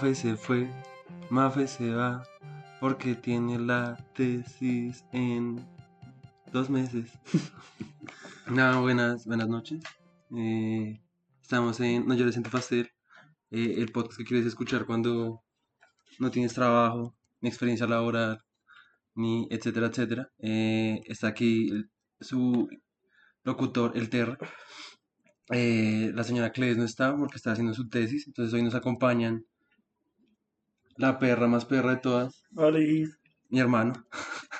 [0.00, 0.66] Mafe se fue,
[1.28, 2.22] Mafe se va,
[2.80, 5.62] porque tiene la tesis en
[6.50, 7.10] dos meses.
[8.50, 9.84] Nada, buenas, buenas noches.
[10.34, 10.98] Eh,
[11.42, 12.90] estamos en No llores en tu pastel,
[13.50, 15.42] eh, el podcast que quieres escuchar cuando
[16.18, 18.42] no tienes trabajo, ni experiencia laboral,
[19.14, 20.30] ni etcétera, etcétera.
[20.38, 21.68] Eh, está aquí
[22.18, 22.70] su
[23.44, 24.38] locutor, el Ter.
[25.50, 29.44] Eh, la señora Cles no está porque está haciendo su tesis, entonces hoy nos acompañan
[31.00, 33.08] la perra más perra de todas, Oli.
[33.48, 33.94] mi hermano.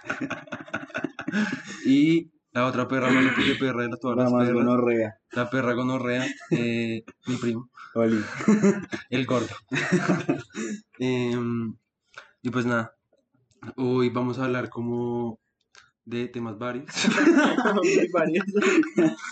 [1.84, 5.14] y la otra perra más de perra de todas La las más perras, gonorrea.
[5.32, 8.20] la perra gonorrea, eh, mi primo, Oli.
[9.10, 9.54] el gordo.
[10.98, 11.74] Em,
[12.42, 12.94] y pues nada,
[13.76, 15.38] hoy vamos a hablar como
[16.06, 16.86] de temas varios.
[17.74, 18.44] Muy varios.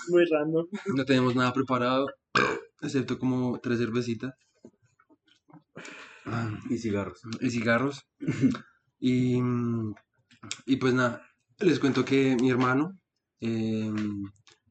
[0.08, 0.66] Muy random.
[0.94, 2.06] No tenemos nada preparado,
[2.82, 4.34] excepto como tres cervecitas
[6.70, 7.20] Y cigarros.
[7.40, 8.06] y cigarros.
[9.00, 9.40] Y,
[10.66, 11.22] y pues nada,
[11.60, 12.98] les cuento que mi hermano,
[13.40, 13.92] eh,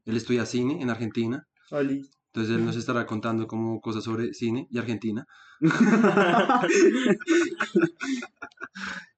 [0.04, 1.46] él estudia cine en Argentina.
[1.70, 2.06] Oli.
[2.26, 5.24] Entonces él nos estará contando como cosas sobre cine y Argentina.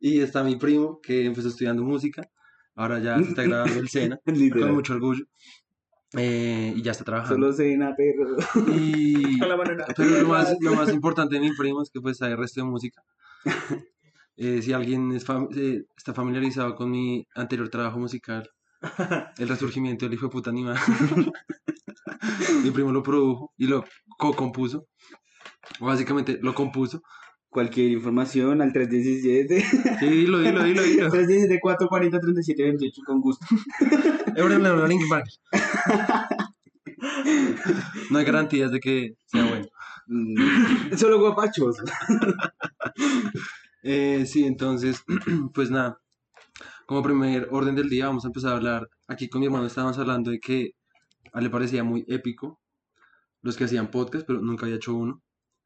[0.00, 2.26] Y está mi primo que empezó estudiando música.
[2.74, 4.18] Ahora ya se está grabando el SENA
[4.52, 5.24] con mucho orgullo.
[6.16, 7.34] Eh, y ya está trabajando.
[7.46, 8.36] Solo cena, perro.
[8.76, 9.38] Y.
[9.96, 12.66] Pero lo más, lo más importante de mi primo es que pues el resto de
[12.66, 13.02] música.
[14.42, 18.48] Eh, si alguien es fam- eh, está familiarizado con mi anterior trabajo musical,
[19.36, 20.78] El Resurgimiento del Hijo de Puta Animal,
[22.64, 23.84] mi primo lo produjo y lo
[24.16, 24.86] co-compuso.
[25.78, 27.02] Básicamente lo compuso.
[27.50, 29.60] Cualquier información al 317.
[29.98, 31.10] Sí, dilo, dilo, dilo, dilo.
[31.10, 33.44] 317 440 37 28 con gusto.
[34.36, 35.26] La Linkin Park.
[38.10, 39.66] No hay garantías de que sea bueno.
[40.06, 41.76] Mm, Solo guapachos.
[43.82, 45.02] Eh, sí, entonces,
[45.54, 46.02] pues nada,
[46.84, 49.96] como primer orden del día vamos a empezar a hablar, aquí con mi hermano estábamos
[49.96, 50.72] hablando de que
[51.32, 52.60] a él le parecía muy épico
[53.40, 55.22] los que hacían podcast, pero nunca había hecho uno.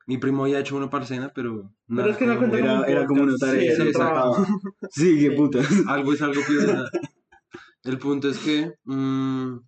[0.06, 2.80] Mi primo había hecho uno para cena, pero nada, es que no como- cuenta Era,
[2.80, 3.74] un era como una tarea.
[3.76, 4.46] sí, trabajo.
[4.90, 5.36] Sí, qué Sí.
[5.36, 5.58] puta.
[5.88, 6.90] algo es algo peor nada.
[7.84, 9.58] El punto es que, mm,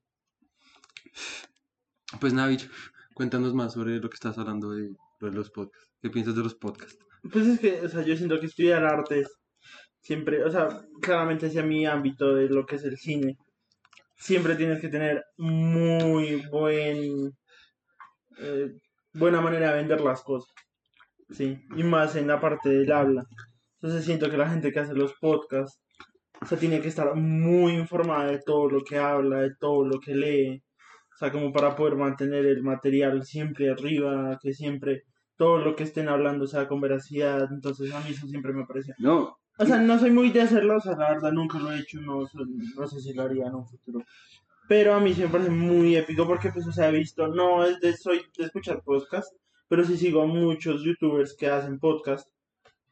[2.20, 2.68] pues Navich,
[3.14, 5.88] cuéntanos más sobre lo que estás hablando de, de los podcasts.
[6.02, 6.98] ¿Qué piensas de los podcasts?
[7.32, 9.28] Pues es que, o sea, yo siento que estudiar artes
[10.00, 10.68] siempre, o sea,
[11.00, 13.36] claramente hacia mi ámbito de lo que es el cine,
[14.14, 17.32] siempre tienes que tener muy buen,
[18.38, 18.72] eh,
[19.18, 20.52] buena manera de vender las cosas,
[21.30, 23.24] sí, y más en la parte del habla.
[23.80, 25.80] Entonces siento que la gente que hace los podcasts,
[26.40, 29.98] o sea, tiene que estar muy informada de todo lo que habla, de todo lo
[30.00, 30.62] que lee,
[31.14, 35.04] o sea, como para poder mantener el material siempre arriba, que siempre
[35.36, 38.94] todo lo que estén hablando sea con veracidad, entonces a mí eso siempre me pareció.
[38.98, 41.80] No, O sea, no soy muy de hacerlo, o sea, la verdad nunca lo he
[41.80, 42.26] hecho, no
[42.86, 44.00] sé si lo haría en un futuro.
[44.68, 47.78] Pero a mí me parece muy épico porque, pues, o sea, he visto, no es
[47.80, 49.32] de, soy de escuchar podcast,
[49.68, 52.28] pero sí sigo a muchos youtubers que hacen podcast,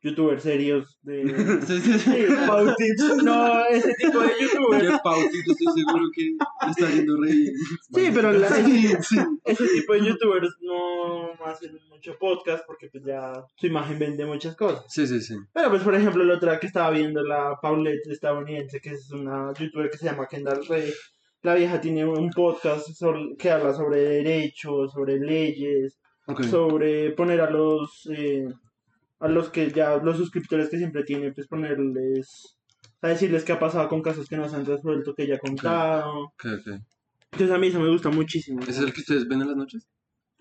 [0.01, 1.25] youtubers serios de...
[1.67, 2.27] Sí, sí, Sí,
[3.25, 5.01] no, ese tipo de youtubers.
[5.03, 6.31] Pautito estoy seguro que
[6.71, 7.53] está haciendo reír.
[7.93, 8.89] Sí, pero la- sí.
[9.45, 14.55] ese tipo de youtubers no hacen mucho podcast porque pues ya su imagen vende muchas
[14.57, 14.85] cosas.
[14.89, 15.35] Sí, sí, sí.
[15.53, 19.53] Pero pues por ejemplo la otra que estaba viendo, la Paulette estadounidense, que es una
[19.59, 20.93] youtuber que se llama Kendall Ray,
[21.45, 25.99] la vieja tiene un podcast sobre- que habla sobre derechos, sobre leyes,
[26.51, 28.49] sobre poner a los eh,
[29.21, 32.57] a los que ya, los suscriptores que siempre tiene, pues ponerles,
[33.01, 35.39] a decirles qué ha pasado con casos que no se han resuelto, que ella ha
[35.39, 36.33] contado.
[37.33, 38.61] Entonces a mí eso me gusta muchísimo.
[38.63, 39.87] ¿Ese es el que ustedes ven en las noches?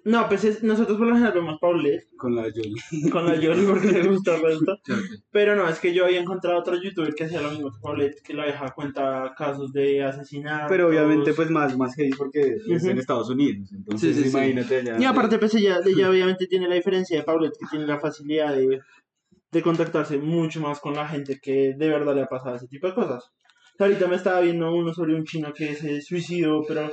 [0.06, 3.10] No, pues es- nosotros por lo general vemos Paulette con la Jolie.
[3.10, 4.78] con la Jolie porque le gusta el resto.
[4.86, 4.94] Sí.
[5.32, 8.22] Pero no, es que yo había encontrado otro youtuber que hacía lo mismo que Paulette,
[8.22, 10.68] que la vieja cuenta casos de asesinatos.
[10.70, 12.90] Pero obviamente, pues más, más heavy porque es Ujú.
[12.92, 13.70] en Estados Unidos.
[13.74, 14.36] Entonces, Sí, sí, sí.
[14.38, 14.98] imagínate allá.
[15.00, 18.56] Y aparte, pues ella, ella obviamente tiene la diferencia de Paulette, que tiene la facilidad
[18.56, 18.82] de,
[19.52, 22.88] de contactarse mucho más con la gente que de verdad le ha pasado ese tipo
[22.88, 23.24] de cosas.
[23.80, 26.92] Ahorita me estaba viendo uno sobre un chino que se suicidó, pero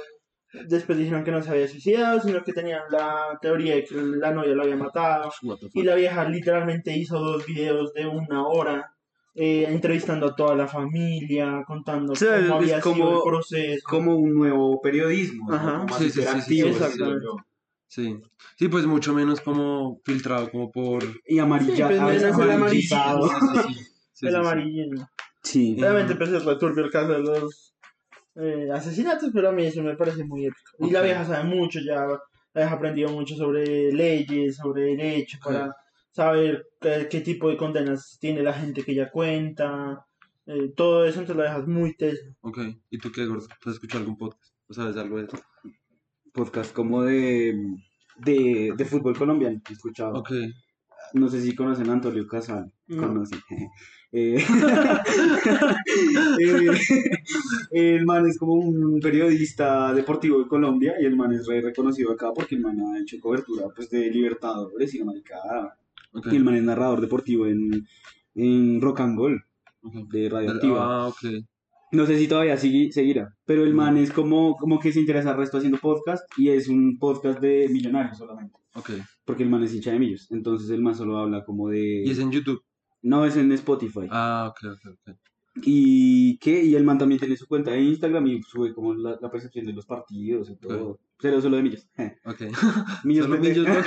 [0.53, 4.33] después dijeron que no se había suicidado, sino que tenían la teoría de que la
[4.33, 5.31] novia lo había matado.
[5.75, 8.95] Y la vieja literalmente hizo dos videos de una hora,
[9.35, 13.83] eh, entrevistando a toda la familia, contando O sea, cómo había sido el proceso.
[13.89, 15.85] como un nuevo periodismo, Ajá.
[15.89, 17.25] más Sí, sí, sí, sí, interactivo, sí, digo exactamente.
[17.25, 17.37] yo.
[17.87, 18.21] Sí.
[18.57, 21.03] Sí, pues mucho menos como filtrado, como por...
[21.27, 23.29] Y amarilla, Sí, pues, el amarillizado.
[23.29, 23.85] Sí, sí, sí.
[24.13, 24.47] Sí, el sí, sí.
[24.47, 25.09] amarillismo.
[25.43, 25.77] Sí.
[25.79, 27.70] Obviamente pues es returbio el caso de los
[28.37, 30.73] eh, asesinatos, pero a mí eso me parece muy épico.
[30.79, 32.07] Y la vieja sabe mucho, ya
[32.55, 35.75] vieja aprendió mucho sobre leyes, sobre derecho, para
[36.11, 40.05] saber qué, qué tipo de condenas tiene la gente que ella cuenta,
[40.47, 42.27] eh, todo eso, entonces la vieja es muy tesa.
[42.41, 42.59] Ok.
[42.91, 43.47] ¿Y tú qué, gordo?
[43.61, 44.53] ¿Tú has escuchado algún podcast?
[44.69, 45.39] ¿O sabes algo de eso?
[46.33, 47.55] Podcast como de,
[48.17, 50.19] de, de fútbol colombiano, he escuchado.
[50.19, 50.33] Ok.
[51.15, 52.73] No sé si conocen a Antonio Casal.
[52.87, 53.07] No.
[53.07, 53.41] Conocen.
[54.13, 54.37] Eh,
[56.41, 56.71] eh,
[57.71, 62.11] el man es como un periodista deportivo de Colombia y el man es re reconocido
[62.13, 65.77] acá porque el man ha hecho cobertura pues, de Libertadores y la maricada.
[66.31, 67.87] Y el man es narrador deportivo en,
[68.35, 69.45] en Rock and Roll
[69.83, 70.85] de Radioactiva.
[70.85, 71.25] Ah, ok.
[71.93, 75.31] No sé si todavía sigue, seguirá, pero el man es como, como que se interesa
[75.31, 78.57] al resto haciendo podcast y es un podcast de millonarios solamente.
[78.75, 78.91] Ok.
[79.25, 80.31] Porque el man es hincha de millos.
[80.31, 82.05] Entonces el man solo habla como de.
[82.05, 82.63] ¿Y es en YouTube?
[83.03, 84.07] No, es en Spotify.
[84.11, 85.17] Ah, ok, ok, ok.
[85.63, 86.63] ¿Y qué?
[86.63, 89.67] Y el man también tiene su cuenta de Instagram y sube como la, la percepción
[89.67, 91.01] de los partidos y todo.
[91.21, 91.89] Pero solo de millos.
[92.25, 92.43] Ok.
[93.05, 93.45] millos Solo ¿no?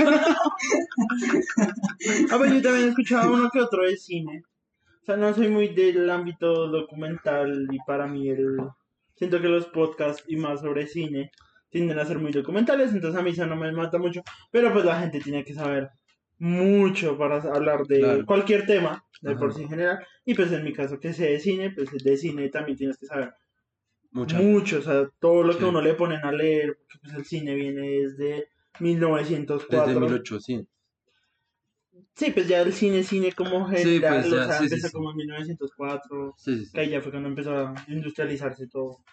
[2.31, 4.43] Ah, pues yo también he escuchado uno que otro de cine.
[5.01, 8.57] O sea, no soy muy del ámbito documental y para mí el...
[9.15, 11.31] Siento que los podcasts y más sobre cine
[11.69, 14.21] tienden a ser muy documentales, entonces a mí eso no me mata mucho.
[14.51, 15.89] Pero pues la gente tiene que saber
[16.39, 18.25] mucho para hablar de Claro.
[18.25, 19.39] cualquier tema, de Ajá.
[19.39, 20.05] por sí en general.
[20.25, 23.05] Y pues en mi caso que sé de cine, pues de cine también tienes que
[23.05, 23.33] saber
[24.11, 25.65] mucho, o sea, todo lo que Sí.
[25.65, 28.47] uno le ponen a leer, porque pues el cine viene desde
[28.79, 29.87] 1904.
[29.87, 30.73] Desde 1800.
[32.15, 35.11] Sí, pues ya el cine, cine como Sí, general, pues, o sea, sí, empezó como
[35.11, 36.71] en 1904, Sí, sí, sí.
[36.73, 39.03] que ahí ya fue cuando empezó a industrializarse todo.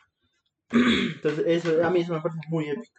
[0.70, 2.92] Entonces, eso a mí eso me parece muy épico.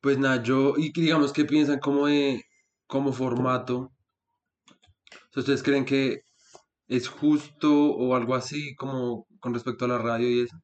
[0.00, 2.44] Pues nada, yo, y que digamos que piensan como de,
[2.90, 3.92] como formato.
[5.36, 6.22] ¿ustedes creen que
[6.88, 10.56] es justo o algo así como con respecto a la radio y eso?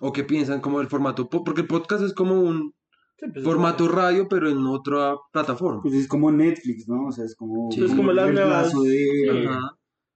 [0.00, 1.28] ¿O qué piensan como del formato?
[1.28, 2.74] Po- Porque el podcast es como un
[3.18, 5.80] Sí, pues, formato radio, pero en otra plataforma.
[5.80, 7.06] Pues es como Netflix, ¿no?
[7.06, 7.84] O sea, es como, Sí.
[7.84, 9.48] Es como el reemplazo de,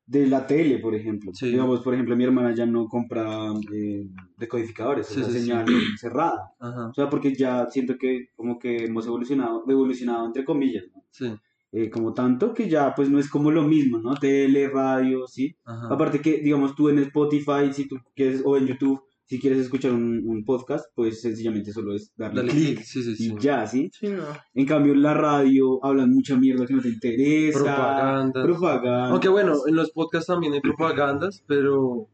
[0.06, 1.30] de la tele, por ejemplo.
[1.32, 1.50] Sí.
[1.50, 5.22] Digamos, por ejemplo, mi hermana ya no compra eh, decodificadores, sí.
[5.22, 5.64] señal
[6.00, 6.50] cerrada.
[6.58, 6.88] Ajá.
[6.88, 11.02] O sea, porque ya siento que como que hemos evolucionado, evolucionado entre comillas, ¿no?
[11.12, 11.32] Sí.
[11.78, 14.14] Eh, como tanto que ya pues no es como lo mismo, ¿no?
[14.14, 15.54] Tele, radio, ¿sí?
[15.62, 15.88] Ajá.
[15.90, 19.92] Aparte que, digamos, tú en Spotify, si tú quieres, o en YouTube, si quieres escuchar
[19.92, 22.82] un, un podcast, pues sencillamente solo es darle Dale clic clic.
[22.82, 23.30] Sí, sí, sí.
[23.30, 23.90] y ya, ¿sí?
[23.92, 24.22] Sí, no.
[24.54, 27.58] En cambio, en la radio hablan mucha mierda que no te interesa.
[27.58, 28.42] Propaganda.
[28.42, 29.10] Propaganda.
[29.10, 32.08] Aunque bueno, en los podcasts también hay propagandas, pero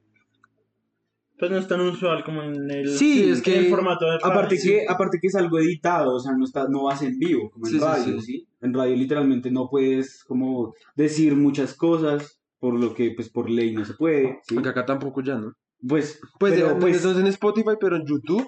[1.39, 4.13] Pues no es tan usual como en el, Sí, es que- en el formato de
[4.19, 4.27] radio.
[4.27, 4.69] Aparte Sí.
[4.69, 7.67] que, aparte que es algo editado, o sea, no está, no vas en vivo, como
[7.67, 8.27] en Sí, radio, sí.
[8.39, 13.51] sí, En radio literalmente no puedes como decir muchas cosas, por lo que pues por
[13.51, 14.55] ley no se puede, ¿sí?
[14.55, 15.53] aunque acá tampoco ya, ¿no?
[15.89, 18.47] Pues, Pues, pero, eh, pues, es en Spotify, pero en YouTube.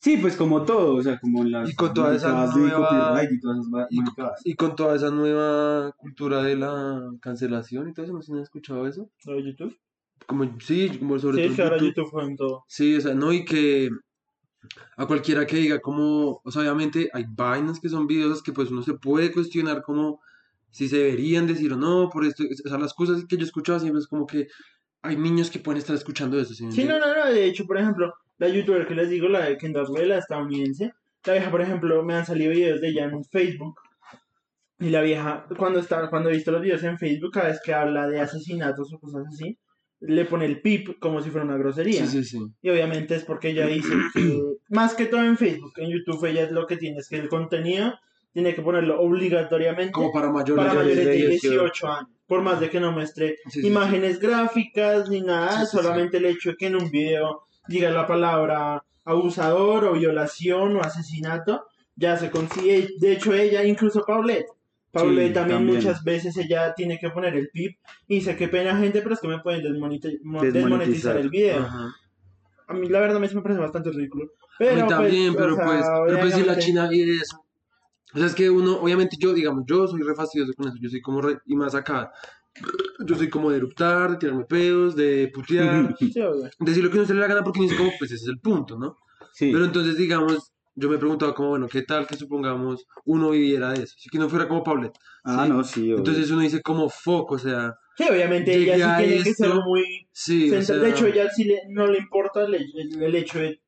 [0.00, 3.32] sí, pues como todo, o sea, como en las Y con toda esa nueva- copyright
[3.32, 4.50] y todas esas y-.
[4.50, 8.38] Y con toda esa nueva cultura de la cancelación y todo eso, ¿no se han
[8.38, 9.10] escuchado eso?
[9.26, 9.76] ¿Lo de YouTube?
[10.28, 11.86] Como, sí, como sobre Sí, todo YouTube.
[11.86, 12.64] YouTube fue en todo.
[12.68, 13.88] Sí, o sea, no, y que
[14.98, 18.70] a cualquiera que diga como, o sea, obviamente hay vainas que son videos que pues
[18.70, 20.20] uno se puede cuestionar como
[20.70, 23.80] si se deberían decir o no, por esto, o sea, las cosas que yo escuchaba
[23.80, 24.48] siempre es como que
[25.00, 28.12] hay niños que pueden estar escuchando eso, ¿sí no, no, no, de hecho, por ejemplo,
[28.36, 30.92] la youtuber que les digo, la de Kendall la estadounidense,
[31.24, 33.80] la vieja, por ejemplo, me han salido videos de ella en Facebook,
[34.78, 37.72] y la vieja, cuando está, cuando he visto los videos en Facebook, cada vez que
[37.72, 39.56] habla de asesinatos o cosas así,
[40.00, 42.06] le pone el pip como si fuera una grosería.
[42.06, 42.38] Sí, sí, sí.
[42.62, 46.48] Y obviamente es porque ella dice que, más que todo en Facebook, en YouTube ella
[46.50, 47.94] lo que tiene es que el contenido
[48.32, 50.64] tiene que ponerlo obligatoriamente Como para mayores.
[50.64, 51.50] para mayores de 18.
[51.50, 52.10] 18 años.
[52.26, 56.26] Por más de que no muestre Sí, sí, imágenes gráficas ni nada, sí, solamente el
[56.26, 61.64] hecho de que en un video diga la palabra abusador o violación o asesinato,
[61.96, 62.90] ya se consigue.
[62.98, 64.46] De hecho, ella, incluso Paulette.
[64.92, 65.76] Paulette Sí, también, también.
[65.76, 69.20] muchas veces ella tiene que poner el pip y dice que pena gente, pero es
[69.20, 70.52] que me pueden desmoneti- mo- Desmonetizar.
[70.52, 71.58] desmonetizar el video.
[71.62, 71.94] Ajá.
[72.68, 74.24] A mí la verdad a mí sí me parece bastante ridículo.
[74.24, 77.12] A Pero, mí también, pues, pero o sea, pues, pero pues si la China viene
[77.12, 77.44] de eso.
[78.14, 80.88] O sea, es que uno, obviamente yo, digamos, yo soy re fastidioso con eso, yo
[80.88, 82.10] soy como re, y más acá,
[83.06, 86.12] yo soy como de eruptar, de tirarme pedos, de putear, Sí,
[86.60, 88.24] decir lo que no se le da la gana porque ni es como, pues ese
[88.24, 88.96] es el punto, ¿no?
[89.34, 89.50] Sí.
[89.52, 93.70] Pero entonces, digamos, yo me he preguntado como, bueno, ¿qué tal que supongamos uno viviera
[93.72, 93.94] de eso?
[93.98, 94.96] Así que no fuera como Paulette.
[95.24, 95.50] ah, sí.
[95.52, 95.80] no, sí.
[95.84, 95.96] obvio.
[95.98, 99.54] Entonces uno dice como foco, o sea, Sí, obviamente ella a sí tiene que ser
[99.54, 103.14] muy sí, o sea, De hecho, ella sí le- no le importa el, el- el
[103.16, 103.60] hecho de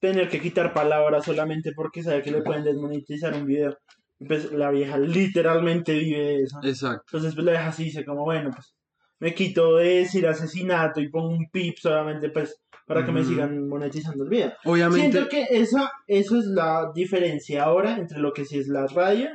[0.00, 3.78] tener que quitar palabras solamente porque sabe que le pueden desmonetizar un video.
[4.18, 6.58] Pues la vieja literalmente vive de eso.
[6.62, 7.04] exacto.
[7.06, 8.74] Entonces pues la vieja sí dice como, bueno, pues
[9.20, 13.30] me quito de decir asesinato y pongo un pip solamente pues para que me Ujú.
[13.30, 14.52] sigan monetizando el video.
[14.64, 18.86] Obviamente, Siento que esa, eso es la diferencia ahora entre lo que sí es la
[18.88, 19.28] radio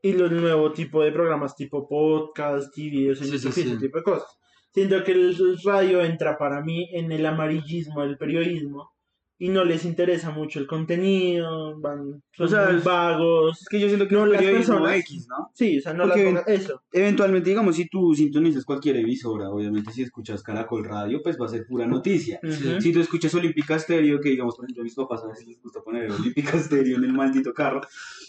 [0.00, 3.64] y los nuevos tipos de programas tipo podcast y videos en Sí, YouTube sí, y
[3.64, 3.80] ese sí.
[3.80, 4.28] tipo de cosas.
[4.72, 8.92] Siento que el radio entra para mí en el amarillismo del periodismo
[9.42, 13.62] y no les interesa mucho el contenido, van, son O sea, muy vagos.
[13.62, 15.50] Es que yo siento que No, las personas- X, ¿no?
[15.54, 16.82] Sí, o sea, no Porque- las pongan- eso.
[16.92, 21.48] Eventualmente, digamos, si tú sintonizas cualquier emisora, obviamente si escuchas Caracol Radio, pues va a
[21.48, 22.38] ser pura noticia.
[22.80, 25.62] Si tú escuchas Olímpica Stereo, que digamos, por ejemplo, a mis papás a veces les
[25.62, 27.80] gusta poner Olímpica Stereo en el maldito carro,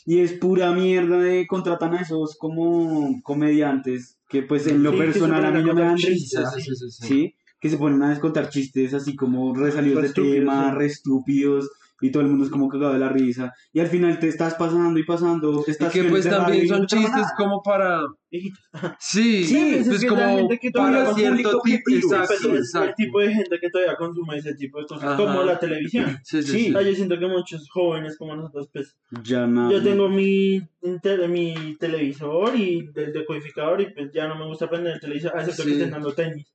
[0.05, 4.97] y es pura mierda de contratan a esos como comediantes que pues en lo Sí,
[4.97, 7.07] personal a mí no me dan risa, sí, sí, sí, sí.
[7.07, 7.35] ¿sí?
[7.61, 10.75] Que se ponen a descontar chistes así como resalidos Re de estúpidos, tema, sí.
[10.77, 11.69] re estúpidos,
[12.03, 14.55] y todo el mundo es como cagado de la risa, y al final te estás
[14.55, 17.33] pasando y pasando Y que pues también no son te pasa chistes nada.
[17.37, 18.01] como para...
[18.99, 22.45] Sí, Sí, pues, es pues que como que para cierto tipo, objetivo, Pues exacto, es
[22.45, 22.93] el exacto.
[22.97, 26.05] tipo de gente que todavía consume ese tipo de cosas, como la televisión.
[26.23, 26.59] Sí, sí, Sí.
[26.69, 26.73] sí.
[26.75, 29.71] Ah, yo siento que muchos jóvenes como nosotros, pues, Ya no.
[29.71, 34.67] yo tengo mi, inter- mi televisor y el decodificador y pues ya no me gusta
[34.69, 35.67] prender el televisor, a excepto Sí.
[35.69, 36.51] que estén dando tenis.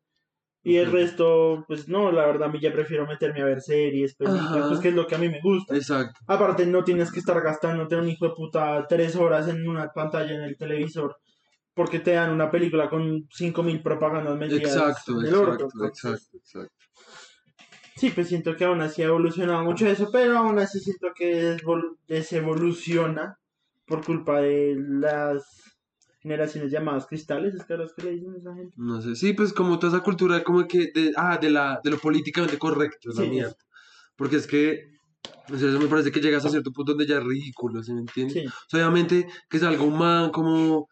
[0.68, 4.16] Y el resto, pues no, la verdad a mí ya prefiero meterme a ver series,
[4.16, 5.76] películas, pues que es lo que a mí me gusta.
[5.76, 6.18] Exacto.
[6.26, 10.34] Aparte no tienes que estar gastándote un hijo de puta tres horas en una pantalla
[10.34, 11.16] en el televisor
[11.72, 15.52] porque te dan una película con 5000 propagandas metidas Exacto, en el orto.
[15.66, 16.86] exacto, Entonces, exacto, exacto.
[17.96, 21.56] Sí, pues siento que aún así ha evolucionado mucho eso, pero aún así siento que
[22.08, 23.38] desevoluciona
[23.86, 25.65] por culpa de las
[26.26, 28.74] generaciones llamadas cristales, es que los que le dicen a esa gente.
[28.76, 31.90] No sé, sí, pues como toda esa cultura como que de, ah, de la de
[31.90, 33.30] lo políticamente correcto, es la Sí.
[33.30, 33.54] mierda.
[34.16, 34.80] Porque es que
[35.52, 37.92] o sea, eso me parece que llegas a cierto punto donde ya es ridículo, ¿sí
[37.94, 38.34] me entiendes?
[38.34, 40.88] Sí, O sea, obviamente que es algo man como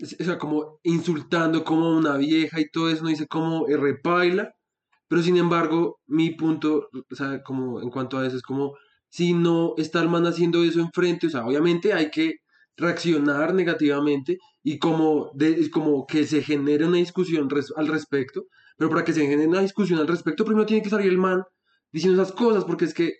[0.00, 4.52] o sea, como insultando como una vieja y todo eso, no dice como eh, repaila,
[5.08, 8.74] pero sin embargo, mi punto, o sea, como en cuanto a eso es como
[9.08, 12.34] si no está el man haciendo eso enfrente, o sea, obviamente hay que
[12.78, 18.88] reaccionar negativamente y como, de, como que se genere una discusión res- al respecto, pero
[18.90, 21.42] para que se genere una discusión al respecto, primero tiene que salir el man
[21.92, 23.14] diciendo esas cosas, porque es que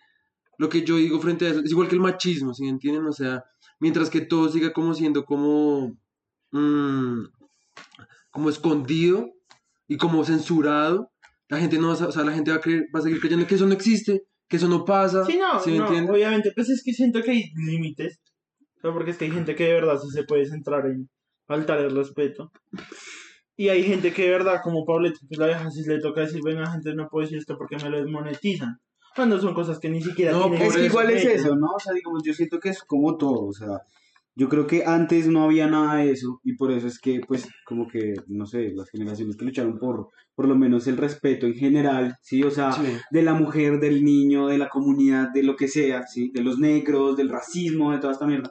[0.59, 3.07] lo que yo digo frente a eso es igual que el machismo, ¿sí me entienden?
[3.07, 3.43] O sea,
[3.81, 5.97] mientras que todo siga como siendo como,
[6.53, 7.25] mm,
[8.31, 9.31] como escondido
[9.89, 11.11] y como censurado,
[11.49, 13.21] la gente no va a, o sea, la gente va a, creer, va a seguir
[13.21, 15.25] creyendo que eso no existe, que eso no pasa,
[15.65, 18.19] sí no, obviamente, pues es que siento que hay límites,
[18.79, 21.09] o sea, porque es que hay gente que de verdad sí se puede centrar en
[21.47, 22.53] faltar el respeto.
[23.57, 26.41] Y hay gente que de verdad, como Pablito, que la vieja si le toca decir,
[26.45, 28.79] venga gente, no puedo decir esto porque me lo desmonetizan.
[29.17, 31.73] Cuando son cosas que ni siquiera No, tienen Es que igual es eso, ¿no?
[31.73, 33.81] O sea, digamos, yo siento que es como todo, o sea,
[34.39, 37.49] yo creo que antes no había nada de eso y por eso es que, pues,
[37.67, 41.55] como que, no sé, las generaciones que lucharon por, por lo menos el respeto en
[41.55, 42.45] general, ¿sí?
[42.45, 42.85] O sea, Sí.
[43.11, 46.31] de la mujer, del niño, de la comunidad, de lo que sea, ¿sí?
[46.33, 48.51] De los negros, del racismo, de toda esta mierda,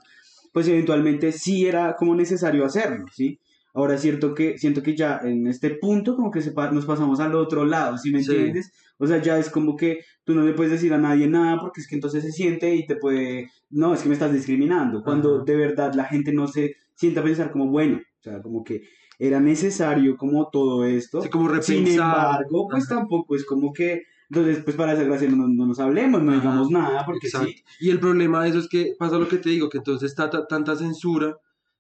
[0.51, 3.39] pues eventualmente sí era como necesario hacerlo, ¿sí?
[3.73, 6.85] Ahora es cierto que, siento que ya en este punto como que se pa- nos
[6.85, 8.31] pasamos al otro lado, ¿sí me Sí.
[8.31, 8.71] entiendes?
[8.97, 11.81] O sea, ya es como que tú no le puedes decir a nadie nada porque
[11.81, 15.35] es que entonces se siente y te puede, no, es que me estás discriminando, cuando
[15.35, 15.43] Ajá.
[15.45, 18.81] de verdad la gente no se sienta a pensar como, bueno, o sea, como que
[19.19, 21.21] era necesario como todo esto.
[21.21, 22.95] Sí, como Sin embargo, pues Ajá.
[22.99, 26.41] tampoco es como que, entonces, pues para esa gracia no, no nos hablemos, no Ajá,
[26.41, 27.47] digamos nada, porque Exacto.
[27.49, 27.63] sí.
[27.79, 30.29] Y el problema de eso es que pasa lo que te digo, que entonces está
[30.29, 31.37] ta- tanta censura,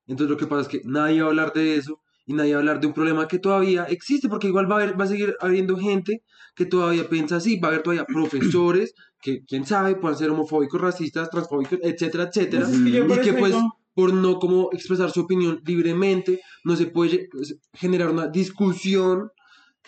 [0.07, 2.57] entonces lo que pasa es que nadie va a hablar de eso y nadie va
[2.57, 5.07] a hablar de un problema que todavía existe, porque igual va a, haber, va a
[5.07, 6.23] seguir habiendo gente
[6.55, 10.79] que todavía piensa así, va a haber todavía profesores que, quién sabe, puedan ser homofóbicos,
[10.81, 13.55] racistas, transfóbicos, etcétera, etcétera, Y que pues
[13.93, 19.29] por no como expresar su opinión libremente, no se puede pues, generar una discusión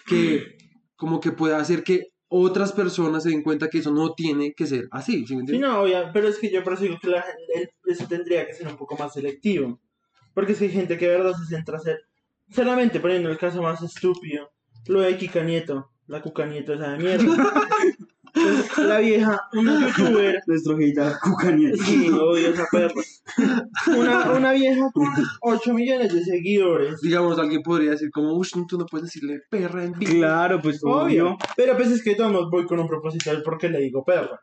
[0.05, 0.43] que
[0.95, 4.65] como que pueda hacer que otras personas se den cuenta que eso no tiene que
[4.67, 7.07] ser así, ¿sí me Sí, no, obvia- pero es que yo por eso digo que
[7.09, 9.79] la- el- eso tendría que ser un poco más selectivo.
[10.33, 11.99] Porque es que hay gente que de verdad se centra a hacer,
[12.53, 14.51] solamente poniendo el caso más estúpido,
[14.87, 17.25] lo de Kika Nieto, la Cuca Nieto esa de mierda.
[18.35, 21.75] Entonces, la vieja, una youtuber, Nuestro hater Cucaniel.
[21.83, 22.93] sí, odio esa perra.
[23.97, 25.07] Una, una vieja con
[25.41, 27.01] 8 millones de seguidores.
[27.01, 30.11] digamos, alguien podría decir como, uy, tú no puedes decirle perra en vivo.
[30.13, 31.25] Claro, pues Obvio.
[31.25, 31.37] obvio.
[31.57, 34.39] Pero pues es que todos voy con un propósito del por qué le digo perra.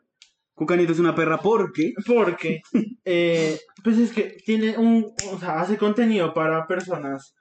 [0.57, 2.61] Cucanito es una perra porque Porque,
[3.05, 7.35] eh, pues es que tiene un, o sea, hace contenido para personas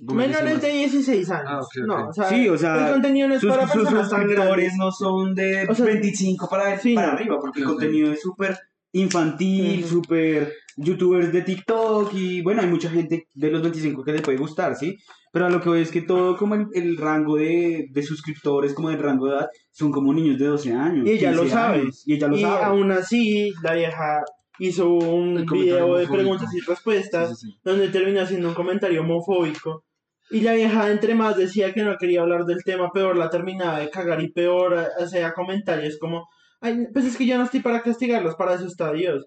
[0.00, 1.48] menores de 16 años.
[1.48, 1.86] Ah, ok, ok.
[1.86, 4.20] No, o sea, Sí, o sea, el contenido no es sus, para sus personas tan
[4.20, 4.76] suscriptores grandes.
[4.78, 8.56] no son de O sea, 25 para, sí, para arriba, porque el contenido es súper
[8.92, 9.88] infantil, Ujú.
[9.88, 14.38] súper youtubers de TikTok y bueno, hay mucha gente de los 25 que le puede
[14.38, 14.96] gustar, ¿sí?
[15.32, 18.72] Pero a lo que voy es que todo como el, el rango de, de suscriptores,
[18.74, 21.06] como el rango de edad, son como niños de 12 años.
[21.06, 21.78] Y ella lo 15 sabe.
[21.80, 22.64] años, y ella lo y sabe.
[22.64, 24.22] aún así, la vieja
[24.60, 27.58] hizo un video de preguntas y respuestas Sí, sí, sí.
[27.62, 29.84] donde terminó haciendo un comentario homofóbico.
[30.30, 33.78] Y la vieja, entre más decía que no quería hablar del tema, peor la terminaba
[33.80, 36.26] de cagar y peor eh, hacía comentarios como,
[36.60, 39.26] Ay, pues es que yo no estoy para castigarlos, para eso está Dios.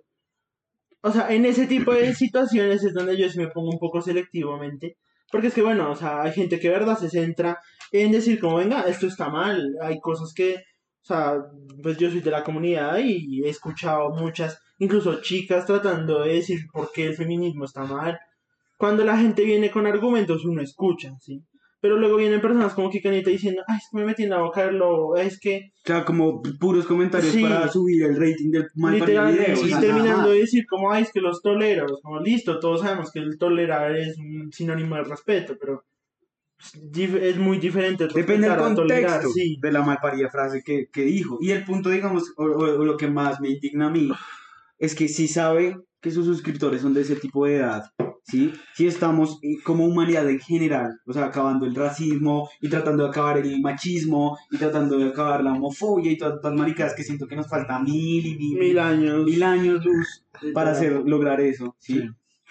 [1.02, 4.02] O sea, en ese tipo de situaciones es donde yo sí me pongo un poco
[4.02, 4.98] selectivamente.
[5.32, 7.60] Porque es que, bueno, o sea, hay gente que, verdad, se centra
[7.92, 9.76] en decir como, venga, esto está mal.
[9.82, 11.38] Hay cosas que, o sea,
[11.82, 16.60] pues yo soy de la comunidad y he escuchado muchas, incluso chicas tratando de decir
[16.72, 18.20] por qué el feminismo está mal.
[18.78, 21.42] Cuando la gente viene con argumentos, uno escucha, ¿sí?
[21.82, 24.66] Pero luego vienen personas como Kikanita diciendo, ay, es que me metí en la boca
[24.66, 27.42] del lobo, es que O sea, como puros comentarios Sí.
[27.42, 29.54] para subir el rating del mal literal, video.
[29.66, 33.12] y sea, terminando de decir como, ay, es que los toleros, como listo, todos sabemos
[33.12, 35.84] que el tolerar es un sinónimo de respeto, pero
[36.60, 39.58] es dif- es muy diferente Depende del a tolerar, contexto sí.
[39.60, 41.40] de la malparida frase que, que dijo.
[41.42, 44.12] Y el punto, digamos, o, o- o lo que más me indigna a mí,
[44.78, 47.86] es que si sabe que sus suscriptores son de ese tipo de edad,
[48.24, 48.54] ¿sí?
[48.76, 53.10] Si estamos eh, como humanidad en general, o sea, acabando el racismo y tratando de
[53.10, 57.28] acabar el machismo y tratando de acabar la homofobia y todas estas maricadas que siento
[57.28, 59.26] que nos falta mil y mil, Mil años.
[59.26, 62.00] mil años luz para hacer, lograr eso, ¿sí?
[62.00, 62.10] Sí.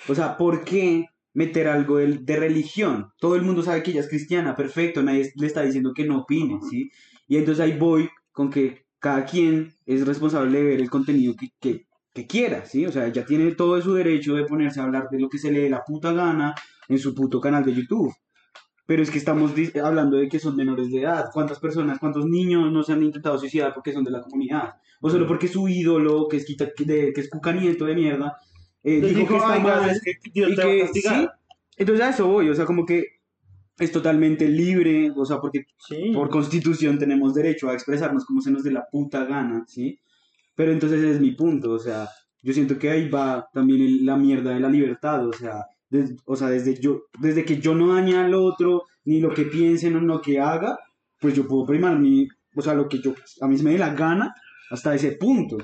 [0.09, 3.13] O sea, ¿por qué meter algo de, de religión?
[3.19, 6.19] Todo el mundo sabe que ella es cristiana, perfecto, nadie le está diciendo que no
[6.21, 6.91] opine, ¿sí?
[7.29, 11.49] Y entonces ahí voy con que cada quien es responsable de ver el contenido que,
[11.61, 12.87] que, que quiera, ¿sí?
[12.87, 15.51] O sea, ella tiene todo su derecho de ponerse a hablar de lo que se
[15.53, 16.55] le dé la puta gana
[16.89, 18.13] en su puto canal de YouTube.
[18.87, 19.53] Pero es que estamos
[19.85, 21.27] hablando de que son menores de edad.
[21.33, 24.75] ¿Cuántas personas, cuántos niños no se han intentado suicidar porque son de la comunidad?
[25.01, 27.95] O solo porque su ídolo, que es, quita, que, de- que es Cuca Nieto de
[27.95, 28.37] mierda,
[28.83, 29.91] eh, dijo que está "Ay, gas, mal.
[29.91, 31.21] es que Dios y te va a que castigar.
[31.23, 31.29] sí.
[31.77, 33.05] Entonces a eso voy, o sea, como que
[33.79, 36.11] es totalmente libre, o sea, porque Sí.
[36.13, 39.99] por constitución tenemos derecho a expresarnos como se nos dé la puta gana, ¿sí?
[40.61, 42.07] Pero entonces es mi punto, o sea,
[42.43, 46.15] yo siento que ahí va también el- la mierda de la libertad, o sea, des-
[46.27, 49.97] o sea, desde, yo, desde que yo no dañe al otro, ni lo que piensen
[49.97, 50.79] o lo que haga,
[51.19, 53.79] pues yo puedo primar mi, o sea, lo que yo, a mí se me dé
[53.79, 54.35] la gana
[54.71, 55.57] hasta ese punto.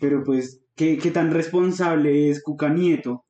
[0.00, 3.24] Pero pues, ¿qué, qué tan responsable es Cuca Nieto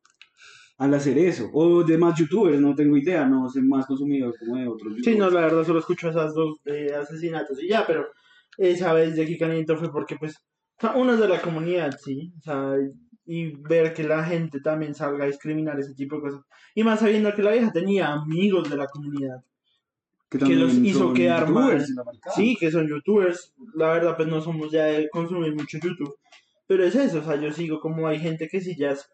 [0.78, 1.48] al hacer eso?
[1.54, 5.30] O demás youtubers, no tengo idea, no soy más consumidor como de otros Sí, no,
[5.30, 8.06] la verdad solo escucho esas dos de asesinatos y ya, pero
[8.58, 10.36] esa vez de Kikanito fue porque, pues,
[10.78, 12.74] o sea, uno es de la comunidad, sí, o sea,
[13.24, 16.40] y ver que la gente también salga a discriminar ese tipo de cosas.
[16.74, 19.42] Y más sabiendo que la vieja tenía amigos de la comunidad,
[20.28, 21.84] que también los hizo quedar mal.
[22.34, 26.16] sí, que son youtubers, la verdad, pues no somos ya de consumir mucho YouTube,
[26.66, 29.08] pero es eso, o sea, yo sigo como hay gente que sí ya es-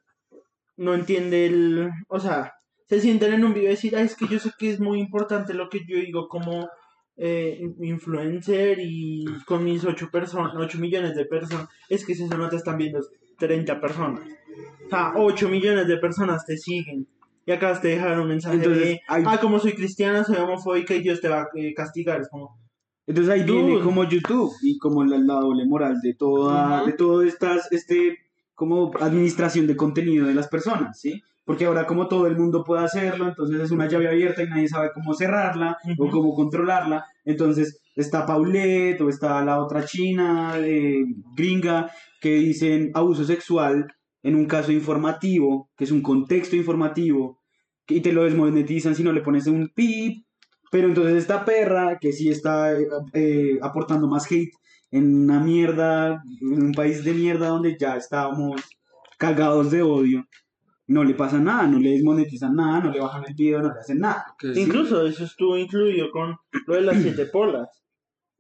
[0.77, 2.55] no entiende el, o sea,
[2.89, 4.99] se sienten en un video y decir, "Ay, es que yo sé que es muy
[5.01, 6.69] importante lo que yo digo como
[7.17, 12.37] eh, influencer y con mis 8 personas, 8 millones de personas, es que si eso
[12.37, 13.01] no te están viendo
[13.39, 14.21] 30 personas.
[14.87, 17.07] O sea, 8 millones de personas te siguen.
[17.45, 20.95] Y acabas de dejar un mensaje Entonces, de, hay- ah, como soy cristiana, soy homofóbica
[20.95, 22.21] y Dios te va a eh, castigar.
[22.21, 22.57] Es como,
[23.07, 26.87] Entonces ahí viene como YouTube y como la, la doble moral de toda, Ajá.
[26.87, 28.19] de todo estas, este,
[28.55, 31.21] como administración de contenido de las personas, ¿sí?
[31.45, 34.69] Porque ahora como todo el mundo puede hacerlo, entonces es una llave abierta y nadie
[34.69, 37.05] sabe cómo cerrarla o cómo controlarla.
[37.25, 41.05] Entonces está Paulette o está la otra china, eh,
[41.37, 43.89] gringa, que dicen abuso sexual
[44.23, 47.41] en un caso informativo, que es un contexto informativo,
[47.89, 50.25] y te lo desmonetizan si no le pones un pip.
[50.71, 52.73] Pero entonces esta perra, que sí está
[53.13, 54.55] eh, aportando más hate
[54.91, 58.63] en una mierda, en un país de mierda donde ya estábamos
[59.19, 60.25] cagados de odio,
[60.89, 63.81] no le pasa nada, no le desmonetizan nada, no le bajan el video, no le
[63.81, 64.27] hacen nada.
[64.39, 67.69] Que sí, Incluso eso estuvo incluido con lo de las siete polas,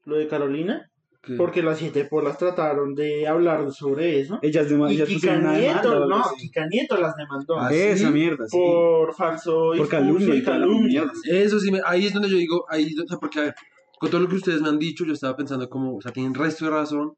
[0.04, 0.90] lo de Carolina,
[1.22, 4.40] que- porque las siete polas trataron de hablar sobre eso.
[4.42, 6.48] Ellas, de, Y ellas Kika Nieto, no, así.
[6.48, 8.12] Kika Nieto las demandó Ah, Esa ¿sí?
[8.12, 8.56] mierda, sí.
[8.58, 11.04] por falso Por calumnia y calumnia.
[11.30, 13.54] Eso sí, me- ahí es donde yo digo, ahí, o sea, porque a ver,
[14.00, 16.34] con todo lo que ustedes me han dicho, yo estaba pensando como, o sea, tienen
[16.34, 17.12] resto de razón,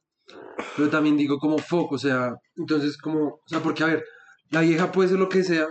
[0.76, 4.04] pero también digo como foco, o sea, entonces como, o sea, porque a ver,
[4.54, 5.66] la vieja puede ser lo que sea,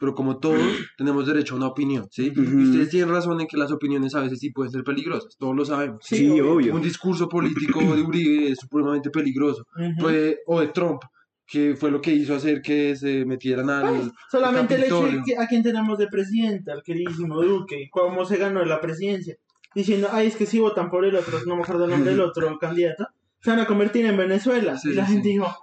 [0.00, 0.58] pero como todos
[0.98, 2.30] tenemos derecho a una opinión, ¿sí?
[2.30, 2.42] Ujú.
[2.42, 5.54] Y ustedes tienen razón en que las opiniones a veces sí pueden ser peligrosas, todos
[5.56, 5.98] lo sabemos.
[6.02, 6.74] Sí, Sí, obvio.
[6.74, 10.00] Un discurso político de Uribe es supremamente peligroso, Ujú.
[10.00, 11.00] Puede- o de Trump,
[11.46, 14.10] que fue lo que hizo hacer que se metieran al...
[14.30, 18.38] Solamente el hecho de que a quien tenemos de presidente, al queridísimo Duque, cómo se
[18.38, 19.36] ganó la presidencia,
[19.74, 22.20] diciendo, ay, es que si votan por el otro, no me acuerdo el nombre del
[22.20, 23.06] otro candidato,
[23.42, 24.78] se van a convertir en Venezuela.
[24.78, 25.54] Sí, y la sí, gente dijo,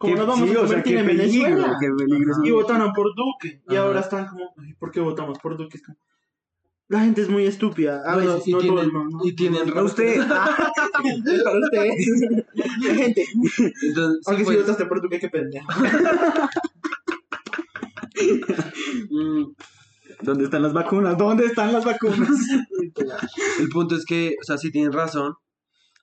[0.00, 1.76] ¿Cómo nos vamos sí, a o sea, convertir en peligro, Venezuela?
[1.78, 2.34] peligro.
[2.42, 3.60] Y votaron por Duque.
[3.68, 3.84] Y Ajá.
[3.86, 5.78] ahora están como, "Ay, ¿por qué votamos por Duque?
[6.88, 8.02] La gente es muy estúpida.
[8.06, 9.18] A veces, y no tienen- todos, no, no.
[9.24, 10.16] y tienen Para usted.
[10.26, 12.44] Para usted.
[12.80, 13.24] La gente.
[13.82, 15.68] Entonces, Aunque pues, si votaste por Duque, qué pendejo.
[19.10, 19.44] mm,
[20.22, 21.16] ¿Dónde están las vacunas?
[21.18, 22.28] ¿Dónde están las vacunas?
[23.60, 25.34] el punto es que, o sea, sí tienen razón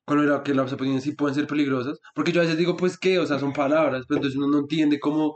[0.08, 2.98] con lo que las opiniones sí pueden ser peligrosas, porque yo a veces digo, pues,
[2.98, 3.20] ¿qué?
[3.20, 5.36] O sea, son palabras, pero entonces uno no entiende cómo,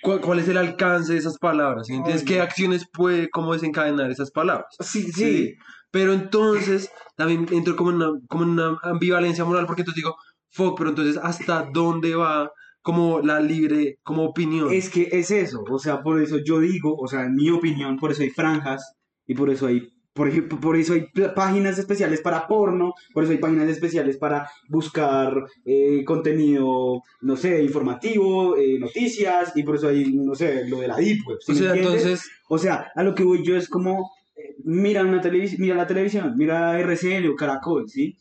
[0.00, 2.24] cuál, cuál es el alcance de esas palabras, ¿sí ¿entiendes?
[2.24, 4.68] ¿Qué acciones puede, cómo desencadenar esas palabras?
[4.78, 5.54] Sí, Sí.
[5.90, 10.16] Pero entonces también entro como en una, como en una ambivalencia moral, porque entonces digo,
[10.50, 14.72] fuck, pero entonces, ¿hasta dónde va como la libre, como opinión?
[14.72, 17.96] Es que es eso, o sea, por eso yo digo, o sea, en mi opinión,
[17.96, 18.94] por eso hay franjas
[19.26, 23.32] y por eso hay, por ejemplo, por eso hay páginas especiales para porno, por eso
[23.32, 29.88] hay páginas especiales para buscar eh, contenido, no sé, informativo, eh, noticias, y por eso
[29.88, 31.38] hay, no sé, lo de la deep web.
[31.40, 32.02] ¿sí o sea, entiendes?
[32.02, 35.74] entonces, O sea, a lo que voy yo es como, eh, mira, una televis mira
[35.74, 38.16] la televisión, mira RCN o Caracol, ¿sí?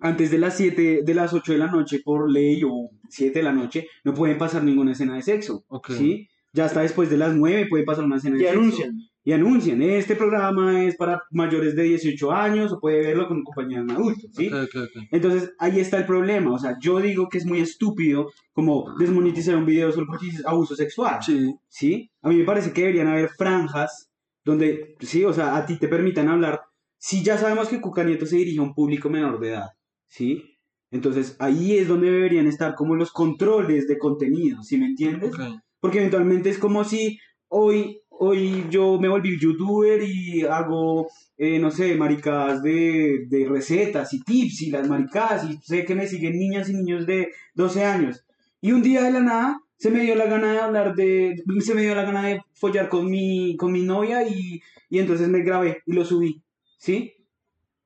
[0.00, 3.42] Antes de las 7, de las 8 de la noche, por ley, o 7 de
[3.44, 5.92] la noche, no pueden pasar ninguna escena de sexo, Ok.
[5.92, 6.28] ¿sí?
[6.52, 8.58] Ya hasta después de las 9 puede pasar una escena de Y sexo.
[8.58, 8.98] anuncian.
[9.24, 13.78] Y anuncian, este programa es para mayores de 18 años, o puede verlo con compañía
[13.78, 14.48] de un adulto, ¿sí?
[14.48, 15.02] ok, ok, ok.
[15.12, 19.56] Entonces ahí está el problema, o sea, yo digo que es muy estúpido como desmonetizar
[19.56, 21.22] un video solo porque dices abuso sexual.
[21.22, 22.10] Sí, ¿sí?
[22.20, 24.10] A mí me parece que deberían haber franjas
[24.44, 26.60] donde, sí, o sea, a ti te permitan hablar.
[26.98, 29.70] Si ya sabemos que Cuca Nieto se dirige a un público menor de edad,
[30.08, 30.58] ¿sí?
[30.90, 35.32] Entonces ahí es donde deberían estar como los controles de contenido, ¿sí me entiendes?
[35.80, 41.72] Porque eventualmente es como si hoy, hoy yo me volví youtuber y hago, eh, no
[41.72, 46.38] sé, maricadas de, de recetas y tips y las maricadas y sé que me siguen
[46.38, 48.24] niñas y niños de 12 años.
[48.60, 51.74] Y un día de la nada se me dio la gana de hablar de, se
[51.74, 55.42] me dio la gana de follar con mi, con mi novia y, y entonces me
[55.42, 56.40] grabé y lo subí,
[56.78, 57.14] ¿sí?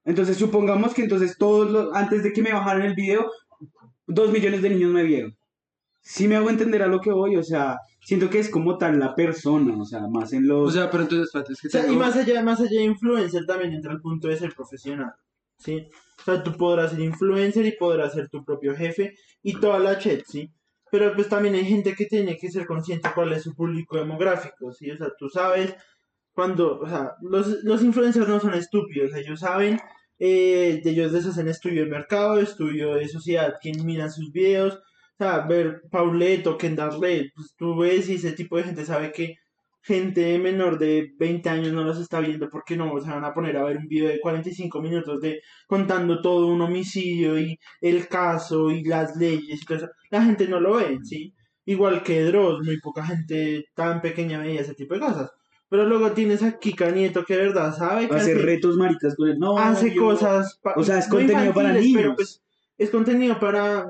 [0.05, 3.31] Entonces supongamos que entonces todos los, antes de que me bajaran el video,
[4.07, 5.35] dos millones de niños me vieron.
[6.03, 9.01] Sí me hago entender a lo que voy, o sea, siento que es como tal
[9.01, 10.69] la persona, o sea, más en los...
[10.69, 12.85] O sea, pero entonces, espérate, es que O sea, y más allá, más allá de
[12.85, 15.13] influencer también entra el punto de ser profesional.
[15.59, 15.89] ¿sí?
[16.21, 19.99] O sea, tú podrás ser influencer y podrás ser tu propio jefe y toda la
[19.99, 20.49] chat, ¿sí?
[20.89, 24.73] Pero pues también hay gente que tiene que ser consciente cuál es su público demográfico,
[24.73, 24.89] ¿sí?
[24.89, 25.75] O sea, tú sabes
[26.33, 29.81] cuando, o sea, los, los influencers no son estúpidos, ellos saben,
[30.21, 34.81] eh, ellos les hacen estudio de mercado, estudio de sociedad, quién miran sus videos,
[35.19, 39.13] o sea, ver Pauleto, Kendall Red, pues tú ves y ese tipo de gente sabe
[39.13, 39.37] que
[39.83, 43.57] gente menor de 20 años no los está viendo porque no se van a poner
[43.57, 48.71] a ver un video de 45 minutos de contando todo un homicidio y el caso
[48.71, 49.89] y las leyes y todo eso.
[50.11, 51.33] La gente no lo ve, ¿sí?
[51.67, 55.31] Igual que Dross, muy poca gente tan pequeña veía ese tipo de cosas.
[55.69, 59.29] Pero luego tienes a Kika Nieto que de verdad sabe que hace retos maricas con
[59.29, 59.39] el...
[59.39, 60.61] No, hace yo- cosas...
[60.77, 62.15] o sea, es contenido para infantiles, Pero niños.
[62.17, 62.43] pues
[62.79, 63.87] es contenido para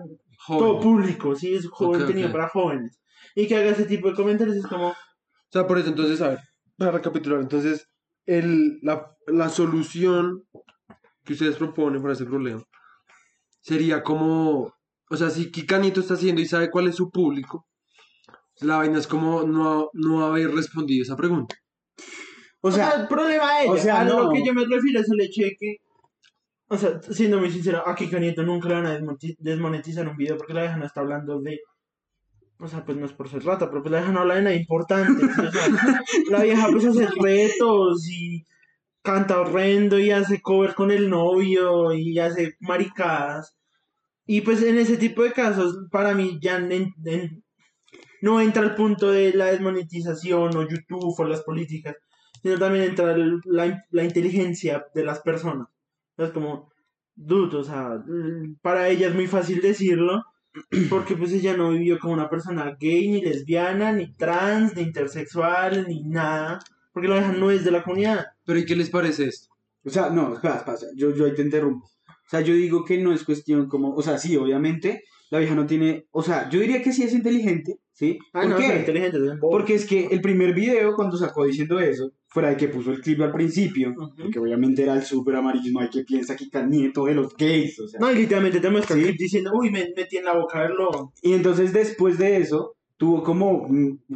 [0.47, 0.61] Joven.
[0.61, 1.55] todo público, ¿sí?
[1.55, 2.33] Es jo- Ok, contenido ok.
[2.33, 2.99] para jóvenes.
[3.35, 4.89] Y que haga ese tipo de comentarios es como...
[4.91, 4.95] O
[5.51, 6.39] sea, por eso, entonces, a ver,
[6.77, 7.87] para recapitular, entonces,
[8.27, 10.43] el, la, la solución
[11.25, 12.63] que ustedes proponen para ese problema
[13.61, 14.73] sería como,
[15.11, 17.67] o sea, si Kikanito está haciendo y sabe cuál es su público,
[18.61, 21.55] la vaina es como no, no haber respondido esa pregunta.
[22.61, 23.73] O O sea, el problema ella.
[23.73, 25.77] o sea, a lo que yo me refiero es el hecho de que,
[26.69, 28.99] o sea, siendo muy sincero, a Kika Nieto nunca le van a
[29.39, 31.61] desmonetizar un video porque la vieja no está hablando de.
[32.59, 34.43] O sea, pues no es por ser rata, pero pues la vieja no habla de
[34.43, 35.21] nada importante.
[35.27, 35.41] ¿sí?
[35.47, 35.67] O sea,
[36.31, 38.45] la vieja pues hace retos y
[39.03, 43.57] canta horrendo y hace cover con el novio y hace maricadas.
[44.27, 47.45] Y pues en ese tipo de casos, para mí ya en- en-
[48.23, 51.95] no entra el punto de la desmonetización o YouTube o las políticas,
[52.43, 55.69] sino también entra el- la, la inteligencia de las personas.
[56.17, 56.71] Es como,
[57.15, 58.03] dude, o sea,
[58.63, 60.23] para ella es muy fácil decirlo,
[60.91, 65.87] porque pues ella no vivió como una persona gay, ni lesbiana, ni trans, ni intersexual,
[65.89, 66.61] ni nada,
[66.93, 68.27] porque la vieja no es de la comunidad.
[68.45, 69.49] Pero ¿y qué les parece esto?
[69.85, 71.87] o sea, no, espera, espera, yo, yo ahí te interrumpo.
[71.87, 75.55] O sea, yo digo que no es cuestión como, o sea, sí, obviamente, la vieja
[75.55, 78.19] no tiene, o sea, yo diría que sí es inteligente, ¿sí?
[78.33, 78.79] Ah, ¿Por no, qué?
[78.79, 79.57] inteligentes, son bobos.
[79.57, 83.01] Porque es que el primer video, cuando sacó diciendo eso, fuera de que puso el
[83.01, 84.31] clip al principio, Ujú.
[84.31, 87.81] que obviamente era el súper amarillismo, hay que piensa que está nieto de los gays,
[87.81, 87.99] o sea.
[87.99, 89.11] No, y literalmente te muestra Sí.
[89.19, 91.15] diciendo, uy, me metí en la boca del lobo.
[91.23, 93.67] Y entonces después de eso, tuvo como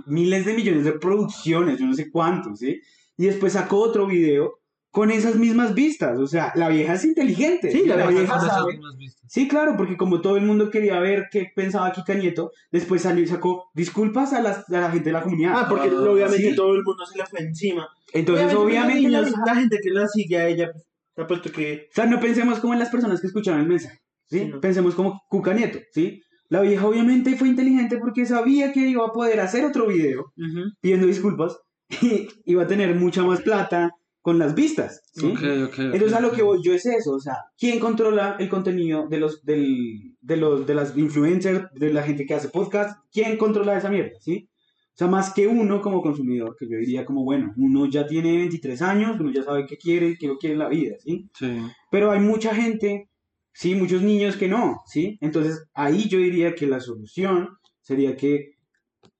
[0.04, 2.78] miles de millones de producciones, yo no sé cuántos, ¿sí?
[3.16, 4.59] Y después sacó otro video
[4.90, 6.18] con esas mismas vistas.
[6.18, 7.70] O sea, la vieja es inteligente.
[7.70, 8.72] Sí, la la vieja vieja sabe.
[8.72, 9.30] mismas vistas.
[9.30, 13.22] Sí, claro, porque como todo el mundo quería ver qué pensaba Kika Nieto, después salió
[13.22, 15.52] y sacó disculpas a, las- a la gente de la comunidad.
[15.56, 16.56] Ah, porque Ah, obviamente sí.
[16.56, 17.88] todo el mundo se le fue encima.
[18.12, 21.22] Entonces, obviamente, los la, niños, vieja- la gente que la sigue a ella, pues, te
[21.22, 21.86] apuesto que...
[21.90, 24.38] o sea, no pensemos como en las personas que escucharon el mensaje, ¿sí?
[24.40, 24.60] Sí, no.
[24.60, 26.22] Pensemos como Cuca Nieto, ¿sí?
[26.48, 30.32] La vieja obviamente fue inteligente porque sabía que iba a poder hacer otro video
[30.80, 31.56] pidiendo disculpas
[32.02, 35.26] y iba a tener mucha más plata con las vistas, ¿sí?
[35.26, 35.78] Ok, ok.
[35.78, 39.18] Entonces a lo que voy yo es eso, o sea, ¿quién controla el contenido de
[39.18, 42.98] los, del, de los, de las influencers, de la gente que hace podcast?
[43.10, 44.48] ¿Quién controla esa mierda, sí?
[44.90, 48.36] O sea, más que uno como consumidor, que yo diría como, bueno, uno ya tiene
[48.36, 51.30] 23 años, uno ya sabe qué quiere, qué no quiere en la vida, ¿sí?
[51.38, 51.58] Sí.
[51.90, 53.08] Pero hay mucha gente,
[53.54, 55.16] sí, muchos niños que no, ¿sí?
[55.22, 57.48] Entonces ahí yo diría que la solución
[57.80, 58.56] sería que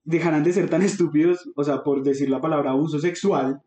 [0.03, 3.61] dejaran de ser tan estúpidos, o sea, por decir la palabra abuso sexual,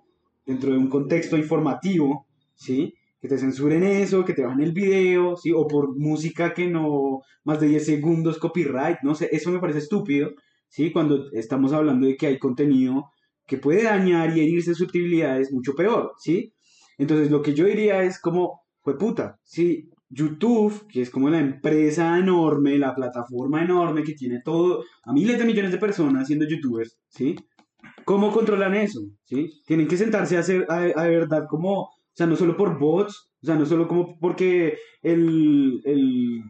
[0.47, 2.95] dentro de un contexto informativo, ¿sí?
[3.21, 5.53] Que te censuren eso, que te bajen el video, ¿sí?
[5.53, 9.79] O por música que no, más de 10 segundos, copyright, no sé, eso me parece
[9.81, 10.31] estúpido,
[10.69, 10.93] ¿sí?
[10.93, 13.11] Cuando estamos hablando de que hay contenido
[13.47, 16.53] que puede dañar y herir susceptibilidades mucho peor, ¿sí?
[16.99, 19.91] Entonces lo que yo diría es como, fue puta, ¿sí?
[20.09, 25.39] YouTube, que es como la empresa enorme, la plataforma enorme que tiene todo, a miles
[25.39, 27.37] de millones de personas siendo youtubers, ¿sí?
[28.05, 29.01] ¿Cómo controlan eso?
[29.25, 29.63] ¿Sí?
[29.67, 33.31] Tienen que sentarse a hacer, a, a verdad, como, o sea, no solo por bots,
[33.43, 36.43] o sea, no solo como porque el, el-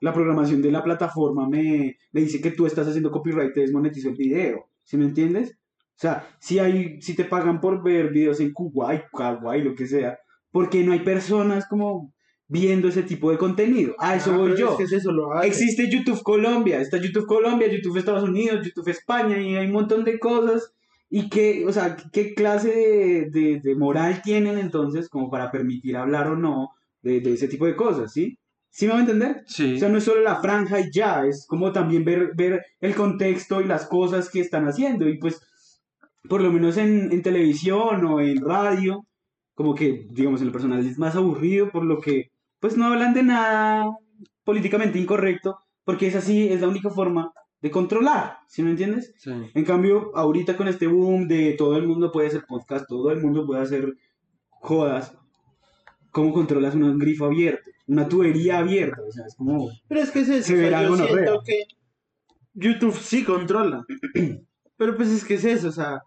[0.00, 4.10] la programación de la plataforma me, me dice que tú estás haciendo copyright, te desmonetizo
[4.10, 5.58] el video, ¿sí me entiendes?
[5.96, 9.86] O sea, si, hay, si te pagan por ver videos en Kuwait, Kawaii, lo que
[9.86, 10.18] sea,
[10.52, 12.12] porque no hay personas como
[12.48, 13.94] viendo ese tipo de contenido.
[13.98, 14.70] A eso Ah, voy yo.
[14.72, 15.48] Es que es eso lo hace.
[15.48, 20.04] Existe YouTube Colombia, está YouTube Colombia, YouTube Estados Unidos, YouTube España y hay un montón
[20.04, 20.72] de cosas.
[21.14, 25.96] Y qué, o sea, qué clase de, de- de moral tienen entonces como para permitir
[25.96, 26.70] hablar o no
[27.02, 28.38] de, de ese tipo de cosas, ¿sí?
[28.70, 29.42] ¿Sí me va a entender?
[29.46, 29.74] Sí.
[29.76, 32.94] O sea, no es solo la franja y ya, es como también ver, ver el
[32.94, 35.06] contexto y las cosas que están haciendo.
[35.08, 35.40] Y pues,
[36.28, 39.06] por lo menos en, en televisión o en radio,
[39.54, 43.12] como que, digamos, en lo personal es más aburrido por lo que, pues no hablan
[43.14, 43.84] de nada
[44.44, 49.14] políticamente incorrecto, porque es así, es la única forma de controlar, ¿sí me entiendes?
[49.16, 49.30] Sí.
[49.54, 53.20] En cambio, ahorita con este boom de todo el mundo puede hacer podcast, todo el
[53.20, 53.94] mundo puede hacer
[54.48, 55.16] jodas,
[56.10, 57.70] ¿cómo controlas un grifo abierto?
[57.86, 59.70] Una tubería abierta, o sea, es como...
[59.88, 60.48] Pero es que es eso.
[60.48, 61.62] Se verá yo que
[62.54, 63.84] YouTube sí controla.
[64.76, 66.02] Pero pues es que es eso, o sea,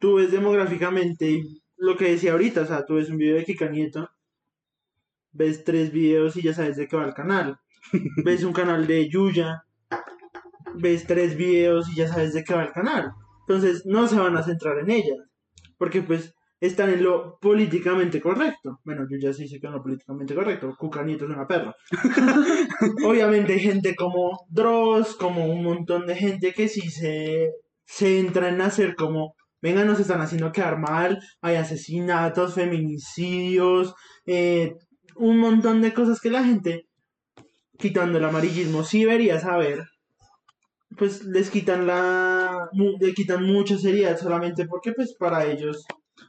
[0.00, 1.42] tú ves demográficamente
[1.76, 4.08] lo que decía ahorita, o sea, tú ves un video de Kika Nieto,
[5.32, 7.58] ves tres videos y ya sabes de qué va el canal.
[8.24, 9.65] ves un canal de Yuya,
[10.76, 13.10] ves tres videos y ya sabes de qué va el canal.
[13.48, 15.18] Entonces no se van a centrar en ellas,
[15.78, 18.80] porque pues están en lo políticamente correcto.
[18.84, 21.74] Bueno, yo ya sí sé que en lo políticamente correcto, Cuca Nieto es una perra.
[23.04, 27.50] Obviamente hay gente como Dross, como un montón de gente que sí se,
[27.84, 33.94] se entra en hacer como, venga, nos están haciendo quedar mal, hay asesinatos, feminicidios,
[34.26, 34.74] eh,
[35.14, 36.86] un montón de cosas que la gente,
[37.78, 39.84] quitando el amarillismo, sí debería saber,
[40.96, 45.84] pues les quitan la, le quitan mucha seriedad solamente porque pues para ellos,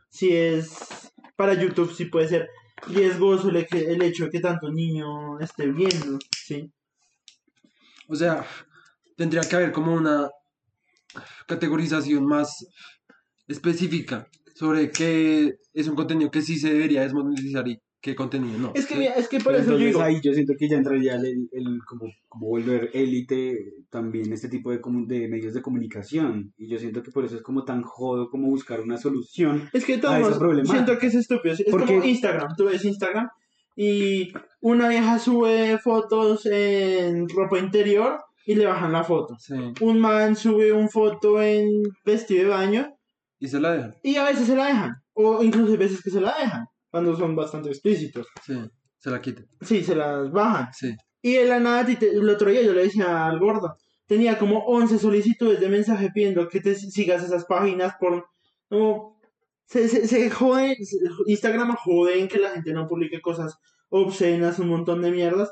[0.09, 2.49] si es, para YouTube sí puede ser
[2.87, 6.71] riesgoso el, el hecho de que tanto niño esté viendo, ¿sí?
[8.07, 8.45] O sea,
[9.15, 10.29] tendría que haber como una
[11.47, 12.67] categorización más
[13.47, 18.71] específica sobre qué es un contenido que sí se debería desmonetizar y qué contenido no.
[18.75, 20.69] Es que, mira, es que por Pero eso yo entonces digo, ahí yo siento que
[20.69, 25.61] ya entraría el, el- como, como volver élite también este tipo de, de medios de
[25.61, 26.53] comunicación.
[26.57, 29.69] Y yo siento que por eso es como tan jodo como buscar una solución.
[29.73, 33.27] es que todos siento que es estúpido, es Porque- como Instagram, tú ves Instagram
[33.75, 34.31] y
[34.61, 39.35] una vieja sube fotos en ropa interior y le bajan la foto.
[39.39, 39.53] Sí.
[39.81, 42.87] Un man sube una foto en vestido de baño
[43.39, 43.95] Y se la dejan.
[44.03, 47.15] y a veces se la dejan, o incluso hay veces que se la dejan, cuando
[47.15, 48.27] son bastante explícitos.
[48.45, 48.55] Sí.
[48.97, 49.47] Se la quitan.
[49.61, 50.73] Sí, se las bajan.
[50.73, 50.95] Sí.
[51.21, 54.99] Y de la nada, el otro día yo le decía al gordo, tenía como 11
[54.99, 58.25] solicitudes de mensaje pidiendo que te sigas esas páginas por...
[58.69, 59.19] Como,
[59.65, 60.77] se, se, se jode,
[61.25, 63.57] Instagram jode en que la gente no publique cosas
[63.89, 65.51] obscenas, un montón de mierdas,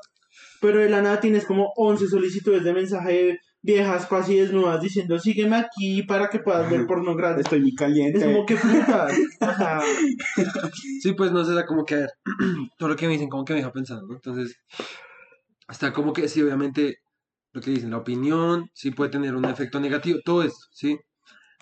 [0.62, 5.58] pero de la nada tienes como 11 solicitudes de mensaje viejas casi desnudas diciendo sígueme
[5.58, 7.46] aquí para que puedas ver porno gratis.
[7.46, 8.20] Estoy muy caliente.
[8.20, 9.08] Es como que puta.
[9.08, 9.82] o sea,
[11.02, 12.10] Sí, pues no sé, da como que a ver,
[12.78, 14.16] todo lo que me dicen como que me deja pensando, ¿no?
[14.16, 14.56] Entonces,
[15.68, 17.00] está como que sí, obviamente,
[17.54, 21.00] lo que dicen, la opinión, sí puede tener un efecto negativo, todo esto, ¿sí?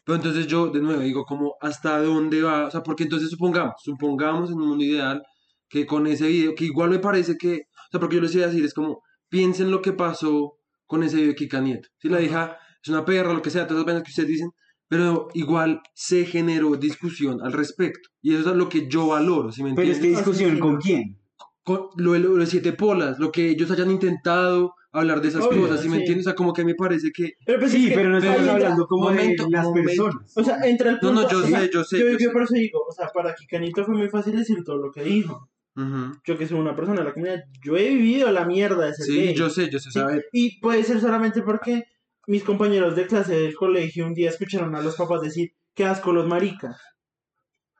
[0.05, 2.67] Pero entonces yo, de nuevo, digo, como, ¿hasta dónde va?
[2.67, 5.23] O sea, porque entonces supongamos, supongamos en un mundo ideal
[5.69, 8.43] que con ese video, que igual me parece que, o sea, porque yo les iba
[8.43, 11.89] a decir, es como, piensen lo que pasó con ese video de Kika Nieto.
[11.97, 14.49] Si la hija es una perra, lo que sea, todas las vainas que ustedes dicen,
[14.87, 18.09] pero igual se generó discusión al respecto.
[18.21, 20.21] Y eso es lo que yo valoro, ¿sí me Pero es entiendes?
[20.23, 21.19] que discusión con quién.
[21.63, 25.45] Con lo, de lo de siete polas, lo que ellos hayan intentado hablar de esas
[25.45, 25.99] Obvio, cosas, ¿sí me sí.
[26.01, 26.27] entiendes?
[26.27, 27.31] O sea, como que me parece que...
[27.45, 29.63] Pero pues Sí, es que pero no pero estamos entra- hablando como momento, de las
[29.65, 29.87] momento.
[29.87, 30.33] personas.
[30.37, 31.21] O sea, entra el No, punto.
[31.23, 32.29] no, yo o sea, sé, yo sé, Yo, yo yo sé.
[32.29, 35.49] por eso digo, o sea, para Kikanito fue muy fácil decir todo lo que dijo.
[35.75, 36.13] Ujú.
[36.25, 39.05] Yo que soy una persona de la comunidad, yo he vivido la mierda de ser
[39.05, 39.33] Sí, gay.
[39.35, 40.25] yo sé, yo sé, Sí, saber.
[40.31, 41.83] Y puede ser solamente porque
[42.27, 46.13] mis compañeros de clase del colegio un día escucharon a los papás decir, qué asco
[46.13, 46.77] los maricas.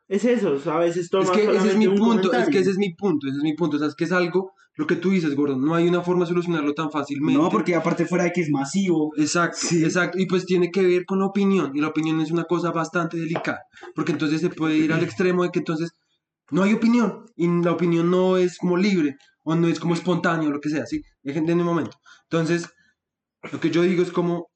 [0.08, 2.50] Es eso, o sea, a veces toman Es que ese es mi un punto, es
[2.50, 3.78] que ese es mi punto, ese es mi punto.
[3.78, 6.26] O sea, es que es algo, lo que tú dices, Gordon, no hay una forma
[6.26, 7.40] de solucionarlo tan fácilmente.
[7.42, 9.12] No, porque aparte fuera de que es masivo.
[9.18, 9.84] Exacto, Sí.
[9.84, 10.20] exacto.
[10.20, 11.72] Y pues tiene que ver con la opinión.
[11.74, 13.62] Y la opinión es una cosa bastante delicada.
[13.96, 15.94] Porque entonces se puede ir al extremo de que entonces
[16.54, 17.26] no hay opinión.
[17.36, 19.18] Y la opinión no es como libre.
[19.44, 21.02] O no es como espontáneo, lo que sea, ¿sí?
[21.22, 21.98] Dejen de un momento.
[22.30, 22.70] Entonces,
[23.52, 24.50] lo que yo digo es como,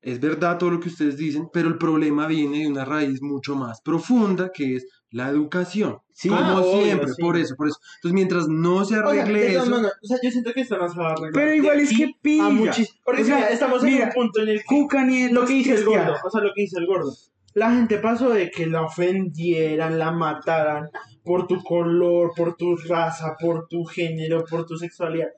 [0.00, 3.54] es verdad todo lo que ustedes dicen, pero el problema viene de una raíz mucho
[3.54, 5.98] más profunda, que es la educación.
[6.12, 6.28] Sí.
[6.28, 7.22] como Ah, obvio, siempre, sí.
[7.22, 7.78] por eso, por eso.
[7.96, 9.76] Entonces, mientras no se O sea, arregle de todas eso...
[9.76, 11.32] maneras, o sea, yo siento que esto no se va a arreglar.
[11.32, 12.74] Pero igual es que pilla.
[13.04, 15.46] Porque O sea, mira, estamos en mira, un punto en el que Cuca Nieto lo
[15.46, 17.12] que dice el gordo, o sea, lo que dice el gordo.
[17.54, 20.90] La gente pasó de que la ofendieran, la mataran
[21.24, 25.28] por tu color, por tu raza, por tu género, por tu sexualidad.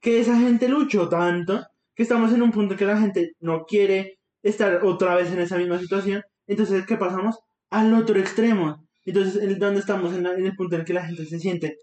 [0.00, 4.18] Que esa gente luchó tanto que estamos en un punto que la gente no quiere
[4.42, 6.22] estar otra vez en esa misma situación.
[6.46, 7.38] Entonces, ¿qué pasamos?
[7.70, 8.86] Al otro extremo.
[9.04, 10.14] Entonces, ¿en ¿dónde estamos?
[10.14, 11.76] En, la- el punto en el que la gente se siente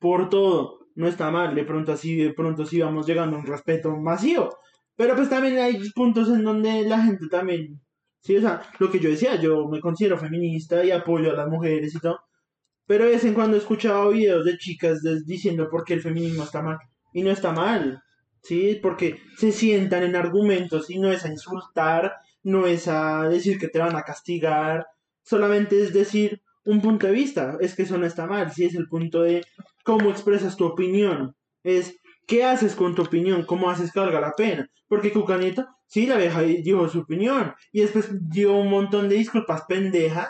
[0.00, 0.78] por todo.
[0.94, 4.56] No está mal, de pronto así, de pronto sí vamos llegando a un respeto masivo.
[4.96, 7.80] Pero pues también hay puntos en donde la gente también,
[8.24, 11.48] sí, o sea, lo que yo decía, yo me considero feminista y apoyo a las
[11.48, 12.20] mujeres y todo.
[12.86, 16.42] Pero de vez en cuando he escuchado videos de chicas diciendo por qué el feminismo
[16.42, 16.78] está mal.
[17.12, 18.02] Y no está mal,
[18.42, 18.78] ¿sí?
[18.82, 23.68] Porque se sientan en argumentos y no es a insultar, no es a decir que
[23.68, 24.86] te van a castigar,
[25.22, 27.56] solamente es decir un punto de vista.
[27.60, 29.44] Es que eso no está mal, sí es el punto de
[29.84, 31.36] cómo expresas tu opinión.
[31.62, 34.68] Es qué haces con tu opinión, cómo haces que valga la pena.
[34.88, 39.62] Porque Cucanito, sí, la vieja dijo su opinión y después dio un montón de disculpas
[39.68, 40.28] pendejas.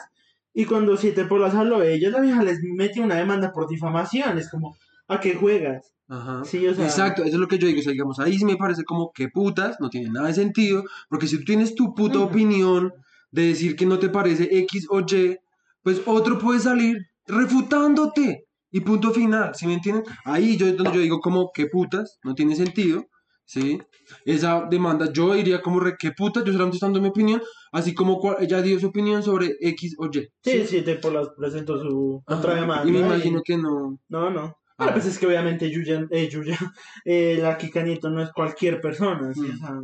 [0.52, 4.38] Y cuando Siete por las habló ellos, la vieja les metió una demanda por difamación.
[4.38, 4.76] Es como,
[5.08, 5.92] ¿a qué juegas?
[6.06, 6.44] Ajá.
[6.44, 7.80] Sí, o sea- Exacto, eso es lo que yo digo.
[7.80, 10.84] O sea, digamos, ahí sí me parece como que putas, no tiene nada de sentido,
[11.08, 12.92] porque si tú tienes tu puta opinión
[13.32, 15.36] de decir que no te parece X o Y,
[15.82, 20.04] pues otro puede salir refutándote y punto final, ¿sí me entienden?
[20.24, 23.06] Ahí yo donde yo digo como que putas, no tiene sentido,
[23.44, 23.80] ¿sí?
[24.24, 27.94] Esa demanda, yo diría como re, que putas, yo solamente estoy dando mi opinión, así
[27.94, 30.28] como ella dio su opinión sobre X o Y.
[30.42, 32.88] Sí, Siete por las presentó su Ajá, otra demanda.
[32.88, 33.98] Y me y- imagino que no.
[34.08, 34.56] No, no.
[34.76, 34.86] Ah.
[34.86, 36.58] Pero pues es que obviamente Yuya, eh, Yuya,
[37.04, 39.40] eh, la Kika Nieto no es cualquier persona, ¿sí?
[39.42, 39.54] Mm.
[39.54, 39.80] O sea,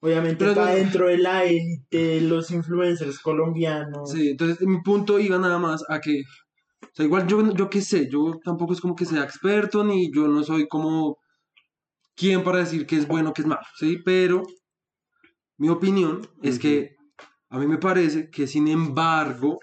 [0.00, 4.10] obviamente Pero está no- dentro de la élite de los influencers colombianos.
[4.10, 6.22] Sí, entonces mi punto iba nada más a que,
[6.82, 10.10] o sea, igual yo, yo qué sé, yo tampoco es como que sea experto, ni
[10.12, 11.18] yo no soy como
[12.16, 13.98] quien para decir que es bueno, que es malo, ¿sí?
[14.04, 14.42] Pero
[15.58, 16.96] mi opinión es que
[17.50, 19.58] a mí me parece que sin embargo,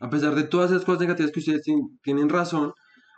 [0.00, 2.72] a pesar de todas esas cosas negativas que ustedes tien- tienen razón,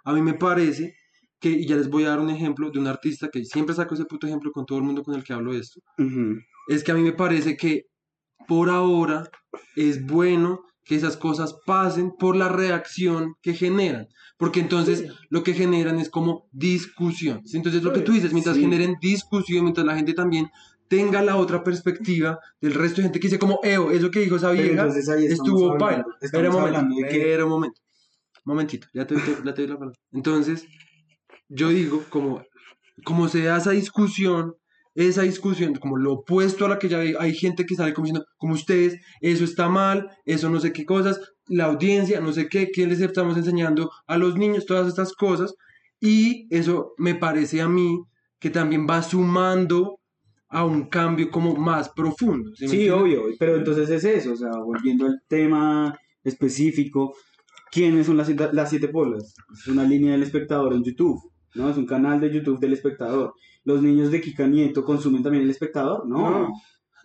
[0.05, 0.95] a mí me parece
[1.41, 3.95] que, y ya les voy a dar un ejemplo de un artista que siempre saco
[3.95, 5.81] ese puto ejemplo con todo el mundo con el que hablo de esto,
[6.69, 7.83] es que a mí me parece que
[8.49, 9.29] por ahora
[9.77, 15.07] es bueno que esas cosas pasen por la reacción que generan, porque entonces Sí.
[15.31, 17.43] lo que generan es como discusión.
[17.53, 18.63] Entonces lo que tú dices, mientras Sí.
[18.63, 20.51] generen discusión, mientras la gente también
[20.89, 24.37] tenga la otra perspectiva del resto de gente que dice como, Eo, eso que dijo
[24.37, 24.87] esa vieja
[25.29, 26.05] estuvo paila.
[26.21, 27.81] Espera un momento, espera un momento.
[28.45, 29.99] Momentito, ya te, te- ya te doy la palabra.
[30.13, 30.67] Entonces,
[31.49, 32.43] yo digo, como,
[33.03, 34.55] como se da esa discusión,
[34.95, 38.07] esa discusión, como lo opuesto a la que ya hay, hay gente que sale como
[38.07, 42.49] diciendo, como ustedes, eso está mal, eso no sé qué cosas, la audiencia, no sé
[42.49, 45.55] qué, qué les estamos enseñando a los niños, todas estas cosas,
[46.01, 47.99] y eso me parece a mí
[48.39, 49.99] que también va sumando
[50.49, 52.51] a un cambio como más profundo.
[52.55, 57.15] ¿sí Sí, obvio, pero entonces es eso, o sea, volviendo al tema específico,
[57.73, 59.35] ¿quiénes son las, siete- las siete polas?
[59.53, 61.21] Es una línea del espectador en YouTube,
[61.55, 61.71] ¿no?
[61.71, 63.35] Es un canal de YouTube del espectador.
[63.65, 66.07] ¿Los niños de Kika Nieto consumen también el espectador?
[66.07, 66.31] No.
[66.31, 66.53] No.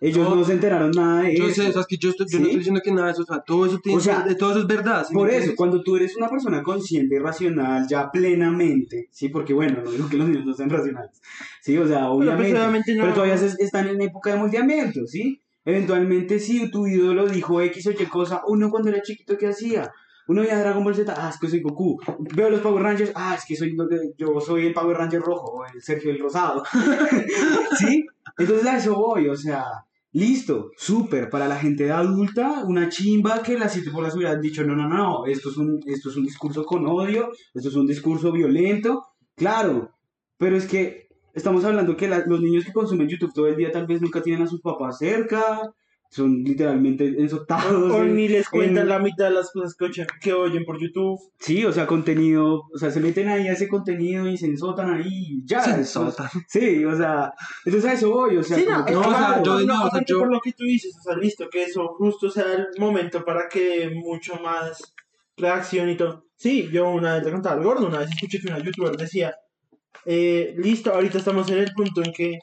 [0.02, 0.44] Ellos no, No.
[0.44, 1.60] se enteraron nada de Yo eso.
[1.62, 3.22] sé, o sea, es que yo, estoy- yo no estoy diciendo que nada de eso,
[3.22, 5.04] o sea, todo eso, tiene, O sea, todo eso es verdad.
[5.06, 9.28] ¿sí me Por eso, cuando tú eres una persona consciente y racional ya plenamente, sí,
[9.28, 11.20] porque bueno, no digo que los niños no sean racionales,
[11.60, 15.06] sí, o sea, Pero, pues, obviamente, no- pero todavía se- están en época de multiambiente,
[15.06, 19.48] sí, Eventualmente, si tu ídolo dijo X o Y cosa, uno cuando era chiquito, ¿qué
[19.48, 19.92] hacía?
[20.30, 21.98] Uno veía Dragon Ball Z, ah, es que soy Goku.
[22.36, 23.76] Veo los Power Rangers, ah, es que soy,
[24.16, 26.62] yo soy el Power Ranger rojo, o el Sergio el rosado.
[27.80, 28.06] ¿Sí?
[28.38, 29.64] Entonces a eso voy, o sea,
[30.12, 31.30] listo, súper.
[31.30, 35.26] Para la gente adulta, una chimba que las siete bolas hubieran dicho, no, no, no,
[35.26, 39.06] esto es, un, esto es un discurso con odio, esto es un discurso violento.
[39.34, 39.96] Claro,
[40.38, 43.88] pero es que estamos hablando que los niños que consumen YouTube todo el día tal
[43.88, 45.74] vez nunca tienen a sus papás cerca,
[46.10, 47.90] son literalmente ensotados.
[47.92, 50.64] O en- ni les cuentan en- la mitad de las cosas que, oyen- que oyen
[50.64, 51.18] por YouTube.
[51.38, 54.92] Sí, o sea, contenido, o sea, se meten ahí a ese contenido y se ensotan
[54.92, 55.62] ahí, y ya.
[55.62, 56.28] Se ensotan.
[56.48, 57.32] Sí, o sea,
[57.64, 59.84] entonces a eso voy, o sea, Sí, no, que- no, o sea, claro, yo no,
[59.86, 62.52] o sea, yo- por lo que tú dices, o sea, listo, que eso justo sea
[62.54, 64.82] el momento para que mucho más
[65.36, 66.24] reacción y todo.
[66.36, 69.34] Sí, yo una vez le contaba al gordo, una vez escuché que una youtuber decía,
[70.06, 72.38] eh, listo, ahorita estamos en el punto en que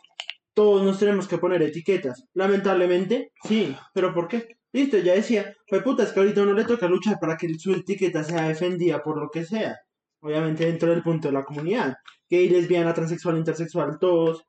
[0.57, 2.25] todos nos tenemos que poner etiquetas.
[2.33, 4.57] Lamentablemente, sí, pero ¿por qué?
[4.73, 7.73] Listo, ya decía, pues puta, es que ahorita uno le toca luchar para que su
[7.73, 9.75] etiqueta sea defendida por lo que sea.
[10.19, 11.97] Obviamente dentro del punto de la comunidad.
[12.27, 14.45] Gay, lesbiana, transexual, intersexual, todos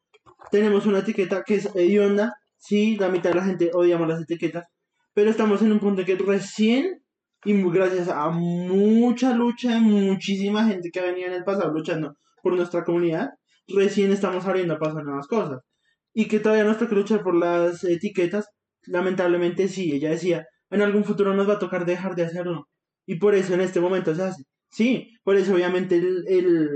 [0.51, 2.33] tenemos una etiqueta que es hedionda.
[2.57, 4.65] Sí, la mitad de la gente odiamos las etiquetas.
[5.13, 7.03] Pero estamos en un punto que recién,
[7.45, 12.57] y gracias a mucha lucha de muchísima gente que venía en el pasado luchando por
[12.57, 13.29] nuestra comunidad,
[13.67, 15.68] recién estamos abriendo a nuevas cosas.
[16.15, 18.49] Y que todavía nos toca luchar por las etiquetas,
[18.87, 22.69] lamentablemente sí, ella decía, en algún futuro nos va a tocar dejar de hacerlo.
[23.07, 24.43] Y por eso en este momento se hace.
[24.71, 26.69] Sí, por eso obviamente el, el,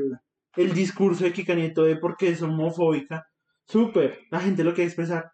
[0.56, 3.24] el discurso de Kika Nieto de por qué es homofóbica,
[3.66, 5.30] súper, la gente lo quiere expresar.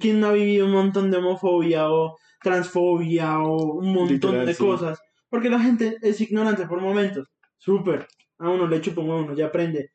[0.00, 4.54] ¿Quién no ha vivido un montón de homofobia o transfobia o un montón Literal, de
[4.54, 4.64] sí.
[4.64, 4.98] cosas?
[5.28, 8.06] Porque la gente es ignorante por momentos, súper,
[8.38, 9.90] a uno le un huevo, uno ya aprende.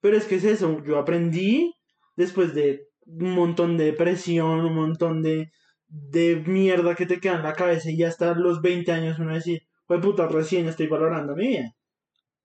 [0.00, 1.74] Pero es que es eso, yo aprendí
[2.18, 5.50] después de un montón de depresión, un montón de,
[5.88, 9.62] de mierda que te queda en la cabeza y hasta los 20 años uno decir,
[9.86, 11.74] pues puta, recién estoy valorando mi vida.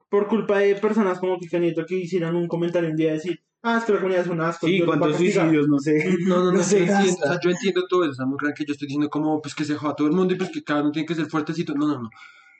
[0.09, 3.39] Por culpa de personas como Kika Nieto que hicieron un comentario un día de decir,
[3.63, 4.67] ah, es que la comunidad es un asco.
[4.67, 5.45] Sí, cuántos castigar".
[5.47, 6.17] suicidios, no sé.
[6.27, 7.25] No, no, no, No se yo, entiendo, gasta.
[7.25, 8.23] o sea, yo entiendo todo eso.
[8.37, 10.37] Crean que yo estoy diciendo como pues que se joda a todo el mundo y
[10.37, 11.73] pues que cada uno tiene que ser fuertecito.
[11.75, 12.09] No, no, no.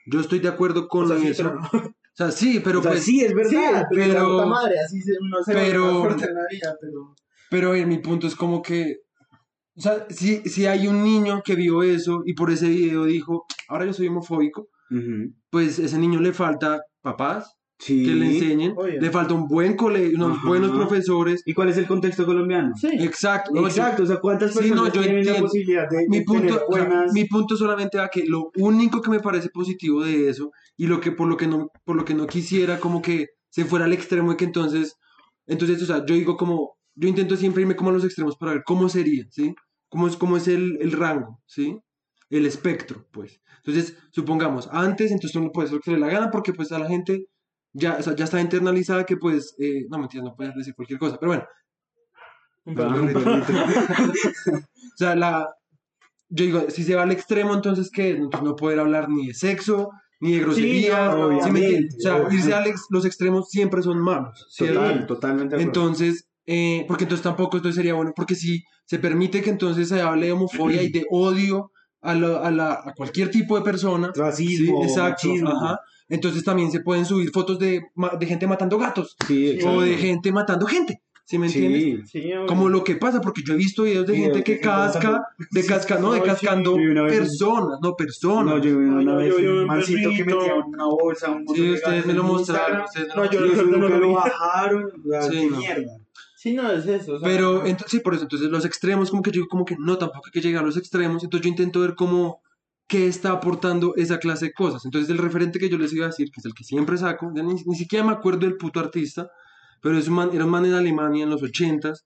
[0.06, 1.42] Yo estoy de acuerdo con O sea, sí, eso.
[1.44, 1.94] pero no.
[2.14, 3.04] O sea, sí, pero o sea, pues.
[3.04, 3.86] sí, es Sí, verdad.
[3.90, 6.76] pero, la pero- puta madre, así se, uno se pero- más fuerte en la vida,
[6.80, 7.14] pero...
[7.50, 8.96] Pero a ver, mi punto es como que.
[9.76, 13.44] O sea, si, si hay un niño que vio eso y por ese video dijo,
[13.68, 15.34] ahora yo soy homofóbico, Ujú.
[15.50, 17.52] pues ese niño le falta papás
[17.84, 18.02] Sí.
[18.06, 18.98] que le enseñen, Obvio.
[19.00, 20.48] le falta un buen colegio, unos Ajá.
[20.48, 21.42] buenos profesores.
[21.44, 22.72] ¿Y cuál es el contexto colombiano?
[22.76, 22.88] Sí.
[22.98, 23.50] Exacto.
[23.52, 25.42] no, yo- Exacto, o sea, ¿cuántas Sí, personas no, yo tienen la entiendo.
[25.42, 27.12] posibilidad de, de mi punto, tener o sea, buenas...
[27.12, 30.98] mi punto solamente a que lo único que me parece positivo de eso y lo
[31.00, 33.92] que por lo que no por lo que no quisiera como que se fuera al
[33.92, 34.94] extremo de que entonces
[35.46, 38.52] entonces o sea yo digo como yo intento siempre irme como a los extremos para
[38.54, 39.54] ver cómo sería sí
[39.90, 41.76] cómo es cómo es el, el rango sí
[42.30, 46.08] el espectro pues entonces supongamos antes entonces uno puede hacer lo que se le la
[46.12, 47.26] gana porque pues a la gente
[47.74, 50.98] ya o sea, ya está internalizada que pues eh, no mentira no puedes decir cualquier
[50.98, 51.44] cosa pero bueno.
[54.94, 55.48] O sea, la,
[56.28, 58.10] yo digo, si se va al extremo, entonces ¿qué?
[58.10, 61.08] Entonces no poder hablar ni de sexo, ni de grosería.
[61.08, 61.60] no, ¿sí me?
[61.78, 64.46] O sea, irse a ex- los extremos siempre son malos.
[64.50, 64.66] ¿sí?
[64.68, 65.56] Total, totalmente.
[65.60, 70.00] Entonces, eh, porque entonces tampoco esto sería bueno, porque si se permite que entonces se
[70.00, 71.72] hable de homofobia y de odio
[72.02, 75.50] a, la- a la- a cualquier tipo de persona, Racismo, sí, exacto, machismo.
[75.50, 79.80] ajá, entonces también se pueden subir fotos de, ma- de gente matando gatos Sí, o
[79.80, 82.10] de gente matando gente, ¿sí me entiendes?
[82.10, 82.22] Sí.
[82.22, 82.30] Sí.
[82.46, 85.98] Como lo que pasa, porque yo he visto videos de gente que casca, de casca,
[85.98, 86.76] no, de cascando
[87.08, 88.54] personas, no personas.
[88.56, 92.06] No, yo vi una vez un mancito que metía una bolsa un sí, de ustedes
[92.06, 92.82] me lo mostraron.
[93.16, 94.90] No, yo lo- bajaron.
[95.30, 95.56] qué no.
[95.58, 95.92] mierda.
[96.36, 97.14] Sí, no, es eso.
[97.14, 99.64] o sea, Pero entonces, sí, por eso, entonces los extremos, como que yo digo, como
[99.64, 102.42] que no, tampoco hay que llegar a los extremos, entonces yo intento ver cómo,
[102.86, 104.84] qué está aportando esa clase de cosas.
[104.84, 107.32] Entonces el referente que yo les iba a decir, que es el que siempre saco,
[107.34, 109.28] ya ni, ni siquiera me acuerdo del puto artista,
[109.80, 112.04] pero es un man, era un man en Alemania en los ochentas,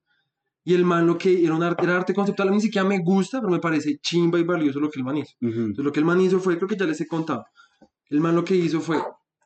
[0.64, 2.86] y el man lo que era, un arte, era arte conceptual, a mí ni siquiera
[2.86, 5.32] me gusta, pero me parece chimba y valioso lo que el man hizo.
[5.40, 7.44] Entonces lo que el man hizo fue, creo que ya les he contado,
[8.10, 9.02] el man lo que hizo fue,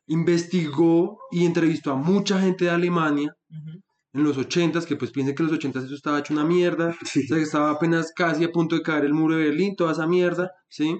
[0.08, 3.80] investigó y entrevistó a mucha gente de Alemania, Ujú.
[4.14, 6.88] en los 80s, que pues piensen que en los 80s eso estaba hecho una mierda,
[7.02, 9.92] o sea, que estaba apenas casi a punto de caer el muro de Berlín, toda
[9.92, 10.98] esa mierda, ¿sí?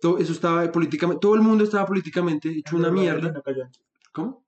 [0.00, 3.42] Todo eso estaba políticamente, todo el mundo estaba políticamente hecho una mierda.
[4.12, 4.44] ¿Cómo?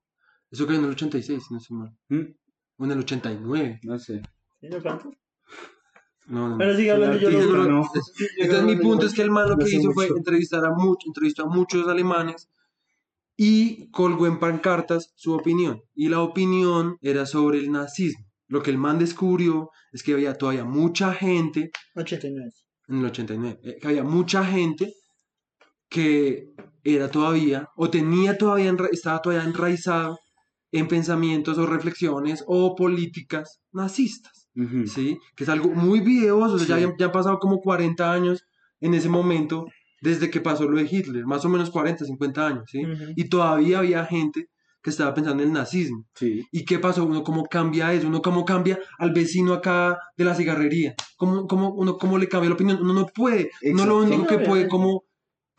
[0.50, 1.96] Eso cayó en el 86, si no estoy mal.
[2.08, 2.34] Mm,
[2.78, 3.80] O en el 89.
[3.84, 4.22] No sé.
[4.62, 5.10] No canto.
[6.26, 6.56] No.
[6.58, 7.90] Pero sigue hablando yo lo no.
[8.38, 10.16] Entonces mi punto es que el man lo que sé hizo fue mucho.
[10.16, 12.48] entrevistar a muchos, entrevistó a muchos alemanes
[13.36, 15.82] y colgó en pancartas su opinión.
[15.94, 18.26] Y la opinión era sobre el nazismo.
[18.48, 22.50] lo que el man descubrió es que había todavía mucha gente 89.
[22.88, 24.92] en el 89, eh, que había mucha gente
[25.90, 26.48] que
[26.84, 30.18] era todavía, o tenía todavía, estaba todavía enraizado
[30.72, 34.86] en pensamientos o reflexiones o políticas nazistas, Ujú.
[34.86, 35.18] ¿sí?
[35.36, 36.82] Que es algo muy videoso, o sea, ya, Sí.
[36.84, 38.44] habían- ya han pasado como 40 años
[38.80, 39.66] en ese momento
[40.00, 42.86] desde que pasó lo de Hitler, más o menos 40, 50 años, ¿sí?
[42.86, 43.12] Ujú.
[43.16, 44.46] Y todavía había gente
[44.82, 46.06] que estaba pensando en el nazismo.
[46.14, 46.42] Sí.
[46.52, 47.04] ¿Y qué pasó?
[47.04, 51.74] Uno cómo cambia eso, uno cómo cambia al vecino acá de la cigarrería, cómo, cómo,
[51.74, 53.98] uno cómo le cambia la opinión, uno no puede, uno lo Exacto.
[54.06, 54.68] único que puede Obviamente.
[54.68, 55.02] como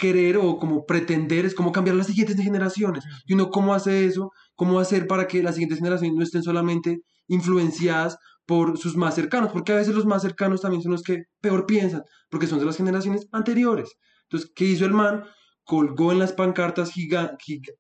[0.01, 3.03] querer o como pretender es cómo cambiar las siguientes generaciones.
[3.25, 6.99] Y uno cómo hace eso, cómo hacer para que las siguientes generaciones no estén solamente
[7.27, 11.23] influenciadas por sus más cercanos, porque a veces los más cercanos también son los que
[11.39, 13.89] peor piensan, porque son de las generaciones anteriores.
[14.23, 15.23] Entonces, ¿qué hizo el man?
[15.63, 17.73] Colgó en las pancartas giga- giga-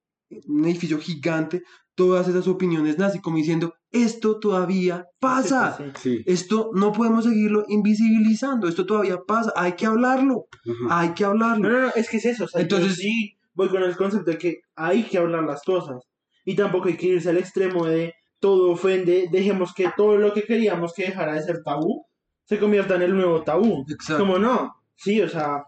[0.47, 1.63] un edificio gigante
[1.95, 6.17] todas esas opiniones nazi, como diciendo, esto todavía pasa, Sí, sí, sí.
[6.17, 6.23] Sí.
[6.25, 10.45] esto no podemos seguirlo invisibilizando, esto todavía pasa, hay que hablarlo,
[10.89, 11.69] hay que hablarlo.
[11.69, 12.45] No, no, no, es que es eso.
[12.45, 15.97] O sea, Entonces- sí voy con el concepto de que hay que hablar las cosas.
[16.45, 20.43] Y tampoco hay que irse al extremo de todo ofende, dejemos que todo lo que
[20.43, 22.05] queríamos que dejara de ser tabú
[22.45, 23.85] se convierta en el nuevo tabú.
[23.89, 24.23] Exacto.
[24.23, 25.63] Como no, sí, o sea,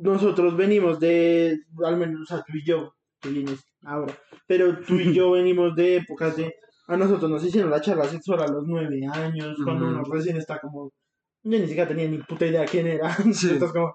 [0.00, 4.16] nosotros venimos de, al menos, o sea, tú y yo, tú vienes ahora,
[4.46, 6.54] pero tú y yo venimos de épocas de,
[6.86, 10.58] a nosotros nos hicieron la charla sexual a los nueve años, cuando uno recién está
[10.58, 10.90] como,
[11.44, 13.50] yo ni siquiera tenía ni puta idea quién era, Sí.
[13.50, 13.92] entonces como,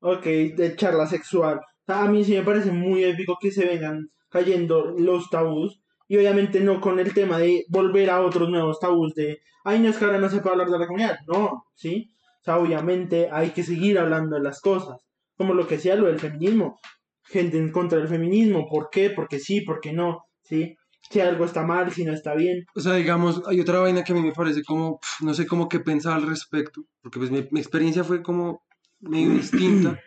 [0.00, 3.66] ok, de charla sexual, O sea, a mí sí me parece muy épico que se
[3.66, 8.80] vengan cayendo los tabús, y obviamente no con el tema de volver a otros nuevos
[8.80, 11.64] tabús de, ay, no es que ahora no se puede hablar de la comunidad, no,
[11.74, 12.10] ¿sí?
[12.40, 14.96] O sea, obviamente hay que seguir hablando de las cosas,
[15.36, 16.78] como lo que decía lo del feminismo,
[17.24, 19.10] gente en contra del feminismo, ¿por qué?
[19.10, 20.74] Porque sí, porque no, ¿sí?
[21.10, 24.12] Si algo está mal, si no está bien, O sea, digamos, hay otra vaina que
[24.12, 27.48] a mí me parece como, no sé cómo qué pensar al respecto, porque pues mi,
[27.50, 28.62] mi experiencia fue como
[29.00, 29.98] medio distinta.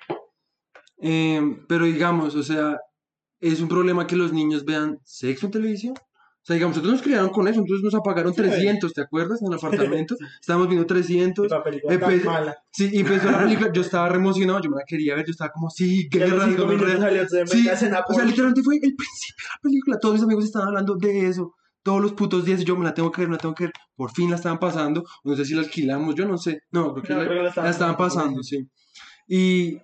[0.98, 2.78] Em, pero digamos, o sea,
[3.40, 5.94] es un problema que los niños vean sexo en televisión.
[6.42, 8.42] O sea, digamos, nosotros nos criaron con eso, entonces nos apagaron Sí.
[8.42, 9.42] 300, ¿te acuerdas?
[9.44, 10.16] En el apartamento.
[10.42, 11.48] Estábamos viendo 300.
[11.52, 12.58] la película tan Empe- mala.
[12.72, 15.32] Sí, y empezó la película, yo estaba re emocionado, yo me la quería ver, yo
[15.32, 19.50] estaba como, sí, guerra, cinco minutos salió Sí, o sea, literalmente fue el principio de
[19.54, 20.00] la película.
[20.00, 21.54] Todos mis amigos estaban hablando de eso.
[21.84, 23.74] Todos los putos días yo me la tengo que ver, me la tengo que ver.
[23.96, 25.04] Por fin la estaban pasando.
[25.24, 26.62] No sé si la alquilamos, yo no sé.
[26.72, 28.68] No, creo que, No, la, creo la estaban la estaban pasando, pasando, sí.
[29.28, 29.78] Y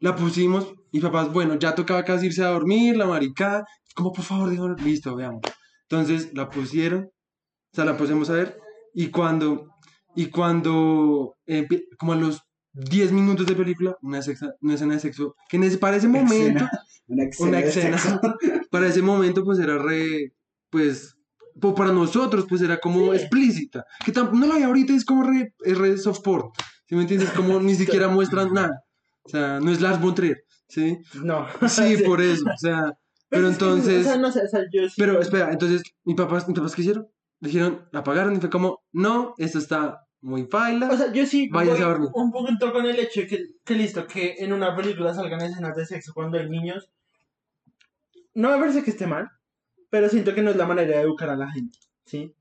[0.00, 3.64] la pusimos y papás, bueno, ya tocaba casi irse a dormir, la maricada.
[3.94, 5.42] Como, por favor, dijo, listo, veamos.
[5.90, 8.60] Entonces la pusieron, o sea, la pusimos a ver.
[8.94, 9.68] Y cuando,
[10.14, 12.40] y cuando, empie- como a los
[12.72, 16.08] 10 minutos de película, una, sexa- una escena de sexo, que en ese, para ese
[16.08, 16.64] momento,
[17.08, 17.48] Una escena.
[17.48, 17.96] una escena,
[18.70, 20.34] para ese momento pues era re,
[20.68, 21.16] pues,
[21.58, 23.18] po- para nosotros pues era como Sí.
[23.20, 26.50] explícita, que tampoco, no la hay ahorita, es como re, es re soft porn,
[26.86, 27.30] ¿sí me entiendes?
[27.30, 27.74] Como ni
[28.04, 28.82] siquiera muestran nada,
[29.22, 30.98] o sea, no es Lars von Trier, ¿sí?
[31.24, 31.46] No.
[31.66, 32.92] Sí, por eso, o sea,
[33.28, 35.82] pero es que, entonces, o sea, no sé, o sea, yo sí- pero espera, entonces,
[36.04, 37.08] mis papás, mis papás, ¿qué hicieron?
[37.40, 40.88] Dijeron, la apagaron y fue como, no, esto está muy baila.
[40.90, 42.10] O sea, yo sí voy a dormir.
[42.14, 45.86] un con el hecho de que, que listo, que en una película salgan escenas de
[45.86, 46.90] sexo cuando hay niños.
[48.34, 49.28] No me parece que esté mal,
[49.90, 52.34] pero siento que no es la manera de educar a la gente, ¿sí?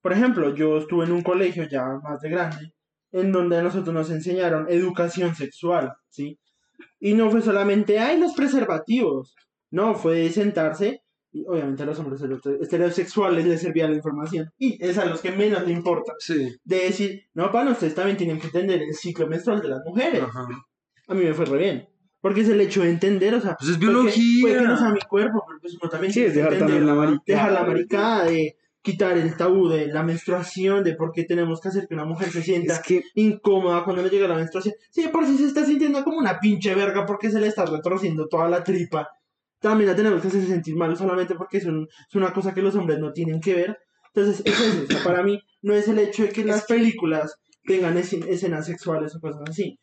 [0.00, 2.72] Por ejemplo, yo estuve en un colegio ya más de grande,
[3.12, 6.38] en donde a nosotros nos enseñaron educación sexual, ¿sí?
[7.00, 9.34] Y no fue solamente, ay, los preservativos.
[9.70, 12.20] No, fue sentarse, y obviamente a los hombres
[12.62, 16.76] heterosexuales les servía la información, y es a los que menos le importa Sí, de
[16.76, 20.22] decir, no, para ustedes también tienen que entender el ciclo menstrual de las mujeres.
[20.22, 20.46] ajá.
[21.08, 21.88] A mí me fue re bien.
[22.20, 24.42] Porque es el hecho de entender, o sea, Pues es biología.
[24.42, 26.92] Puede que no sea mi cuerpo, pero pues uno también Sí, es dejar también la
[26.92, 27.22] entender, maricada.
[27.26, 31.68] dejar la maricada, de quitar el tabú de la menstruación, de por qué tenemos que
[31.68, 34.74] hacer que una mujer se sienta Es que incómoda cuando le llega la menstruación.
[34.90, 38.26] Sí, por si se está sintiendo como una pinche verga porque se le está retorciendo
[38.28, 39.08] toda la tripa.
[39.60, 42.62] También la tenemos que hacer sentir mal solamente porque es, un- es una cosa que
[42.62, 43.76] los hombres no tienen que ver.
[44.14, 44.82] Entonces, es eso.
[44.84, 47.34] O sea, para mí no es el hecho de que las películas
[47.64, 49.78] tengan esc- escenas sexuales o cosas así.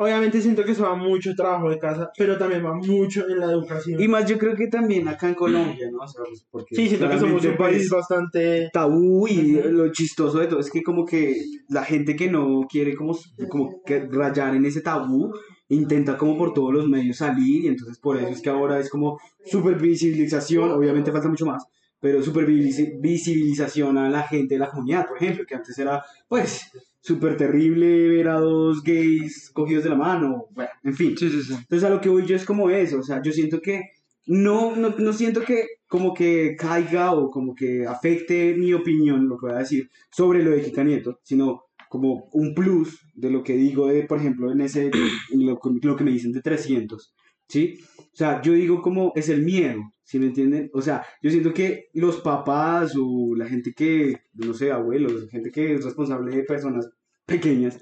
[0.00, 3.46] Obviamente siento que eso va mucho trabajo de casa, pero también va mucho en la
[3.46, 4.00] educación.
[4.00, 5.98] Y más yo creo que también acá en Colombia, ¿no?
[6.04, 8.68] O sea, pues, porque sí, siento que somos un país pues, bastante...
[8.72, 11.34] tabú y lo chistoso de todo es que como que
[11.68, 13.18] la gente que no quiere como,
[13.48, 15.32] como que rayar en ese tabú
[15.68, 18.88] intenta como por todos los medios salir y entonces por eso es que ahora es
[18.90, 21.64] como super visibilización, obviamente falta mucho más,
[22.00, 26.02] pero super visi- visibilización a la gente de la comunidad, por ejemplo, que antes era
[26.28, 31.16] pues súper terrible ver a dos gays cogidos de la mano, bueno, en fin.
[31.16, 31.54] Sí, sí, sí.
[31.54, 33.82] Entonces a lo que voy yo es como eso, o sea, yo siento que
[34.26, 39.38] no, no, no siento que como que caiga o como que afecte mi opinión, lo
[39.38, 43.42] que voy a decir, sobre lo de Kika Nieto, sino como un plus de lo
[43.42, 44.90] que digo, de, por ejemplo, en ese,
[45.32, 47.14] en lo, lo que me dicen de 300,
[47.48, 47.78] ¿sí?
[47.98, 50.70] O sea, yo digo como es el miedo, ¿sí me entienden?
[50.72, 55.50] O sea, yo siento que los papás o la gente que, no sé, abuelos, gente
[55.50, 56.88] que es responsable de personas
[57.28, 57.78] pequeñas,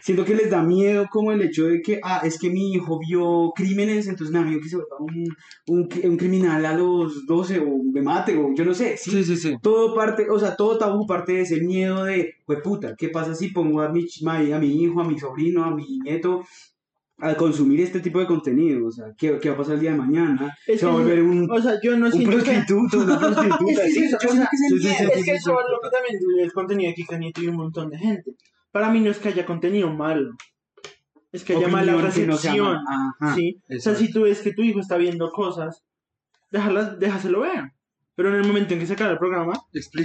[0.00, 2.98] siento que les da miedo como el hecho de que, ah, es que mi hijo
[3.00, 5.26] vio crímenes, entonces me da miedo que se vuelva un,
[5.66, 9.10] un, un criminal a los 12 o me mate o yo no sé, ¿sí?
[9.10, 9.56] Sí, sí, sí.
[9.60, 13.34] Todo parte, o sea, todo tabú parte de ese miedo de, pues puta, ¿qué pasa
[13.34, 16.44] si pongo a mi, ch- ma- a mi hijo, a mi sobrino, a mi nieto
[17.22, 18.86] a consumir este tipo de contenido?
[18.86, 20.56] O sea, ¿qué, qué va a pasar el día de mañana?
[20.66, 22.42] Es se va a que- volver un, O sea, yo no un siento que...
[22.44, 23.58] prostituto, una prostituta.
[23.68, 27.42] Es que sí, eso, que es que lo que también el contenido de Kika Nieto
[27.42, 28.30] y un montón de gente.
[28.72, 30.32] Para mí no es que haya contenido malo.
[31.32, 32.78] Es que haya mala recepción.
[33.20, 33.34] Ajá.
[33.34, 33.60] ¿sí?
[33.68, 35.84] O sea, si tú ves que tu hijo está viendo cosas,
[36.50, 37.72] déjalas, déjaselo ver.
[38.16, 39.52] Pero en el momento en que se acaba el programa,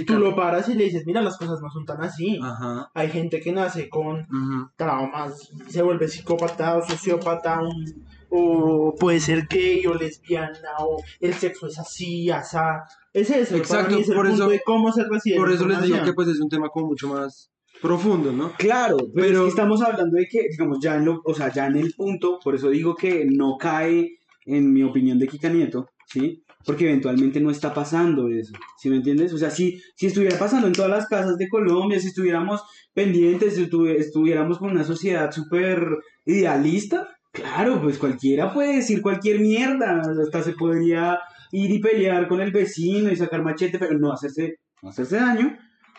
[0.06, 2.38] tú lo paras y le dices, mira, las cosas no son tan así.
[2.42, 2.90] Ajá.
[2.94, 4.70] Hay gente que nace con ujú.
[4.76, 11.34] traumas, se vuelve psicópata o sociópata, un- o puede ser gay o lesbiana, o el
[11.34, 12.84] sexo es así, asá.
[13.12, 15.50] Es eso, Exacto, para mí es el por punto eso- de cómo se recibe Por
[15.52, 17.50] eso les digo que pues es un tema como mucho más
[17.86, 18.52] profundo, ¿no?
[18.58, 21.52] Claro, pero, Pero- es que estamos hablando de que, digamos, ya en, lo, o sea,
[21.52, 25.48] ya en el punto, por eso digo que no cae, en mi opinión, de Kika
[25.48, 26.42] Nieto, ¿sí?
[26.64, 29.32] Porque eventualmente no está pasando eso, ¿sí me entiendes?
[29.32, 32.60] O sea, si, si estuviera pasando en todas las casas de Colombia, si estuviéramos
[32.92, 35.86] pendientes, si estuvi- estuviéramos con una sociedad súper
[36.24, 41.18] idealista, claro, pues cualquiera puede decir cualquier mierda, hasta se podría
[41.52, 45.56] ir y pelear con el vecino y sacar machete, pero no hacerse, no hacerse daño,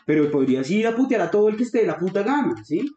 [0.08, 2.90] pero podrías ir a putear a todo el que esté de la puta gana, ¿sí?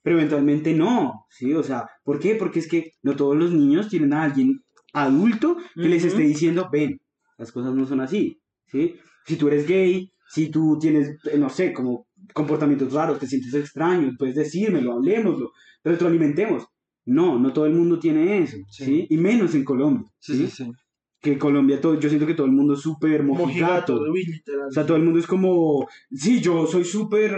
[0.00, 1.52] Pero eventualmente no, ¿sí?
[1.54, 2.36] O sea, ¿por qué?
[2.36, 4.60] Porque es que no todos los niños tienen a alguien
[4.92, 7.00] adulto que les esté diciendo, ven,
[7.36, 8.94] las cosas no son así, ¿sí?
[9.26, 13.52] Si tú eres gay, si tú tienes, eh, no sé, como comportamientos raros, te sientes
[13.54, 15.50] extraño, puedes decírmelo, hablemoslo,
[15.82, 16.64] retroalimentemos.
[17.04, 18.84] No, no todo el mundo tiene eso, ¿sí?
[18.84, 19.06] Sí.
[19.10, 20.36] Y menos en Colombia, ¿sí?
[20.36, 20.72] sí, sí.
[21.22, 23.92] Que Colombia, todo, yo siento que todo el mundo es súper mojigato.
[23.94, 24.66] Mojigato, uy, literal.
[24.68, 27.32] O sea, todo el mundo es como, sí, yo soy súper,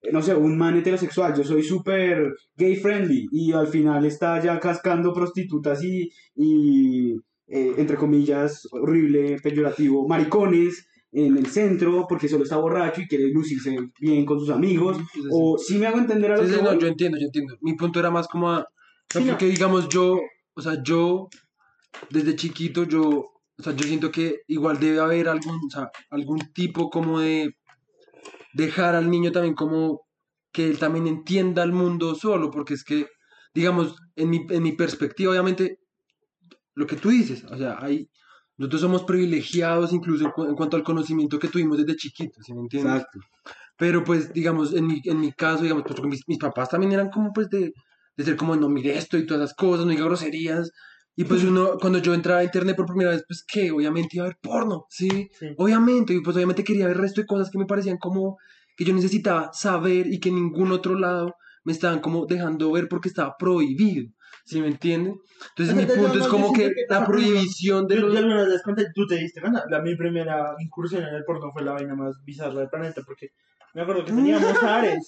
[0.00, 4.40] eh, no sé, un man heterosexual, yo soy súper gay friendly y al final está
[4.42, 7.12] ya cascando prostitutas y, y
[7.46, 13.28] eh, entre comillas, horrible, peyorativo, maricones en el centro porque solo está borracho y quiere
[13.32, 14.96] lucirse bien con sus amigos.
[14.96, 15.28] Sí, sí, sí.
[15.30, 16.80] O si me hago entender a lo Sí, que sí, no, voy?
[16.80, 17.56] yo entiendo, yo entiendo.
[17.60, 18.66] Mi punto era más como a...
[19.14, 20.20] No, digamos yo,
[20.54, 21.28] o sea, yo
[22.10, 23.02] desde chiquito yo,
[23.58, 27.54] o sea, yo siento que igual debe haber algún, o sea, algún tipo como de
[28.54, 30.02] dejar al niño también como
[30.52, 33.06] que él también entienda el mundo solo, porque es que,
[33.54, 35.78] digamos, en mi, en mi perspectiva, obviamente,
[36.74, 38.08] lo que tú dices, o sea, hay,
[38.56, 42.52] nosotros somos privilegiados incluso en, cu- en cuanto al conocimiento que tuvimos desde chiquitos, ¿sí
[42.52, 42.94] me entiendes?
[42.94, 43.20] Exacto.
[43.76, 47.10] Pero pues, digamos, en mi, en mi caso, digamos, pues, mis, mis papás también eran
[47.10, 47.72] como pues de,
[48.16, 50.70] de ser como, no mire esto y todas esas cosas, no diga groserías.
[51.20, 54.24] Y pues uno, cuando yo entraba a internet por primera vez, pues que obviamente iba
[54.24, 55.28] a ver porno, ¿sí?
[55.38, 55.48] Sí.
[55.58, 58.38] Obviamente, y pues obviamente quería ver el resto de cosas que me parecían como
[58.74, 62.88] que yo necesitaba saber y que en ningún otro lado me estaban como dejando ver
[62.88, 64.10] porque estaba prohibido,
[64.46, 65.20] ¿sí me entienden?
[65.50, 68.14] Entonces mi punto no, es como que que, la prohibición de Yo, los...
[68.14, 71.52] yo alguna vez conté, tú te diste cuenta, la, mi primera incursión en el porno
[71.52, 73.32] fue la vaina más bizarra del planeta, porque
[73.74, 75.04] me acuerdo que teníamos Ares,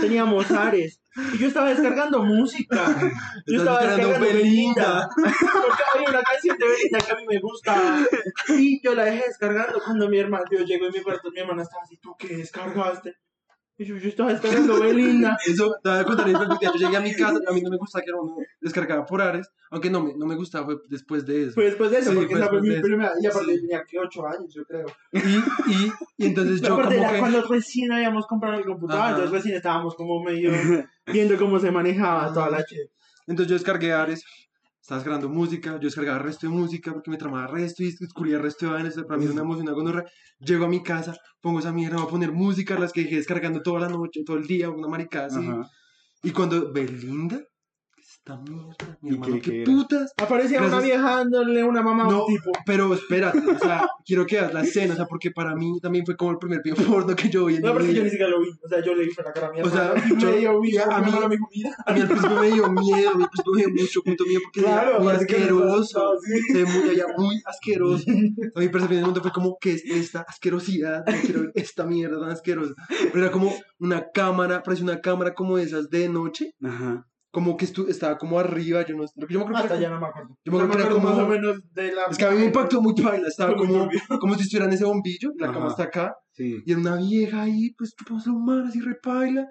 [0.00, 1.00] teníamos Ares,
[1.32, 2.94] y yo estaba descargando música,
[3.46, 5.08] yo estaba descargando Belinda.
[5.14, 7.98] Porque había una canción de Belinda que a mí me gustaba,
[8.48, 11.62] y yo la dejé descargando cuando mi hermano, yo llego en mi cuarto, mi hermana
[11.62, 13.14] estaba así, ¿tú qué descargaste?
[13.76, 16.28] Y yo, yo estaba descargando Belinda, Eso, te voy a contar.
[16.28, 19.20] Yo llegué a mi casa, a mí no me gustaba que era uno descargaba por
[19.20, 21.54] Ares, aunque no me, no me gustaba, fue después de eso.
[21.54, 22.82] fue después de eso, Sí, porque esa fue mi eso.
[22.82, 23.60] primera, y aparte Sí.
[23.62, 24.86] tenía que 8 años, yo creo.
[25.12, 27.18] Y, y, y entonces yo acuerdo, como era que...
[27.18, 29.10] cuando recién habíamos comprado el computador, Ajá.
[29.10, 30.52] entonces recién estábamos como medio
[31.06, 32.90] viendo cómo se manejaba toda la che.
[33.26, 34.22] Entonces yo descargué Ares,
[34.84, 38.66] estaba descargando música, yo descargaba resto de música porque me tramaba resto y descubría resto
[38.66, 40.04] de vainas, para mí era una emoción, una gonorrea.
[40.38, 43.62] Llego a mi casa, pongo esa mierda, voy a poner música, las que dejé descargando
[43.62, 45.38] toda la noche, todo el día, una maricada así.
[45.38, 45.70] Ajá.
[46.22, 47.53] Y cuando, Belinda, ¿qué es
[48.26, 48.98] esta mierda?
[49.02, 49.72] Mi ¿Y hermano, qué- qué, qué era?
[49.72, 50.12] putas.
[50.16, 50.84] Aparecía una Gracias.
[50.92, 52.52] vieja dándole una mamá a No, un tipo.
[52.64, 56.06] pero espérate, o sea, quiero que veas la escena, o sea, porque para mí también
[56.06, 58.08] fue como el primer video porno que yo vi en No, mi porque yo ni
[58.10, 58.48] siquiera lo vi.
[58.64, 60.90] O sea, yo le dije la cara a mi O sea, yo- me dio miedo.
[60.90, 61.76] a mí- dijo, mira.
[61.86, 64.24] A mí al principio me dio miedo, a mí al principio me dio mucho punto
[64.24, 66.12] miedo porque era muy asqueroso.
[66.24, 66.40] sí.
[66.52, 68.04] Se ve muy, allá, muy asqueroso.
[68.54, 71.04] A mi percepción del mundo fue como, ¿qué es esta asquerosidad?
[71.06, 72.72] No quiero ver esta mierda tan asquerosa.
[73.12, 77.06] Pero era como una cámara, parecía una cámara como de esas de noche, Ajá.
[77.34, 79.90] Como que estu- estaba como arriba, yo no yo me acuerdo que Hasta era ya
[79.90, 80.38] no me acuerdo.
[80.44, 82.02] Yo me acuerdo que era como- más o menos de la...
[82.10, 83.88] Es que a mí me impactó muy paila, estaba como,
[84.20, 86.62] como si estuviera en ese bombillo, la cama está acá, Sí.
[86.64, 89.46] y era una vieja ahí, pues tipo la humana, así repaila.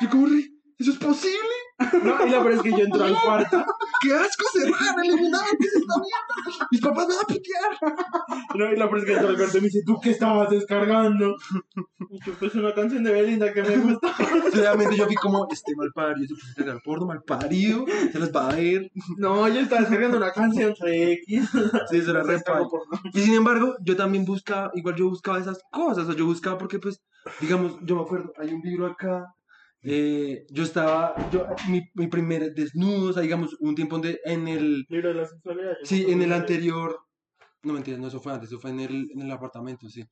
[0.00, 1.54] Yo como, re, ¿eso es posible?
[2.02, 3.64] No, y la verdad es que yo entro al cuarto.
[4.00, 6.66] ¡Qué asco cerrar, eliminante esta mierda!
[6.70, 7.96] ¡Mis papás me van a putear!
[8.54, 10.50] No, y la verdad es que entro al cuarto y me dice, ¿tú qué estabas
[10.50, 11.36] descargando?
[12.10, 14.14] Y yo, pues una canción de Belinda que me gusta.
[14.52, 18.18] Obviamente yo vi como, este mal parido, se puso a descargar porno mal parido, se
[18.18, 18.90] las va a ver.
[19.16, 21.48] No, yo estaba descargando una canción re X.
[21.90, 22.42] Sí, eso era re.
[23.12, 26.78] Y sin embargo, yo también buscaba, igual yo buscaba esas cosas, o yo buscaba porque,
[26.78, 27.00] pues,
[27.40, 29.24] digamos, yo me acuerdo, hay un libro acá,
[29.84, 34.48] eh, yo estaba, yo, mi, mi primer desnudo, o sea, digamos, un tiempo donde en
[34.48, 35.72] el, Libro de la sexualidad.
[35.82, 36.98] sí, en el anterior,
[37.62, 40.04] no mentira, no, eso fue antes, eso fue en el, en el apartamento, sí.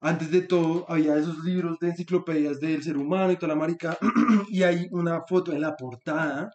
[0.00, 3.98] Antes de todo, había esos libros de enciclopedias del ser humano y toda la marica,
[4.48, 6.50] y hay una foto en la portada,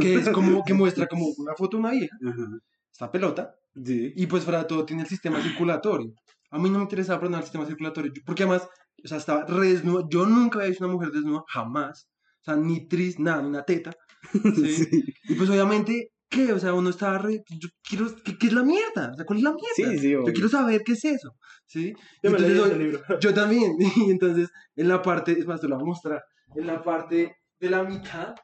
[0.00, 2.46] que es como, que muestra como una foto de una vieja, Ajá.
[2.92, 3.54] esta pelota,
[3.84, 4.12] Sí.
[4.16, 6.12] y pues fuera de todo tiene el sistema circulatorio.
[6.50, 8.68] A mí no me interesaba aprender el sistema circulatorio, porque además,
[9.06, 10.06] o sea, estaba re desnudo.
[10.10, 12.06] Yo nunca había visto una mujer desnuda, jamás.
[12.40, 13.92] O sea, ni tris, nada, ni una teta.
[14.54, 14.74] ¿sí?
[14.84, 15.04] Sí.
[15.28, 16.52] Y pues obviamente, ¿qué?
[16.52, 17.42] O sea, uno estaba re...
[17.60, 18.06] Yo quiero...
[18.24, 19.10] ¿Qué, qué es la mierda?
[19.12, 19.92] O sea, ¿cuál es la mierda?
[19.92, 21.30] Sí, sí, Yo quiero saber qué es eso,
[21.66, 21.92] ¿sí?
[22.22, 23.00] Yo me Entonces, leí ese yo- libro.
[23.20, 23.72] yo también.
[24.08, 26.22] Y entonces, en la parte, es más, te lo voy a mostrar.
[26.54, 28.34] En la parte de la mitad,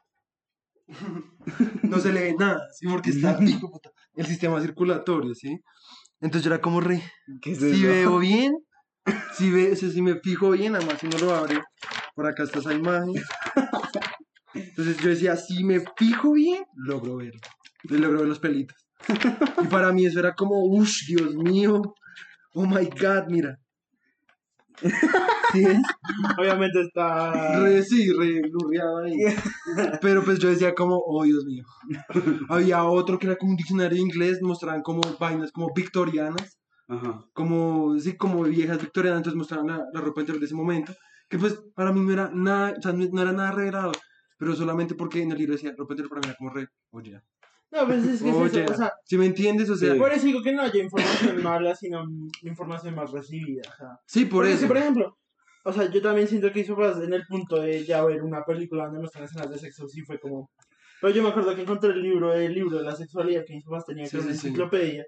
[1.83, 2.87] no se le ve nada, ¿sí?
[2.87, 3.37] Porque está
[4.15, 5.57] el sistema circulatorio, ¿sí?
[6.19, 7.01] Entonces yo era como re,
[7.41, 7.87] ¿Qué es si eso?
[7.87, 8.53] veo bien,
[9.33, 11.61] si, ve, si me fijo bien, además si uno lo abre,
[12.15, 13.13] por acá está esa imagen.
[14.53, 17.33] Entonces yo decía, si me fijo bien, logro ver.
[17.83, 18.77] Entonces logro ver los pelitos.
[19.61, 21.81] Y para mí eso era como, uff, Dios mío,
[22.53, 23.59] oh my god, mira.
[25.51, 25.65] ¿Sí?
[26.37, 27.59] Obviamente está.
[27.59, 28.41] Re, sí, re
[29.05, 29.17] ahí.
[30.01, 31.63] Pero pues yo decía como, oh Dios mío.
[32.49, 37.25] Había otro que era como un diccionario de inglés, mostraban como vainas como victorianas, Ajá.
[37.33, 40.93] como, sí, como viejas victorianas, entonces mostraban la, la ropa interior de ese momento,
[41.29, 43.95] que pues para mí no era nada, o sea, no, no era nada revelador,
[44.37, 47.21] pero solamente porque en el libro decía ropa interior para mí era como re, oye,
[47.71, 48.73] No, pues es que es oye, eso.
[48.73, 49.99] O sea, si me entiendes, o sea, Sí.
[49.99, 52.03] por eso digo que no haya información mala, sino
[52.43, 53.63] información más recibida.
[53.73, 53.87] O sea.
[54.05, 54.63] sí, por Porque es eso.
[54.63, 55.17] que, por ejemplo,
[55.65, 58.43] o sea, yo también siento que hizo cosas en el punto de ya ver una
[58.43, 60.51] película donde muestran escenas de sexo, sí fue como...
[61.01, 63.63] Pero yo me acuerdo que encontré el libro, el libro de la sexualidad que mis
[63.65, 65.03] papás tenían, Sí, que era una sí, sí.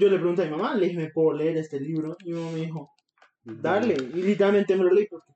[0.00, 2.16] Yo le pregunté a mi mamá, le dije, ¿me puedo leer este libro?
[2.24, 2.90] Y mi mamá me dijo,
[3.44, 3.94] dale.
[4.14, 5.32] Y literalmente me lo leí porque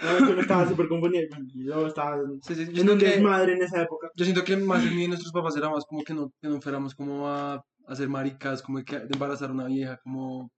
[0.00, 1.26] obviamente uno estaba súper confundido.
[1.54, 4.08] Yo estaba Sí, sí, yo en un que- desmadre en esa época.
[4.14, 6.48] Yo siento que más en mí de nuestros papás era más como que no, que
[6.48, 10.50] no fuéramos como a hacer maricas, como que de embarazar a una vieja, como...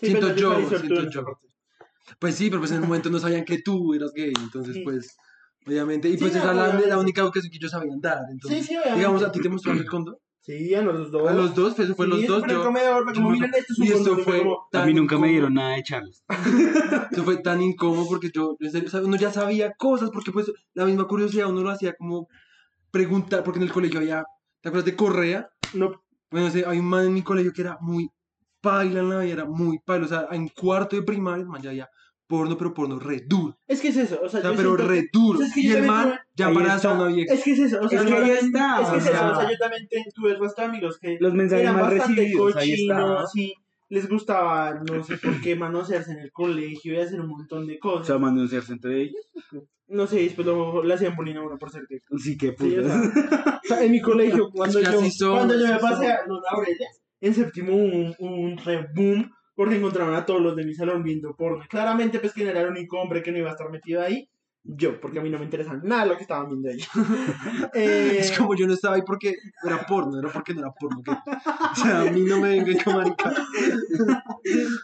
[0.00, 1.24] Sí, Siento yo, siento yo.
[2.18, 5.16] Pues sí, pero pues en el momento no sabían que tú eras gay, entonces pues,
[5.66, 8.58] obviamente, y pues no, esa era la, la única educación que ellos sabían dar, entonces,
[8.60, 8.98] Sí, sí, obviamente.
[8.98, 11.30] digamos, a ti te mostraron el condón, Sí, a los dos.
[11.30, 13.12] a los dos, pues fue Sí, los eso dos, fue en el yo, comedor, fue
[13.14, 14.94] yo como, me- miren, esto es un y esto condón", y fue como, A mí
[14.94, 16.24] nunca me dieron nada de Charles.
[17.12, 21.06] Eso fue tan incómodo porque yo, o uno ya sabía cosas, porque pues la misma
[21.06, 22.28] curiosidad uno lo hacía como
[22.90, 24.24] preguntar, porque en el colegio había,
[24.60, 25.48] ¿te acuerdas de Correa?
[25.74, 25.92] No,
[26.30, 28.08] Bueno, sí, hay un man en mi colegio que era muy
[28.60, 31.62] paila en la vida, era muy paila, o sea, en cuarto de primaria, el man
[31.62, 31.88] ya había
[32.26, 34.74] porno, pero porno re duro, es que es eso, o sea, o sea, yo pero
[34.76, 37.34] siento re duro, es que y el man ya para a una vieja.
[37.34, 38.98] Es que es eso, o sea, Es que yo ahí también- está, Es que o
[38.98, 41.74] es eso, o sea, yo también tuve el resto de amigos que Los mensajes eran
[41.80, 43.54] más bastante recibidos, cochinos y
[43.90, 47.76] les gustaba, no sé por qué, manosearse en el colegio y hacer un montón de
[47.76, 48.06] O cosas.
[48.06, 49.28] sea, manosearse entre ellos.
[49.86, 50.46] No sé, después
[50.84, 51.98] le hacían bullying a uno por ser gay.
[52.18, 55.58] Sí, qué Sí, o sea, o sea, en mi colegio, cuando que yo, son, cuando
[55.60, 56.12] yo me pasé son.
[56.12, 60.56] a los laureles, en séptimo hubo un, un re boom porque encontraron a todos los
[60.56, 61.64] de mi salón viendo porno.
[61.68, 64.28] Claramente, pues, que era el único hombre que no iba a estar metido ahí.
[64.66, 66.88] Yo, porque a mí no me interesa nada lo que estaban viendo ellos.
[67.74, 71.02] Eh, Es como yo no estaba ahí porque era porno, era porque no era porno.
[71.06, 73.34] O sea, a mí no me venga con marica.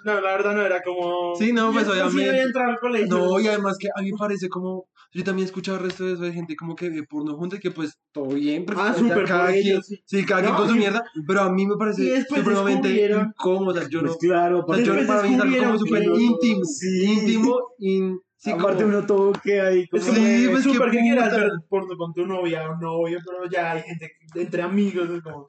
[0.05, 1.35] No, la verdad no era como.
[1.37, 2.43] Sí, no, pues, Sí, obviamente.
[2.43, 3.07] entrar al colegio.
[3.09, 4.89] No, y además que a mí me parece como.
[5.12, 7.57] Yo también he escuchado el resto de eso de gente como que ve porno junto
[7.57, 8.64] y que pues todo bien.
[8.64, 10.01] Pues, Ah, sea, súper cada quien, sí.
[10.05, 11.03] sí, cada quien No, con su mierda.
[11.26, 13.70] Pero a mí me parece supremamente incómodo.
[13.70, 14.09] O sea, yo no.
[14.09, 16.64] Pues claro, O sea, aparte, yo para mí es algo como súper íntimo.
[16.64, 17.05] Sí.
[17.05, 17.59] Íntimo.
[17.78, 20.03] in- sí, como- uno todo queda ahí como...
[20.03, 24.11] Sí, pues, que quieras ver porno con tu novia o novio, pero ya hay gente
[24.34, 25.09] que- entre amigos.
[25.11, 25.47] Es como...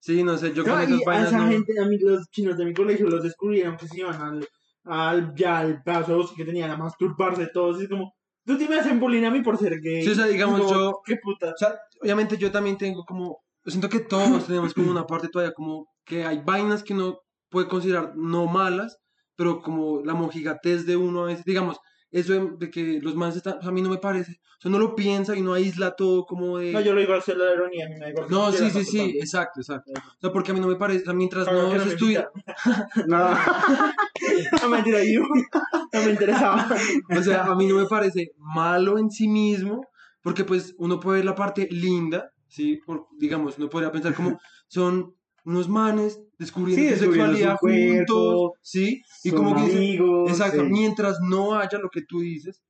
[0.00, 1.48] Sí, no sé, yo No, con esas a vainas esa no.
[1.50, 4.48] gente, a mí los chinos de mi colegio los descubrieron que se iban al,
[4.84, 7.78] al ya al ocio que tenían a masturbarse todos.
[7.80, 8.14] Y es como,
[8.46, 10.02] tú te me hacen bullying a mí por ser gay.
[10.02, 11.50] Sí, o sea, digamos, como, yo- Qué puta.
[11.50, 15.52] O sea, obviamente yo también tengo como, siento que todos tenemos como una parte todavía
[15.52, 17.20] como que hay vainas que uno
[17.50, 18.96] puede considerar no malas,
[19.36, 21.76] pero como la mojigatez de uno a veces, digamos,
[22.12, 24.60] eso de, de que los manes están, o sea, a mí no me parece, o
[24.62, 26.72] sea, no lo piensa y no aísla todo como de...
[26.72, 29.60] No, yo lo digo hacer la ironía, a mí me No, sí, sí, sí, exacto,
[29.60, 29.92] exacto.
[29.96, 32.28] O sea, porque a mí no me parece, o sea, mientras no que se estudia,
[33.06, 33.30] No.
[34.62, 36.68] No, mentira, yo no me interesaba.
[37.16, 39.86] o sea, a mí no me parece malo en sí mismo,
[40.22, 42.80] porque pues uno puede ver la parte linda, ¿sí?
[42.84, 44.38] Por- digamos, uno podría pensar como
[44.68, 48.14] son unos manes descubriendo Sí, su sexualidad su cuerpo,
[48.48, 49.02] juntos, ¿sí?
[49.22, 50.70] Y como que dicen, amigos, exacto, sí.
[50.72, 52.62] mientras no haya lo que tú dices,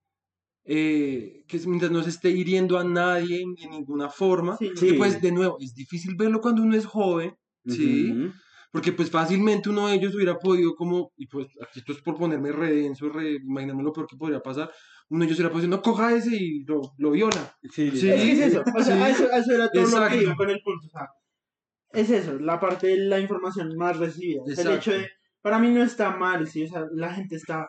[0.65, 4.71] eh, que es- mientras no se esté hiriendo a nadie en, en ninguna forma, Sí.
[4.77, 4.87] Sí.
[4.89, 7.35] que pues de nuevo, es difícil verlo cuando uno es joven,
[7.67, 8.11] ¿sí?
[8.13, 8.33] Ujú.
[8.73, 12.17] Porque pues fácilmente uno de ellos hubiera podido como, y pues aquí esto es por
[12.17, 14.71] ponerme re denso, re, imaginarme lo peor que podría pasar,
[15.09, 17.57] uno de ellos hubiera podido decir, no coja ese y lo, lo viola.
[17.63, 18.09] Sí, Sí.
[18.11, 20.19] Es que es eso, o sea, eso, eso era todo lo Exacto.
[20.19, 21.09] que iba con el punto, o sea,
[21.93, 24.91] es eso, la parte de la información más recibida, es el Exacto.
[24.91, 25.11] hecho de,
[25.41, 26.65] para mí no está mal, ¿sí?
[26.65, 27.69] o sea, la gente está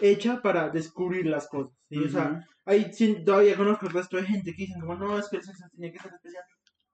[0.00, 1.98] hecha para descubrir las cosas, ¿sí?
[1.98, 5.28] o sea, hay, sí, todavía conozco el resto de gente que dicen como, no, es
[5.28, 6.44] que el sexo tiene que ser especial,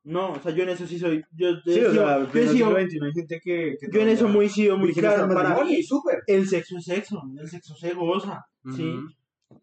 [0.04, 3.00] no, o sea, yo en eso sí soy, yo, Sí, o sea, yo siglo XXI
[3.02, 5.80] hay gente que, que yo en eso muy sido muy claro, para mí,
[6.28, 8.44] el sexo es sexo, el sexo se goza,
[8.76, 8.88] ¿sí?
[8.88, 9.08] Ujú.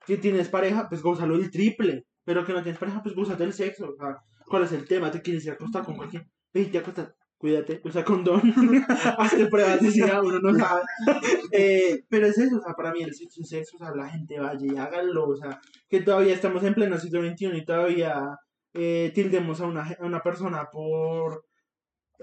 [0.06, 2.06] Si tienes pareja, pues gózalo el triple.
[2.26, 3.90] Pero que no tienes pareja, pues gózate el sexo.
[3.90, 5.12] O sea, ¿cuál es el tema?
[5.12, 6.26] ¿Te quieres ir a acostar con cualquier?
[6.54, 8.42] Ey, te acostas, cuídate, usa condón.
[9.18, 10.82] Hazte pruebas de SIDA, uno no sabe.
[11.52, 14.10] Eh, pero es eso, o sea, para mí el sexo es sexo, o sea, la
[14.10, 15.28] gente vaya y hágalo.
[15.30, 18.40] O sea, que todavía estamos en pleno siglo XXI y todavía
[18.74, 21.46] eh, tildemos a una, a una persona por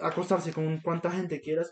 [0.01, 1.71] acostarse con cuanta gente quieras.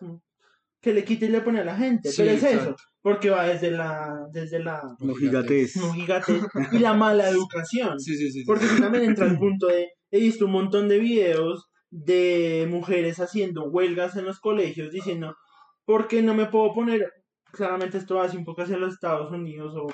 [0.80, 2.10] Que le quite y le pone a la gente.
[2.10, 2.82] Sí, pero es eso, exacto.
[3.02, 5.74] porque va desde la, desde la No gigates.
[5.76, 6.40] no gigante
[6.70, 7.98] y la mala educación.
[7.98, 8.44] Sí, sí.
[8.44, 13.64] Porque también entra el punto de, he visto un montón de videos de mujeres haciendo
[13.70, 15.36] huelgas en los colegios diciendo,
[15.84, 17.12] ¿por qué no me puedo poner?
[17.52, 19.86] Claramente esto hace un poco hacia los Estados Unidos o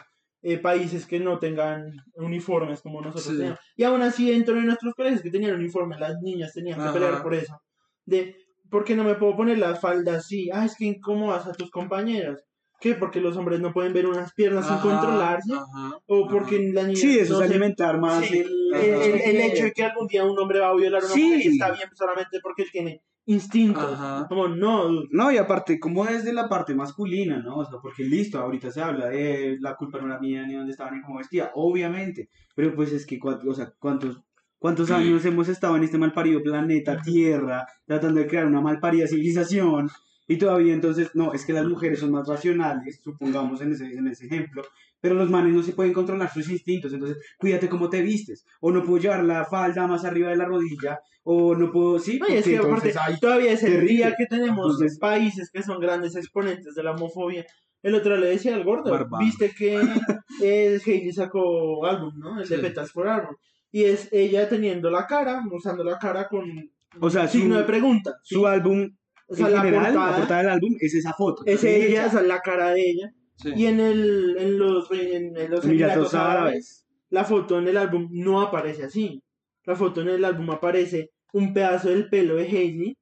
[0.42, 3.36] eh, países que no tengan uniformes como nosotros Sí.
[3.38, 3.58] tenemos.
[3.76, 6.92] Y aún así dentro de nuestros colegios que tenían uniforme, las niñas tenían que Ajá.
[6.92, 7.56] pelear por eso.
[8.04, 8.36] De,
[8.70, 10.50] ¿por qué no me puedo poner la falda así?
[10.52, 12.44] Ah, es que incómodas a tus compañeras.
[12.84, 12.94] ¿Qué?
[12.94, 15.54] Porque los hombres no pueden ver unas piernas sin Ajá, controlarse.
[15.54, 16.32] ajá, O ajá.
[16.34, 19.36] porque la niña Sí, eso no es se- alimentar más Sí, el, el, el- el
[19.40, 21.22] hecho de que algún día un hombre va a violar a una Sí.
[21.24, 23.90] mujer y está bien solamente porque él tiene instintos.
[23.94, 24.26] Ajá.
[24.28, 24.90] Como, no.
[25.10, 27.56] No, y aparte, como desde la parte masculina, ¿no?
[27.56, 30.72] O sea, porque listo, ahorita se habla de la culpa no era mía, ni dónde
[30.72, 32.28] estaba, ni cómo vestía, obviamente.
[32.54, 34.20] Pero pues es que, o sea, ¿cuántos,
[34.58, 39.88] cuántos años hemos estado en este malparido planeta, Tierra, tratando de crear una malparida civilización?
[40.26, 44.08] Y todavía entonces, no, es que las mujeres son más racionales, supongamos en ese, en
[44.08, 44.62] ese ejemplo,
[45.00, 48.70] pero los manes no se pueden controlar sus instintos, entonces cuídate cómo te vistes, o
[48.72, 52.32] no puedo llevar la falda más arriba de la rodilla, o no puedo, sí, y
[52.32, 56.74] es que aparte, todavía es el día que tenemos Entonces- países que son grandes exponentes
[56.74, 57.44] de la homofobia.
[57.82, 59.22] El otro le decía al gordo, Bárbaro.
[59.22, 59.78] viste que
[60.42, 62.40] eh, Hailey sacó álbum, ¿no?
[62.40, 62.62] El de Sí.
[62.62, 63.36] Petas por álbum.
[63.70, 66.44] Y es ella teniendo la cara, usando la cara con
[67.00, 68.12] O sea, signo de pregunta.
[68.22, 68.36] ¿sí?
[68.36, 68.88] su álbum
[69.26, 71.42] O sea, en la general, portada la portada del álbum es esa foto.
[71.46, 73.14] es de ella, o sea, la cara de ella.
[73.36, 73.52] Sí.
[73.56, 76.86] Y en, el, en los, en, en los Emiratos Árabes.
[77.10, 79.22] la foto en el álbum no aparece así.
[79.64, 82.96] La foto en el álbum aparece un pedazo del pelo de Hailey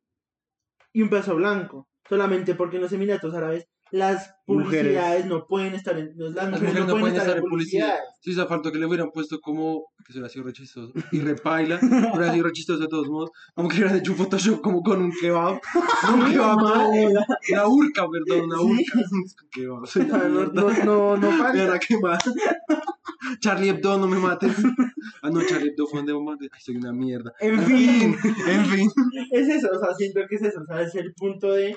[0.93, 1.89] y un pedazo blanco.
[2.09, 5.27] Solamente porque en los Emiratos Árabes las publicidades Mujeres.
[5.27, 6.13] no pueden estar en.
[6.17, 7.87] Las, Las mujeres mujeres no pueden estar en publicidad.
[7.89, 8.01] publicidades.
[8.21, 10.93] Sí, o sea, faltó que le hubieran puesto como, que se hubiera sido re chistoso,
[11.13, 11.79] y repaila,
[12.17, 15.03] hubiera sido re chistoso de todos modos, como que hubieran hecho un Photoshop como con
[15.03, 15.61] un kebab,
[16.15, 17.09] un kebab, no, madre.
[17.53, 18.65] una urca, perdón, una Sí.
[18.65, 21.79] urca, kebab, soy la no, no, no, no falta.
[21.79, 22.19] Qué mal.
[23.41, 24.53] Charlie Hebdo, no me mates.
[25.23, 26.49] Ah, no, Charlie Hebdo fue donde bombardeó.
[26.53, 27.33] Ay, soy una mierda.
[27.41, 28.17] En fin.
[28.49, 28.91] en fin.
[29.31, 30.61] Es eso, o sea, siento que es eso.
[30.63, 31.77] O sea, es el punto de.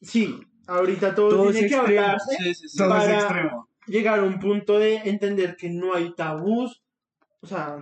[0.00, 2.00] Sí, ahorita todo, Todo tiene que extremo.
[2.00, 2.36] hablarse.
[2.38, 2.78] Sí, sí, sí.
[2.78, 3.52] Todo es Para-
[3.86, 6.80] llegar a un punto de entender que no hay tabús,
[7.40, 7.76] o sea,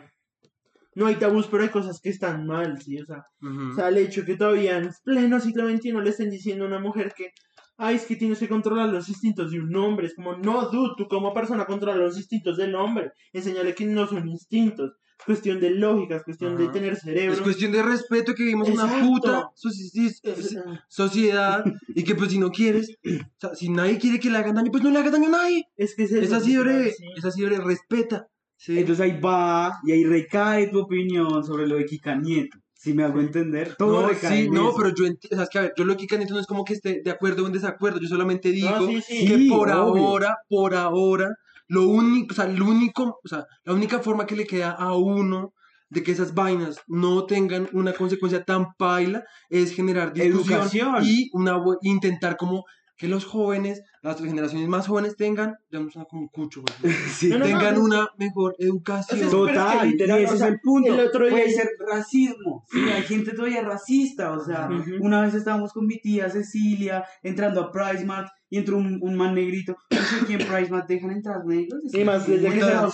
[0.95, 2.99] no hay tabús, pero hay cosas que están mal, ¿sí?
[3.01, 3.73] O sea, Ujú.
[3.73, 6.79] o sea el hecho que todavía en pleno siglo XXI le estén diciendo a una
[6.79, 7.33] mujer que,
[7.77, 10.95] ay, es que tienes que controlar los instintos de un hombre, es como, no, dude,
[10.97, 14.93] tú como persona controla los instintos del hombre, enseñale que no son instintos,
[15.25, 17.33] cuestión de lógica, es cuestión de tener cerebro.
[17.35, 20.57] Es cuestión de respeto que vivimos en una puta soci- Es-
[20.89, 24.55] sociedad y que pues si no quieres, o sea, si nadie quiere que le hagan
[24.55, 25.65] daño, pues no le haga daño a nadie.
[25.77, 27.05] es que es, Es así, sí, bre, sí.
[27.17, 28.27] es así, bre, respeta.
[28.59, 28.79] Sí.
[28.79, 32.59] Entonces ahí va y ahí recae tu opinión sobre lo de Kika Nieto.
[32.73, 34.77] Si me hago entender, todo no, recae sí, en no, eso.
[34.79, 36.47] pero yo entiendo, o sea, es que a ver, yo lo que canito no es
[36.47, 39.27] como que esté de acuerdo o en desacuerdo, yo solamente digo No, sí, sí.
[39.27, 40.07] que Sí, por obvio.
[40.07, 41.35] ahora, por ahora,
[41.69, 44.95] lo único, o sea, lo único, o sea, la única forma que le queda a
[44.97, 45.53] uno
[45.89, 50.97] de que esas vainas no tengan una consecuencia tan paila es generar discusión Educación.
[51.05, 52.65] y una intentar como
[52.97, 56.95] que los jóvenes las generaciones más jóvenes tengan, ya no suena como un cucho, güey,
[57.19, 57.29] Sí.
[57.29, 57.83] No, no, tengan no.
[57.83, 59.19] una mejor educación.
[59.19, 60.95] Pero es que Total, literal, y ese o sea, es el punto.
[60.95, 62.65] el otro día- Puede ser racismo.
[62.71, 64.31] Sí, hay gente todavía racista.
[64.33, 64.93] O sea, Ujú.
[65.05, 69.35] una vez estábamos con mi tía Cecilia entrando a PriceMart y entró un, un man
[69.35, 69.77] negrito.
[69.91, 71.81] No sé quién PriceMart dejan entrar negros.
[71.93, 72.91] Y más desde que, No.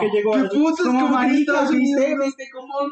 [0.00, 0.86] que llegó ¡Qué a- putas!
[0.86, 2.44] Como marica, viste, viste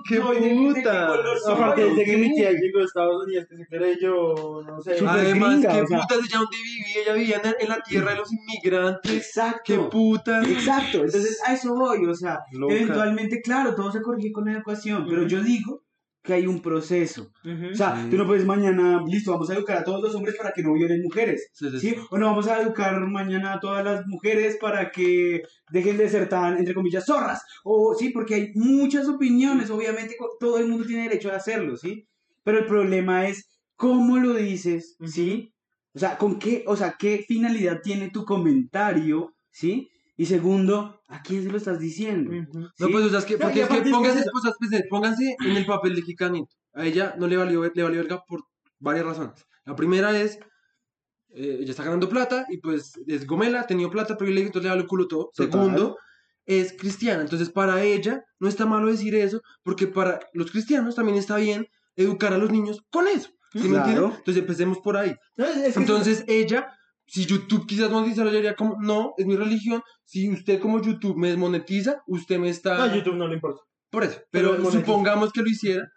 [0.08, 1.54] ¡Qué soy.
[1.54, 4.96] Aparte, desde que mi tía llegó a Estados Unidos, que se creyó, no sé.
[5.06, 6.00] Además, gringa, qué o sea.
[6.00, 9.12] putas, ella donde vivía, ella vivía en, en la tierra de los inmigrantes.
[9.12, 9.62] Exacto.
[9.64, 10.46] ¡Qué putas!
[10.48, 12.74] Exacto, entonces a eso voy, o sea, Loca.
[12.74, 15.82] eventualmente, claro, todo se corrige con la educación, pero yo digo
[16.26, 17.30] que hay un proceso.
[17.44, 18.10] O sea, Sí.
[18.10, 20.74] tú no puedes mañana, listo, vamos a educar a todos los hombres para que no
[20.74, 21.48] violen mujeres.
[21.52, 21.90] Sí, sí, ¿Sí?
[21.90, 21.96] sí.
[22.10, 26.28] O no vamos a educar mañana a todas las mujeres para que dejen de ser
[26.28, 27.40] tan, entre comillas, zorras.
[27.64, 32.06] O sí, porque hay muchas opiniones, obviamente todo el mundo tiene derecho a hacerlo, ¿sí?
[32.44, 35.52] Pero el problema es cómo lo dices, ¿sí?
[35.94, 39.88] O sea, con qué, o sea, qué finalidad tiene tu comentario, ¿sí?
[40.16, 42.30] Y segundo, ¿a quién se lo estás diciendo?
[42.54, 42.84] No, ¿Sí?
[42.90, 45.94] pues, o sea, es que, No, porque es que pónganse, pues, pónganse en el papel
[45.94, 46.54] de Kikanito.
[46.72, 48.42] A ella no le valió, le valió verga por
[48.78, 49.44] varias razones.
[49.66, 50.38] La primera es,
[51.34, 54.70] eh, ella está ganando plata y pues es gomela, ha tenido plata, privilegio, entonces le
[54.70, 55.30] vale el culo todo.
[55.34, 55.50] Total.
[55.52, 55.96] Segundo,
[56.46, 61.18] es cristiana, entonces para ella no está malo decir eso, porque para los cristianos también
[61.18, 63.30] está bien educar a los niños con eso.
[63.52, 63.84] ¿Sí me Claro.
[63.86, 64.18] entienden?
[64.18, 65.14] Entonces empecemos por ahí.
[65.36, 66.68] No, es- es que- Entonces ella,
[67.06, 69.82] si YouTube quizás monetiza, yo diría como, no, es mi religión.
[70.04, 72.86] Si usted como YouTube me desmonetiza, usted me está...
[72.86, 73.60] No, YouTube no le importa.
[73.90, 74.20] Por eso.
[74.30, 75.88] Pero Pero supongamos que lo hiciera.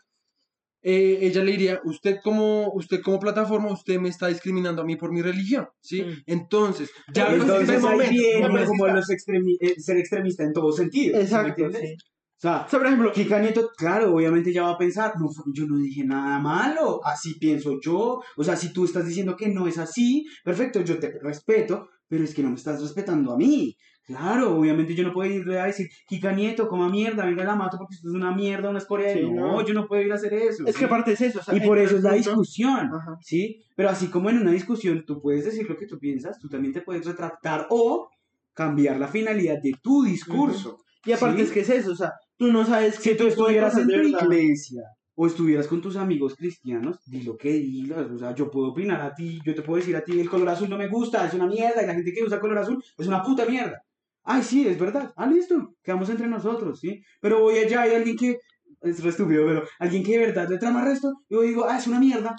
[0.81, 4.95] eh, ella le diría, usted como, usted como plataforma, usted me está discriminando a mí
[4.95, 6.03] por mi religión, ¿sí?
[6.03, 6.23] Mm.
[6.25, 10.43] Entonces, ya Entonces ese ahí momento- viene No, es como los extremi- eh, ser extremista
[10.43, 11.11] en todo sentido.
[11.13, 11.81] ¿sí me Exacto, entiendes?
[11.81, 11.95] sí.
[12.39, 15.27] O sea, O sea, por ejemplo, Kika Nieto, claro, obviamente ya va a pensar, no,
[15.53, 19.49] yo no dije nada malo, así pienso yo, o sea, si tú estás diciendo que
[19.49, 23.37] no es así, perfecto, yo te respeto, pero es que no me estás respetando a
[23.37, 23.75] mí.
[24.05, 27.77] Claro, obviamente yo no puedo ir a decir, Kika Nieto, coma mierda, venga la mato
[27.77, 29.21] porque esto es una mierda, una escoria de...
[29.23, 29.65] No, no.
[29.67, 30.63] yo no puedo ir a hacer eso.
[30.65, 30.79] es ¿sí?
[30.79, 31.39] que aparte es eso.
[31.39, 33.17] o sea, Y por eso es la discusión, Ajá.
[33.21, 33.61] ¿sí?
[33.75, 36.73] Pero así como en una discusión tú puedes decir lo que tú piensas, tú también
[36.73, 38.09] te puedes retractar o
[38.53, 40.77] cambiar la finalidad de tu discurso.
[41.05, 41.43] Y aparte Sí.
[41.43, 44.23] es que es eso, o sea, tú no sabes Si qué tú estuvieras en verdad.
[44.23, 44.81] iglesia
[45.13, 48.09] o estuvieras con tus amigos cristianos, di lo que digas.
[48.09, 50.47] O sea, yo puedo opinar a ti, yo te puedo decir a ti, el color
[50.47, 53.05] azul no me gusta, es una mierda, y la gente que usa color azul es
[53.05, 53.83] una puta mierda.
[54.23, 55.11] Ay, sí, es verdad.
[55.17, 57.03] Ah, listo, quedamos entre nosotros, ¿sí?
[57.19, 58.37] Pero voy allá, hay alguien que,
[58.79, 61.77] es re estúpido, pero alguien que de verdad le trama resto, y yo digo, ah,
[61.77, 62.37] es una mierda.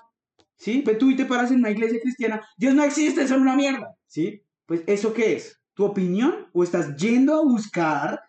[0.56, 0.80] ¿Sí?
[0.82, 3.94] Pues tú y te paras en una iglesia cristiana, Dios no existe, son una mierda.
[4.06, 4.42] ¿Sí?
[4.64, 5.60] Pues, ¿eso qué es?
[5.74, 6.48] ¿Tu opinión?
[6.54, 8.20] ¿O estás yendo a buscar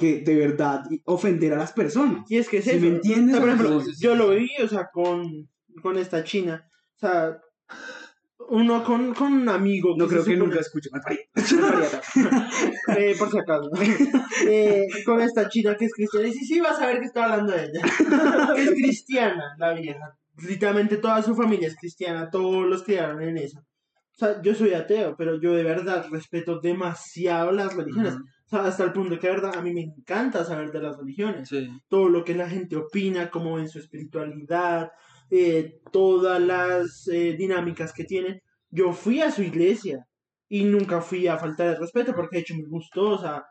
[0.00, 2.24] que de verdad ofender a las personas?
[2.30, 2.80] Y es que es ¿Sí eso.
[2.80, 3.36] me entiendes?
[3.36, 5.48] O sea, por ejemplo, yo lo viví, o sea, con,
[5.82, 6.66] con esta china.
[6.96, 7.38] O sea,
[8.48, 9.94] uno con, con un amigo.
[9.96, 10.88] No creo que supone- nunca escuche.
[12.96, 13.70] eh, por si acaso.
[14.46, 16.26] Eh, con esta china que es cristiana.
[16.28, 17.80] Y sí, sí, vas a ver que está hablando de ella.
[18.56, 20.16] que es cristiana, la vieja.
[20.48, 23.58] Literalmente toda su familia es cristiana, todos los criaron en eso.
[23.60, 28.14] O sea, yo soy ateo, pero yo de verdad respeto demasiado las religiones.
[28.14, 30.96] O sea, hasta el punto que de verdad a mí me encanta saber de las
[30.96, 31.68] religiones Sí.
[31.88, 34.90] todo lo que la gente opina, cómo ven su espiritualidad,
[35.30, 38.40] eh, todas las eh, dinámicas que tienen.
[38.70, 40.06] Yo fui a su iglesia
[40.48, 43.44] y nunca fui a faltar el respeto porque de hecho me gustó, o sea,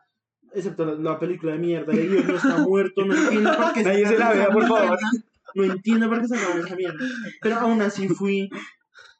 [0.52, 3.82] excepto la, la película de mierda de Dios no está muerto, no entiendo por qué
[3.84, 4.98] Nadie se la vea, por favor.
[5.54, 6.98] No entiendo por qué sacaron esa mierda.
[7.40, 8.48] Pero aún así fui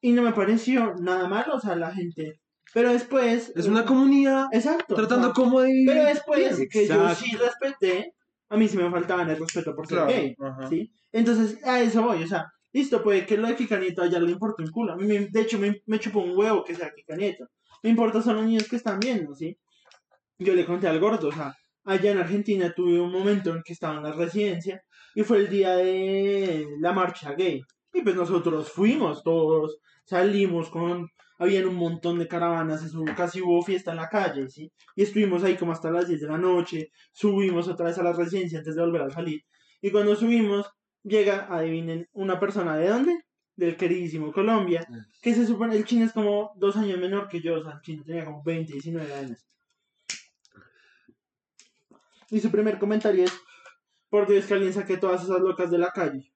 [0.02, 2.39] y no me pareció nada malo, o sea, la gente.
[2.72, 3.52] Pero después...
[3.56, 4.94] Es una comunidad Exacto.
[4.94, 6.68] tratando o sea, como de pero después bien.
[6.70, 8.14] que yo sí respeté,
[8.48, 10.68] a mí sí me faltaban el respeto por ser Claro, gay, ajá.
[10.68, 10.92] ¿sí?
[11.12, 14.30] Entonces, a eso voy, o sea, listo, puede que lo de Kikanieto a ella le
[14.30, 14.92] importa un culo.
[14.92, 17.46] A mí, me- de hecho, me, me chupó un huevo que sea Kikanieto.
[17.82, 19.56] Me importa son los niños que están viendo, ¿sí?
[20.38, 21.54] Yo le conté al gordo, o sea,
[21.84, 24.80] allá en Argentina tuve un momento en que estaba en la residencia
[25.14, 27.60] y fue el día de la marcha gay.
[27.92, 31.08] Y pues nosotros fuimos todos, salimos con...
[31.40, 34.70] Habían un montón de caravanas, eso, casi hubo fiesta en la calle, ¿sí?
[34.94, 38.12] Y estuvimos ahí como hasta las 10 de la noche, subimos otra vez a la
[38.12, 39.40] residencia antes de volver a salir.
[39.80, 40.70] Y cuando subimos,
[41.02, 43.24] llega, adivinen, una persona de dónde?
[43.56, 44.86] Del queridísimo Colombia,
[45.22, 47.80] que se supone, el chino es como dos años menor que yo, o sea, el
[47.80, 49.46] chino tenía como 20, 19 años.
[52.30, 53.32] Y su primer comentario es,
[54.10, 56.30] por Dios que alguien saque todas esas locas de la calle.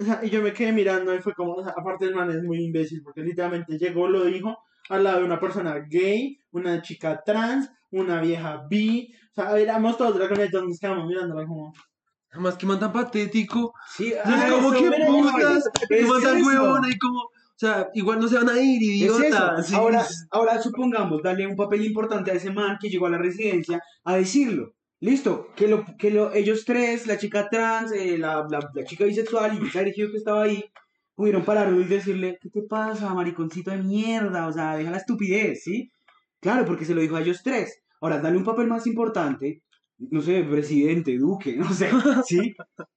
[0.00, 2.30] O sea, y yo me quedé mirando y fue como, o sea, aparte el man
[2.30, 4.56] es muy imbécil, porque literalmente llegó, lo dijo,
[4.90, 9.96] al lado de una persona gay, una chica trans, una vieja bi, o sea, éramos
[9.96, 11.72] todos dragonetos, nos quedamos mirándola como...
[12.30, 13.72] Además, que man tan patético.
[13.96, 17.20] Sí, Es ah, como eso, que putas, es que man tan huevona y como.
[17.20, 19.54] O sea, igual no se van a ir, Es idiota.
[19.58, 19.62] eso.
[19.62, 19.74] sí.
[19.74, 23.82] Ahora, ahora supongamos, darle un papel importante a ese man que llegó a la residencia
[24.04, 24.74] a decirlo.
[25.00, 29.04] Listo, que, lo, que lo, ellos tres, la chica trans, eh, la, la, la chica
[29.04, 30.64] bisexual y el elegido que estaba ahí,
[31.14, 34.46] pudieron pararlo y decirle, ¿qué te pasa, mariconcito de mierda?
[34.48, 35.90] O sea, deja la estupidez, ¿sí?
[36.40, 37.80] Claro, porque se lo dijo a ellos tres.
[38.00, 39.62] Ahora, dale un papel más importante,
[39.98, 41.90] no sé, presidente, duque, no sé,
[42.26, 42.54] ¿sí?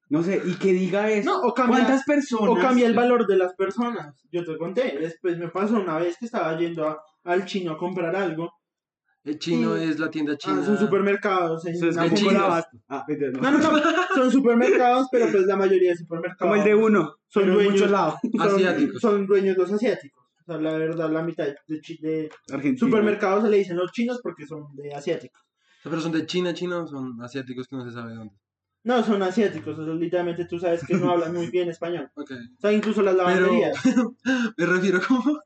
[0.10, 1.30] No sé, y que diga eso.
[1.30, 2.50] No, o cambia, ¿Cuántas personas?
[2.50, 4.16] o cambia el valor de las personas.
[4.32, 4.98] Yo te conté.
[5.00, 8.52] Después me pasó una vez que estaba yendo a- al chino a comprar algo.
[9.24, 10.60] El chino y- es la tienda china.
[10.62, 11.66] Ah, son supermercados.
[11.66, 12.04] en es la.
[12.90, 13.42] Ah, no.
[13.42, 13.82] No, no, no.
[14.16, 16.40] Son supermercados, pero pues la mayoría de supermercados.
[16.40, 18.16] Como el de uno, Son pero dueños- muchos lados.
[18.32, 19.00] son, Asiáticos.
[19.02, 20.24] son dueños los asiáticos.
[20.42, 21.56] O sea, la verdad, la mitad de,
[22.02, 22.80] de Argentina.
[22.80, 25.40] supermercados se le dicen los chinos porque son de asiáticos.
[25.42, 28.34] O sea, pero son de China, China, o son asiáticos que no se sabe dónde.
[28.84, 29.78] No, son asiáticos.
[29.78, 32.10] O sea, literalmente tú sabes que no hablan muy bien español.
[32.16, 32.32] Ok.
[32.32, 33.78] O sea, incluso las Pero lavanderías.
[34.58, 35.40] me refiero como.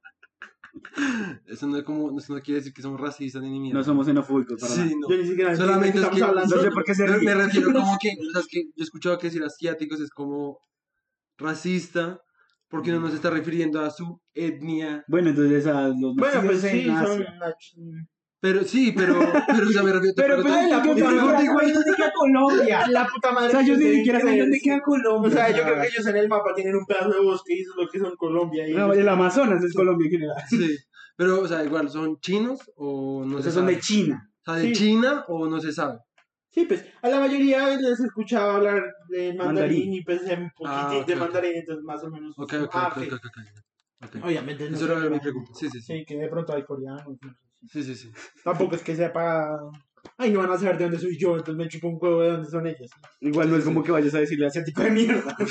[1.45, 3.79] Eso no, es como, eso no quiere decir que somos racistas ni ni mierda.
[3.79, 4.87] No somos xenofóbicos para nada.
[4.87, 5.09] Sí, no.
[5.09, 6.55] Yo ni siquiera Solamente es qué que estamos hablando.
[6.55, 7.25] No sé por qué se me, ríe.
[7.25, 10.09] me refiero como que, o sea, es que yo he escuchado que decir asiáticos es
[10.09, 10.59] como
[11.37, 12.19] racista
[12.67, 15.03] porque no se está refiriendo a su etnia.
[15.07, 17.25] Bueno, entonces a los Bueno, pues sí, son
[18.45, 21.45] Pero sí, pero, pero o sea, me refiero Pero pues ay, la puta madre.
[21.47, 22.87] saben dónde queda Colombia.
[22.89, 23.47] La puta madre.
[23.47, 25.27] O sea, yo ni se siquiera sé dónde queda Colombia.
[25.29, 27.61] O sea, yo creo que ellos en el mapa tienen un pedazo de bosque y
[27.61, 28.67] eso es lo que son Colombia.
[28.67, 30.35] Y No, el Amazonas es Colombia en general.
[30.47, 30.77] Sí,
[31.17, 33.73] pero, o sea, igual, ¿son chinos o no O se sea, son sabe?
[33.75, 34.29] de China.
[34.41, 34.73] O sea, de Sí.
[34.73, 35.97] China o no se sabe.
[36.51, 39.93] Sí, pues a la mayoría les escuchaba hablar de mandarín, Mandarín.
[39.95, 42.37] y pues un poquitín Ah, ok, de mandarín, entonces más o menos.
[42.37, 44.23] Ok, ok, ah, ok, ok.
[44.23, 45.51] Obviamente no Eso era mi pero- pregunta.
[45.55, 45.97] Sí, sí, sí.
[45.97, 47.17] Sí, que de pronto hay coreanos.
[47.65, 47.69] No.
[47.71, 48.11] Sí, sí, sí.
[48.43, 49.59] Tampoco es que sepa.
[50.17, 52.31] Ay, no van a saber de dónde soy yo, entonces me chupo un huevo de
[52.31, 52.91] dónde son ellos.
[53.21, 55.35] Igual no es como que vayas a decirle asiático de mierda.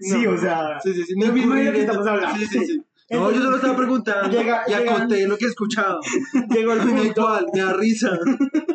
[0.00, 0.30] sí, No.
[0.32, 0.80] o sea.
[0.82, 1.14] Sí, sí, sí.
[1.20, 2.38] Lo mismo de que estamos hablando.
[2.38, 2.82] Sí, sí, sí.
[3.10, 6.00] No, yo solo estaba preguntando llega- y llegan- acoté lo que he escuchado.
[6.50, 8.18] Llegó el Me da punto igual, me da risa.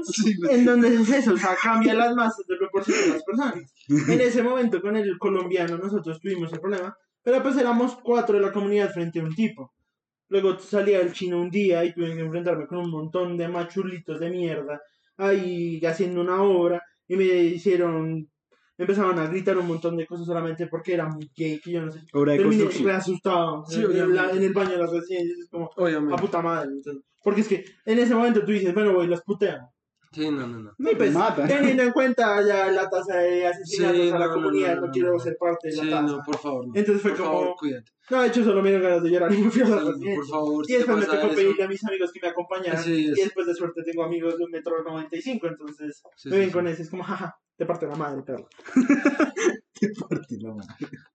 [0.04, 0.54] Sí, güey.
[0.60, 3.56] en donde es eso, o sea, cambia las masas de proporción de las personas.
[3.88, 8.46] En ese momento con el colombiano nosotros tuvimos el problema, pero pues éramos cuatro de
[8.46, 9.74] la comunidad frente a un tipo.
[10.30, 14.20] Luego salía el chino un día y tuve que enfrentarme con un montón de machulitos
[14.20, 14.80] de mierda
[15.18, 18.14] ahí haciendo una obra y me hicieron,
[18.78, 21.82] me empezaban a gritar un montón de cosas solamente porque era muy gay, que yo
[21.82, 22.00] no sé.
[22.14, 22.88] Obra de Terminé construcción.
[22.90, 24.38] re asustado Sí, en, en la- obviamente.
[24.38, 26.22] en el baño de las residencias, es como, a Obviamente.
[26.22, 26.70] puta madre.
[26.72, 29.74] entonces, porque es que en ese momento tú dices, bueno, voy, los puteo.
[30.12, 30.72] Sí, no, no, no.
[30.76, 31.48] Sí, pues, matan.
[31.48, 34.88] teniendo en cuenta ya la tasa de asesinatos Sí, a la no, comunidad, no, no,
[34.88, 36.02] no, quiero ser parte de la Sí, tasa.
[36.02, 36.68] no, por favor.
[36.68, 36.74] No.
[36.74, 37.92] Entonces fue por como, favor, cuídate.
[38.10, 40.16] no, de hecho solo me dio ganas de llorar y me fui a la Sí,
[40.16, 42.28] por favor, Y si te después me tocó eso- pedirle a mis amigos que me
[42.28, 42.84] acompañaran.
[42.84, 46.36] Sí, y es- después de suerte tengo amigos de un metro 95, entonces Sí, me
[46.36, 46.54] sí, ven sí.
[46.54, 48.48] con ese, es como, jaja, te parte la madre, perro.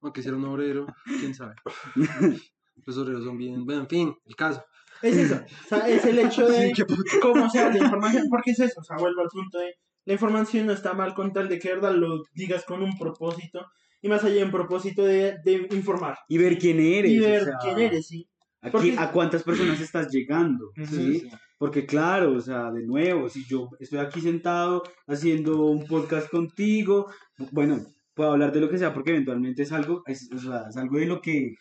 [0.03, 1.55] Aunque si era un obrero, quién sabe.
[2.86, 3.64] Los obreros son bien.
[3.64, 4.64] Bueno, en fin, el caso.
[5.05, 6.72] Es eso, o sea, es el hecho de
[7.22, 9.74] cómo se hace la información, porque es eso, o sea, vuelvo al punto de
[10.07, 13.66] la información no está mal con tal de que verdad lo digas con un propósito
[14.02, 17.11] y más allá un propósito de, de informar Y ver quién eres.
[17.11, 18.28] y o ver sea, quién eres, sí.
[18.61, 20.70] a Porque- qui- ¿A cuántas personas estás llegando?
[20.90, 21.26] ¿sí?
[21.59, 27.11] Porque claro, o sea, de nuevo, si yo estoy aquí sentado haciendo un podcast contigo,
[27.52, 27.80] bueno,
[28.12, 30.98] puedo hablar de lo que sea porque eventualmente es algo, es, o sea, es algo
[30.98, 31.55] de lo que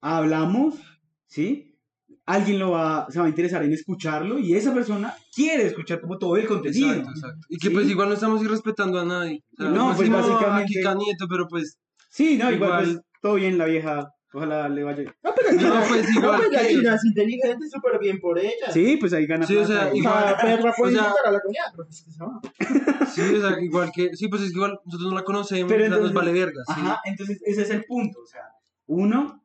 [0.00, 0.76] hablamos,
[1.26, 1.69] ¿sí?
[2.32, 6.18] Alguien lo va, se va a interesar en escucharlo y esa persona quiere escuchar como
[6.18, 6.90] todo el contenido.
[6.90, 7.46] Exacto, exacto.
[7.48, 7.74] Y que Sí.
[7.74, 9.42] pues igual no estamos irrespetando a nadie.
[9.58, 11.78] O sea, No, pues, máximo básicamente- Aquí Canieto, pero pues.
[12.08, 12.84] Sí, no, igual, Igual.
[12.84, 15.02] pues todo bien la vieja, ojalá le vaya.
[15.24, 18.38] No, pero No, pues, no, igual pues, la que- China es inteligente, súper bien por
[18.38, 18.70] ella.
[18.72, 19.92] Sí, pues ahí gana Sí, o sea, plata.
[19.92, 22.24] O igual- sea, perra puede o sea- invitar a la comunidad, pero es que se
[22.24, 22.40] va.
[23.14, 24.10] Sí, o sea, igual que.
[24.14, 26.62] Sí, pues es que igual nosotros no la conocemos, Pero entonces- nos vale verga.
[26.66, 26.74] Sí.
[26.76, 28.42] Ajá, entonces ese es el punto, o sea,
[28.86, 29.42] uno,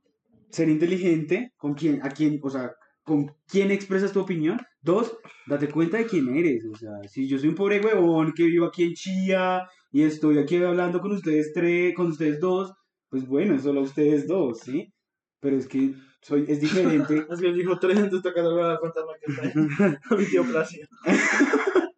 [0.52, 2.72] ser inteligente con quién, a quién, o sea,
[3.06, 4.60] con quién expresas tu opinión.
[4.82, 5.18] Dos,
[5.48, 8.66] date cuenta de quién eres, o sea, si yo soy un pobre huevón que vivo
[8.66, 12.74] aquí en Chía y estoy aquí hablando con ustedes tres, con ustedes dos,
[13.10, 14.94] pues bueno, es solo ustedes dos, ¿sí?
[15.40, 17.26] Pero es que soy, es diferente.
[17.32, 19.98] Es que dijo tres, entonces toca salvar al fantasma que está ahí.
[20.10, 20.88] A mi tío Placio.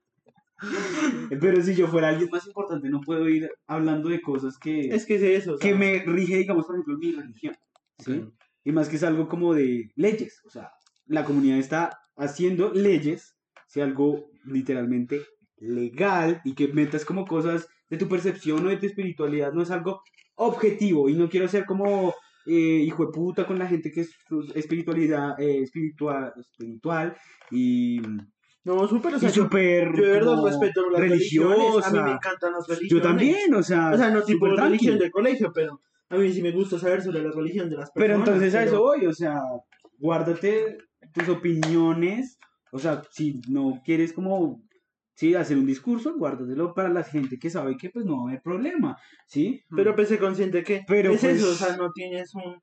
[1.40, 5.06] Pero si yo fuera alguien más importante, no puedo ir hablando de cosas que, Es
[5.06, 5.54] que es eso.
[5.54, 7.56] o sea, que me rige, digamos, por ejemplo, mi religión.
[8.00, 8.14] ¿sí?
[8.14, 8.26] Sí.
[8.66, 10.42] Y más que es algo como de leyes.
[10.46, 10.72] O sea,
[11.08, 13.36] la comunidad está haciendo leyes,
[13.68, 15.22] si algo literalmente
[15.58, 19.72] legal y que metas como cosas de tu percepción o de tu espiritualidad, no es
[19.72, 20.02] algo
[20.36, 21.10] objetivo.
[21.10, 22.14] Y no quiero ser como
[22.46, 22.52] eh,
[22.86, 24.12] hijo de puta con la gente que es
[24.56, 27.16] espiritualidad, eh, espiritual, espiritual
[27.52, 28.00] y,
[28.64, 31.86] No, súper, o sea, yo, súper yo de verdad respeto las religiones.
[31.86, 32.92] A mí me encantan las religiones.
[32.92, 34.64] Yo también, o sea, O sea, no tipo tranqui.
[34.64, 37.92] religión de colegio, pero a mí sí me gusta saber sobre la religión de las
[37.92, 37.96] personas.
[37.96, 39.42] Pero entonces a pero- eso voy, o sea,
[39.98, 40.78] guárdate
[41.14, 42.38] tus opiniones,
[42.72, 44.64] o sea, si no quieres como,
[45.16, 48.32] sí, hacer un discurso, guárdatelo para la gente que sabe que pues no va a
[48.32, 48.98] haber problema,
[49.28, 49.62] ¿sí?
[49.76, 52.62] Pero pues sé consciente que Pero, es pues, eso, o sea, no tienes un...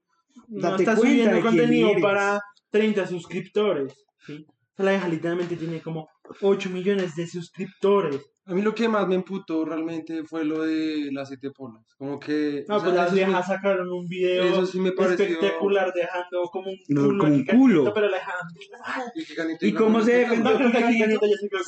[0.48, 2.02] No estás subiendo contenido eres.
[2.02, 2.40] para
[2.70, 3.94] 30 suscriptores,
[4.26, 4.44] ¿sí?
[4.48, 6.08] O sea, la vieja literalmente tiene como
[6.40, 8.20] 8 millones de suscriptores.
[8.46, 11.82] A mí lo que más me emputó realmente fue lo de las siete polas.
[11.96, 12.64] Como que.
[12.68, 15.24] No, o sea, pues las me- viejas sacaron un video Eso sí me pareció.
[15.24, 17.18] espectacular dejando como un No, culo.
[17.20, 17.94] como un aquí caliente, culo.
[17.94, 18.46] Pero la dejaban...
[19.60, 20.58] Y, ¿Y cómo se defendió?
[20.58, 21.18] No, quedó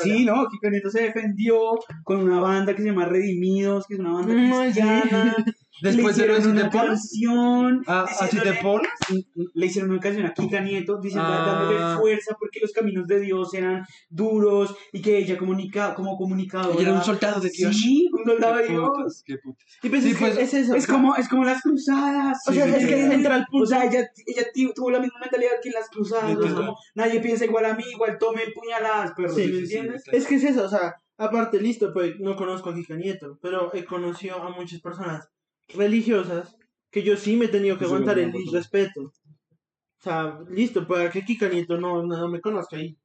[0.02, 1.58] Sí, no, Kiko Nieto se defendió
[2.04, 5.34] con una banda que se llama Redimidos, que es una banda No, cristiana.
[5.82, 7.82] Después le hicieron una canción.
[7.86, 8.06] ¿A,
[9.54, 11.44] le hicieron una canción a Kika Nieto diciendo, Ah.
[11.68, 16.74] dándole fuerza porque los caminos de Dios eran duros y que ella comunica, como comunicadora.
[16.74, 17.76] Ella era un soldado de Dios.
[17.76, 18.88] Sí, un soldado de Dios.
[18.94, 19.66] putas, qué putas.
[19.82, 20.74] Y pues Sí, es, que pues, es eso.
[20.74, 22.38] Es como, es como las cruzadas.
[22.48, 22.72] O sea, ¿sí?
[22.76, 23.64] es que entra el punto.
[23.64, 24.42] O sea, ella, ella
[24.74, 26.30] tuvo la misma mentalidad que las cruzadas.
[26.30, 29.66] Es como, nadie piensa igual a mí, igual tomen puñaladas, pero Sí, ¿sí sí, me
[29.66, 30.02] sí, entiendes?
[30.04, 30.10] sí.
[30.16, 33.74] Es que es eso, o sea, aparte, listo, pues no conozco a Kika Nieto, pero
[33.74, 35.28] he conocido a muchas personas
[35.68, 36.56] religiosas
[36.90, 39.02] que yo sí me he tenido que Eso aguantar el irrespeto.
[39.02, 42.96] O sea, listo, para que Kika Nieto no, no, no me conozca y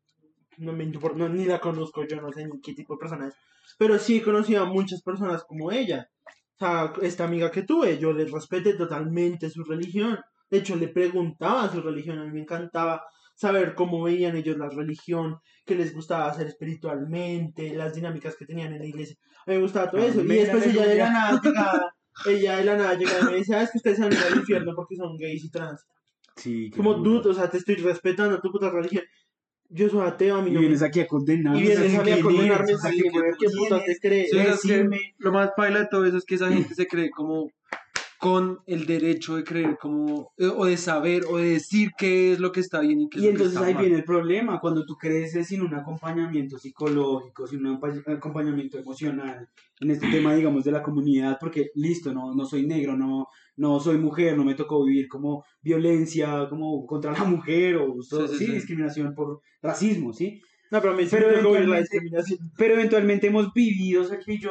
[0.58, 3.36] no me no, ni la conozco, yo no sé ni qué tipo de persona es.
[3.78, 6.10] Pero sí he conocido a muchas personas como ella.
[6.56, 10.20] O sea, esta amiga que tuve, yo le respeté totalmente su religión.
[10.50, 13.04] De hecho, le preguntaba su religión, a mí me encantaba
[13.36, 18.74] saber cómo veían ellos la religión, qué les gustaba hacer espiritualmente, las dinámicas que tenían
[18.74, 19.16] en la iglesia.
[19.48, 20.22] A mí me gustaba todo eso.
[20.22, 23.64] Y después ella de la nada ella de la nada llegaba y me decía, "Ah,
[23.64, 25.86] es que ustedes se van a ir al infierno porque son gays y trans.
[26.36, 29.04] Sí, Como dude, o sea, te estoy respetando tu puta religión.
[29.70, 30.66] Yo soy ateo, a mí Y no me...
[30.68, 31.60] vienes aquí a condenarme.
[31.60, 34.32] Y vienes a mí a ¿quién condenarme, sea, sí, ¿qué ¿qué poder puta te crees?
[34.62, 34.90] Que
[35.20, 37.50] lo más paila de todo eso es que esa gente se cree como
[38.22, 42.40] con el derecho de creer como eh, o de saber o de decir qué es
[42.40, 43.84] lo que está bien y qué es Y lo que entonces está ahí mal.
[43.84, 49.50] viene el problema, cuando tú creces sin un acompañamiento psicológico, sin un acompañamiento emocional
[49.80, 53.28] en este tema, digamos, de la comunidad, porque listo, no, no soy negro, no,
[53.58, 58.46] no soy mujer, no me tocó vivir como violencia como contra la mujer o sí.
[58.46, 60.42] discriminación por racismo, ¿sí?
[60.72, 62.40] No, pero me la eventualmente- discriminación.
[62.58, 64.04] Pero eventualmente hemos vivido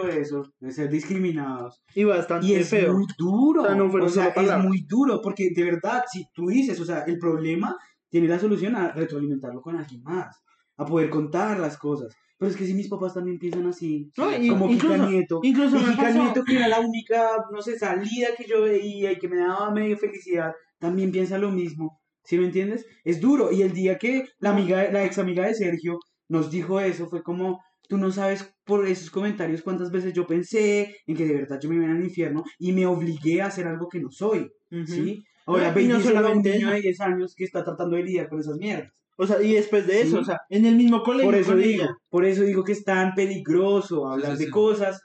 [0.07, 1.83] de eso, de ser discriminados.
[1.95, 2.93] Y bastante Y es feo.
[2.93, 3.63] muy duro.
[3.63, 6.85] O sea, no O sea, es muy duro, porque de verdad, si tú dices, o
[6.85, 7.75] sea, el problema
[8.11, 10.37] tiene la solución a retroalimentarlo con alguien más,
[10.77, 12.15] a poder contar las cosas.
[12.39, 15.41] Pero es que si mis papás también piensan así, No, y- como Kika incluso- Nieto.
[15.43, 19.19] incluso y Kika Nieto, que era la única, no sé, salida que yo veía y
[19.19, 22.01] que me daba medio felicidad, también piensa lo mismo.
[22.25, 22.87] ¿Sí me entiendes?
[23.05, 23.51] Es duro.
[23.53, 25.99] Y el día que la amiga, la ex amiga de Sergio
[26.31, 30.97] nos dijo eso, fue como, tú no sabes por esos comentarios cuántas veces yo pensé
[31.07, 33.89] en que de verdad yo me iba al infierno y me obligué a hacer algo
[33.89, 34.51] que no soy.
[34.86, 35.23] ¿Sí?
[35.47, 38.28] Ahora, y no a un solamente niño de 10 años que está tratando de lidiar
[38.28, 38.93] con esas mierdas.
[39.16, 40.23] O sea, y después de eso, Sí.
[40.23, 41.97] o sea, en el mismo colegio Por eso digo, ella.
[42.09, 45.02] por eso digo que es tan peligroso hablar sí, de cosas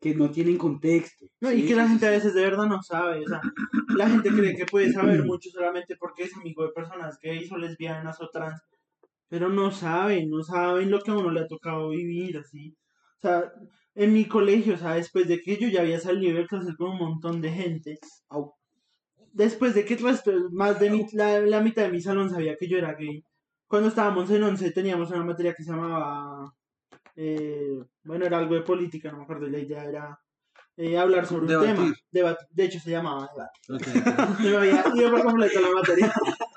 [0.00, 1.24] que no tienen contexto.
[1.40, 3.40] No, y que la gente a veces de verdad no sabe, o sea,
[3.96, 7.56] la gente cree que puede saber mucho solamente porque es amigo de personas gays o
[7.56, 8.60] lesbianas o trans,
[9.28, 12.74] pero no saben, no saben lo que a uno le ha tocado vivir, así.
[13.18, 13.52] O sea,
[13.94, 16.90] en mi colegio, o sea, después de que yo ya había salido de clases con
[16.90, 17.98] un montón de gente,
[18.28, 18.52] au,
[19.32, 19.96] después de que
[20.52, 23.22] más de mi- la, la mitad de mi salón sabía que yo era gay,
[23.66, 26.52] cuando estábamos en 11 teníamos una materia que se llamaba,
[27.16, 30.18] eh, bueno, era algo de política, no me acuerdo, la idea era
[30.76, 31.94] eh, hablar sobre un tema.
[32.12, 33.58] Debat- de hecho, se llamaba debate.
[33.70, 34.40] Ok, ok.
[34.44, 36.12] Yo me había ido por completo la materia.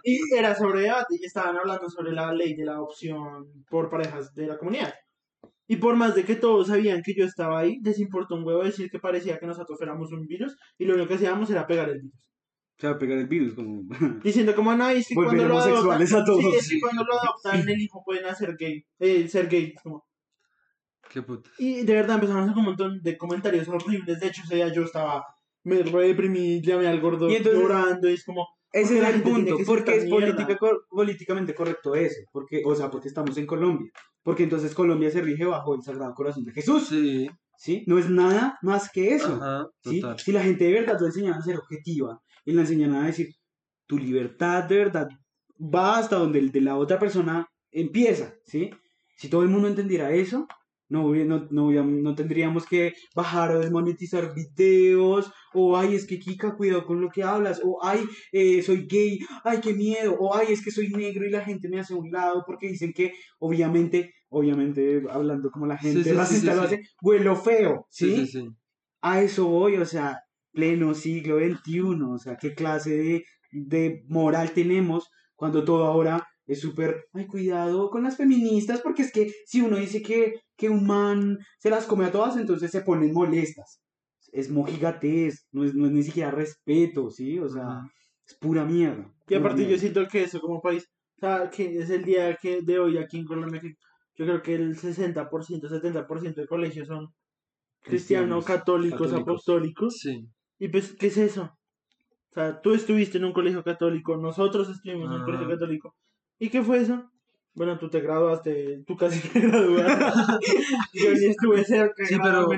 [0.10, 4.34] Y era sobre debate y estaban hablando sobre la ley de la adopción por parejas
[4.34, 4.94] de la comunidad.
[5.68, 8.64] Y por más de que todos sabían que yo estaba ahí, les importó un huevo
[8.64, 11.90] decir que parecía que nosotros fuéramos un virus y lo único que hacíamos era pegar
[11.90, 12.32] el virus.
[12.80, 13.84] Se va a pegar el virus como...
[14.24, 16.42] Diciendo como, no, es que cuando lo adoptan, a todos.
[16.42, 19.74] sí, es que cuando lo adoptan el hijo pueden hacer gay, eh, ser gay.
[19.84, 20.08] Como.
[21.10, 21.50] Qué puta.
[21.60, 24.20] Y de verdad empezaron a hacer un montón de comentarios horribles.
[24.20, 25.24] De hecho, ese día yo estaba,
[25.64, 29.22] me re deprimí, llamé al gordo Y entonces- llorando y es como, Ese la el
[29.24, 30.26] punto, porque es mierda.
[30.28, 33.92] política, cor- políticamente correcto eso, porque, o sea, porque estamos en Colombia,
[34.24, 37.28] porque entonces Colombia se rige bajo el Sagrado Corazón de Jesús, Sí,
[37.58, 37.84] ¿sí?
[37.88, 40.02] No es nada más que eso, ajá, ¿sí?
[40.18, 43.30] Si la gente de verdad lo enseñan a ser objetiva y la enseñan a decir,
[43.88, 45.08] tu libertad de verdad
[45.60, 48.70] va hasta donde el de la otra persona empieza, ¿sí?
[49.18, 50.48] Si todo el mundo entendiera eso,
[50.90, 56.56] no, no, no, no tendríamos que bajar o desmonetizar videos, o ay, es que Kika,
[56.56, 58.02] cuidado con lo que hablas, o ay,
[58.32, 61.70] eh, soy gay, ay, qué miedo, o ay, es que soy negro y la gente
[61.70, 66.10] me hace a un lado porque dicen que, obviamente, obviamente, hablando como la gente sí,
[66.10, 68.16] sí, racista sí, lo hace, huelo feo, ¿sí?
[68.16, 68.50] Sí, sí, sí.
[69.02, 70.20] A eso voy, o sea,
[70.52, 76.62] pleno siglo XXI, o sea, qué clase de, de moral tenemos cuando todo ahora es
[76.62, 80.88] súper, ay, cuidado con las feministas, porque es que si uno dice que, que un
[80.88, 83.82] man se las come a todas, entonces se ponen molestas.
[84.32, 87.38] Es mojigatez, no es, no es ni siquiera respeto, ¿sí?
[87.38, 87.82] O sea,
[88.28, 89.14] es pura mierda.
[89.28, 89.80] Y aparte pura yo mierda.
[89.80, 93.20] siento que eso como país, o sea, que es el día que de hoy aquí
[93.20, 93.74] en Colombia, que
[94.16, 97.10] yo creo que el 60%, 70% de colegios son
[97.82, 99.22] cristianos, Cristianos, católicos, católicos.
[99.22, 99.98] apostólicos.
[100.00, 100.28] Sí.
[100.58, 101.44] Y pues, ¿qué es eso?
[101.44, 105.96] O sea, tú estuviste en un colegio católico, nosotros estuvimos en un colegio católico.
[106.40, 107.10] ¿Y qué fue eso?
[107.54, 110.46] Bueno, tú te graduaste, tú casi te graduaste.
[110.94, 112.50] yo ni estuve cerca Sí, pero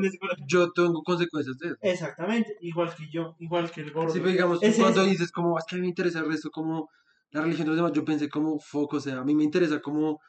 [0.47, 1.77] yo tengo consecuencias de eso.
[1.81, 4.13] Exactamente, igual que yo, igual que el gordo.
[4.13, 6.51] Sí, pero digamos, Es cuando dices como, es que a mí me interesa el resto,
[6.51, 6.89] como
[7.31, 9.81] la religión de los demás, yo pensé como foco, o sea, a mí me interesa
[9.81, 10.19] como,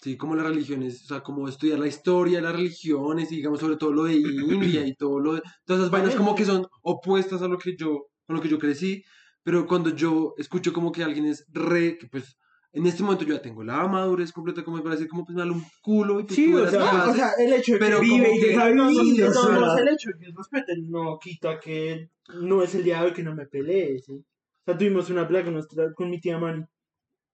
[0.00, 3.60] sí, como las religiones, o sea, como estudiar la historia de las religiones, y digamos,
[3.60, 6.66] sobre todo lo de India y todo lo de, todas esas vainas como que son
[6.82, 9.04] opuestas a lo que yo, con lo que yo crecí,
[9.42, 12.36] pero cuando yo escucho como que alguien es re, que pues,
[12.74, 15.44] en este momento yo ya tengo la madurez completa, como para decir, como pues me
[15.44, 18.00] da un culo y pues Sí, tú o sea, o sea, el hecho de Pero
[18.00, 19.88] que como Vive y que- deja No, no, vivir, de o todos sea, modos, el
[19.88, 22.08] hecho de que respeten no quita que
[22.40, 24.12] no es el día de hoy que no me pelee, ¿sí?
[24.14, 26.62] O sea, tuvimos una pelea con, nuestra, con mi tía Mari,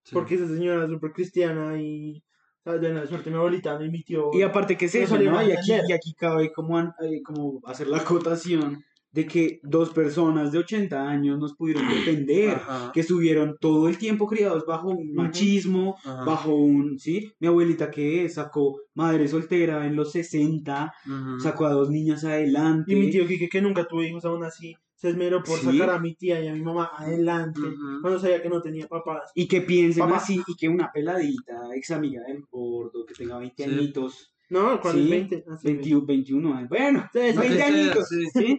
[0.05, 0.15] Sí.
[0.15, 2.23] porque esa señora es súper cristiana y.
[2.65, 4.29] De la suerte mi abuelita y mi tío.
[4.35, 5.39] Y aparte que es No eso, ¿no?
[5.39, 9.91] a Y aquí, y aquí cabe como, eh, como hacer la acotación de que dos
[9.91, 14.89] personas de 80 años nos pudieron defender, Ajá, que estuvieron todo el tiempo criados bajo
[14.89, 17.33] un machismo, ajá, bajo un, ¿sí?
[17.41, 21.41] Mi abuelita que sacó madre soltera en los 60, ujú.
[21.41, 22.93] sacó a dos niñas adelante.
[22.93, 25.65] Y mi tío Quique, que nunca tuvo hijos aún así, se esmeró por Sí.
[25.67, 27.61] sacar a mi tía y a mi mamá adelante,
[28.03, 29.31] cuando sabía que no tenía papás.
[29.35, 30.17] Y que piensen Papá.
[30.17, 33.71] así, y que una peladita, ex amiga del gordo, que tenga 20 Sí.
[33.71, 35.45] añitos, No, ¿cuál Sí, es 20?
[35.47, 38.59] Ah, sí, 21, 21 años, bueno, Sí, sí, 20 Lo que sea, añitos, sí.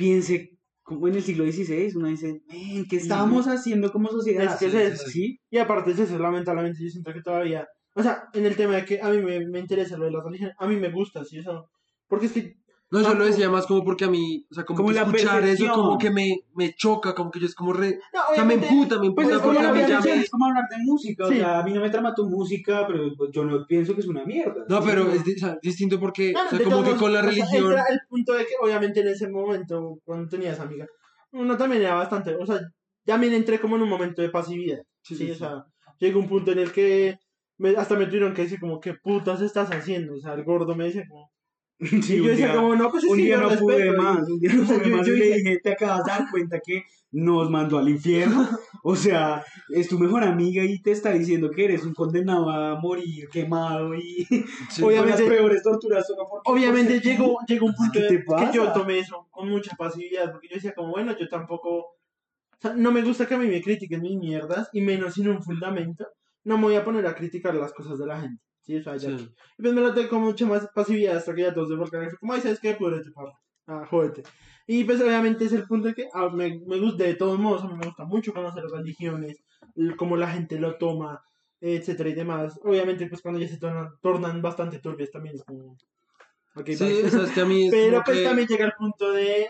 [0.00, 4.44] Piense, como en el siglo XVI, uno dice, "Men, ¿qué estamos haciendo como sociedad?
[4.44, 5.08] Es que es eso.
[5.08, 5.38] ¿Sí?
[5.50, 8.84] Y aparte es eso, lamentablemente yo siento que todavía, o sea, en el tema de
[8.86, 11.38] que a mí me, me interesa lo de la religión, a mí me gusta, sí,
[11.38, 11.68] eso,
[12.08, 12.56] porque es que,
[12.92, 15.02] No, yo lo decía más como porque a mí, o sea, como, Como que la
[15.02, 18.00] escuchar eso como que me, me choca, como que yo es como re...
[18.12, 20.16] no, O sea, me emputa, me Pues emputa es como, porque a mí ya obviamente,
[20.16, 20.22] me...
[20.24, 21.34] es como hablar de música, Sí.
[21.34, 24.00] o sea, a mí no me trama tu música, pero pues, yo no pienso que
[24.00, 24.64] es una mierda.
[24.68, 24.88] No, ¿sí?
[24.90, 27.64] pero es, di- o sea, distinto porque, No, o sea, como que con la religión...
[27.66, 30.86] entra el punto de que obviamente en ese momento, cuando tenías amiga,
[31.32, 32.58] uno también era bastante, o sea,
[33.04, 35.64] también entré como en un momento de pasividad, Sí, sí, o sea,
[36.00, 37.16] llegó un punto en el que
[37.56, 40.14] me- hasta me tuvieron que decir como, ¿qué putas estás haciendo?
[40.14, 41.29] O sea, el gordo me decía como,
[42.02, 44.28] Sí, y yo decía día- como, no, pues es un día no respeto", pude más,
[44.28, 45.06] un día no pude yo- más.
[45.06, 48.46] yo y le dije- te acabas de dar cuenta que nos mandó al infierno.
[48.82, 49.44] O sea,
[49.74, 53.94] es tu mejor amiga y te está diciendo que eres un condenado a morir quemado
[53.94, 54.24] y
[54.70, 54.80] Sí.
[54.82, 56.06] con las Obviamente- peores torturas
[56.46, 60.32] Obviamente llegó, llegó un punto ¿Qué de- te que yo tomé eso con mucha pasividad,
[60.32, 61.96] porque yo decía como, bueno, yo tampoco, o
[62.60, 65.42] sea, no me gusta que a mí me critiquen mis mierdas, y menos sin un
[65.42, 66.06] fundamento,
[66.44, 68.76] no me voy a poner a criticar las cosas de la gente, ¿sí?
[68.76, 69.16] O sea, ya.
[69.18, 69.28] Sí.
[69.58, 72.16] Y pues me lo tengo con mucha más pasividad hasta que ya todos y fue
[72.18, 72.74] como, ay, ¿sabes qué?
[72.74, 74.22] Púdrete, papá, ah, jódete.
[74.66, 77.62] Y pues obviamente es el punto de que ah, me, me gusta, de todos modos,
[77.64, 79.42] a mí me gusta mucho conocer las religiones,
[79.76, 81.22] el- cómo la gente lo toma,
[81.60, 82.58] etcétera y demás.
[82.62, 85.76] Obviamente pues cuando ya se tornan, tornan bastante turbias también es como...
[86.54, 87.04] ok, Sí, bye.
[87.04, 89.48] o sea, es que a mí es Pero pues que- también llega el punto de...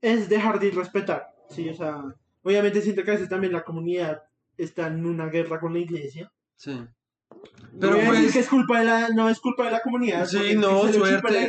[0.00, 2.02] Es dejar de respetar, sí, o sea...
[2.42, 4.22] Obviamente siento que a veces también la comunidad
[4.56, 6.32] está en una guerra con la iglesia.
[6.56, 6.80] Sí.
[7.80, 8.32] Pero Pero voy a decir pues...
[8.32, 10.26] que es culpa de la, no es culpa de la comunidad.
[10.26, 10.98] Sí, es no, suerte,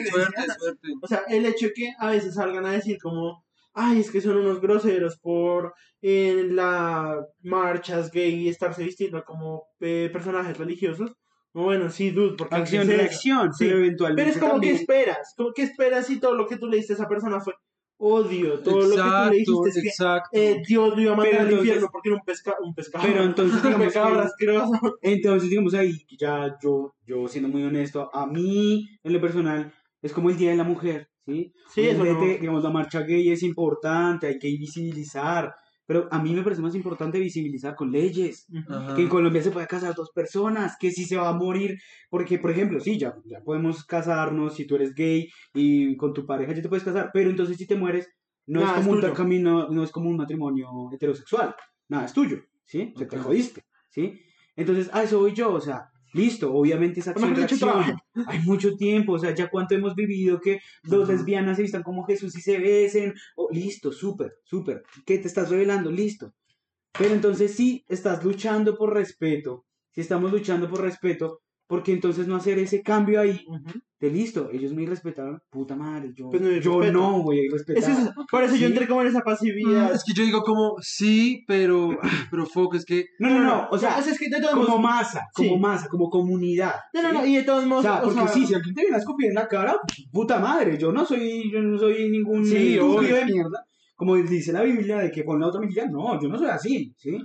[0.10, 0.88] suerte, suerte.
[1.02, 3.44] O sea, el hecho de que a veces salgan a decir como,
[3.74, 9.64] ay, es que son unos groseros por en las marchas gay y estarse vistiendo como
[9.80, 11.12] eh, personajes religiosos.
[11.52, 15.34] Bueno, sí, dude, porque Acción, reacción, Sí, pero eventualmente Pero es como también- que esperas,
[15.36, 17.56] como que esperas si todo lo que tú le diste a esa persona fue
[18.02, 20.30] odio, todo lo que tú le Exacto, dijiste es que exacto.
[20.34, 23.06] eh, Dios lo iba a mandar al infierno porque era un pesca un pescado.
[23.06, 24.72] Pero entonces un digamos que- asqueroso.
[25.02, 29.72] Entonces, digamos ahí, ya yo, yo siendo muy honesto, a mí, en lo personal,
[30.02, 31.52] es como el Día de la Mujer, ¿sí?
[31.70, 32.22] Sí, eso no.
[32.26, 35.54] Digamos, la marcha gay es importante, hay que visibilizar,
[35.90, 38.46] pero a mí me parece más importante visibilizar con leyes.
[38.70, 38.94] Ajá.
[38.94, 41.80] Que en Colombia se puede casar dos personas, que si se va a morir,
[42.12, 46.28] porque por ejemplo, sí, ya, ya podemos casarnos, si tú eres gay y con tu
[46.28, 48.08] pareja ya te puedes casar, pero entonces si te mueres,
[48.46, 49.14] no Nada, es es como un tuyo.
[49.16, 51.56] camino, no es como un matrimonio heterosexual,
[51.88, 52.94] nada, es tuyo, ¿sí?
[52.96, 54.22] Se te jodiste, ¿sí?
[54.56, 57.36] Entonces, a eso voy yo, o sea, listo, obviamente esa acción
[58.28, 62.06] hay mucho tiempo, o sea, ya cuánto hemos vivido que dos lesbianas se vistan como
[62.06, 65.92] Jesús y se besen, o, listo, súper, súper, ¿qué te estás revelando?
[65.92, 66.34] Listo.
[66.98, 72.36] Pero entonces sí estás luchando por respeto, si estamos luchando por respeto, porque entonces no
[72.36, 73.80] hacer ese cambio ahí Ujú.
[74.00, 77.92] de listo, ellos me respetaron, puta madre, yo, Pues yo no voy a respetar.
[77.92, 78.62] Es por eso Sí.
[78.62, 79.94] yo entré como en esa pasividad.
[79.94, 81.90] Es que yo digo como, sí, pero,
[82.32, 84.82] pero foco, es que No, no, no, o sea, es que de todos como modos-
[84.82, 85.60] masa, como Sí.
[85.60, 86.74] masa, como comunidad.
[86.94, 87.16] No, no, ¿sí?
[87.18, 88.96] no, y de todos O modos, sea, o porque sea, sí, si alguien te viene
[88.96, 89.76] a escupir en la cara,
[90.12, 93.16] puta madre, yo no soy, yo no soy ningún Sí, estúpido obvio.
[93.16, 93.64] de mierda.
[93.96, 96.94] Como dice la Biblia de que pon la otra mejilla, no, yo no soy así,
[96.98, 97.16] ¿sí?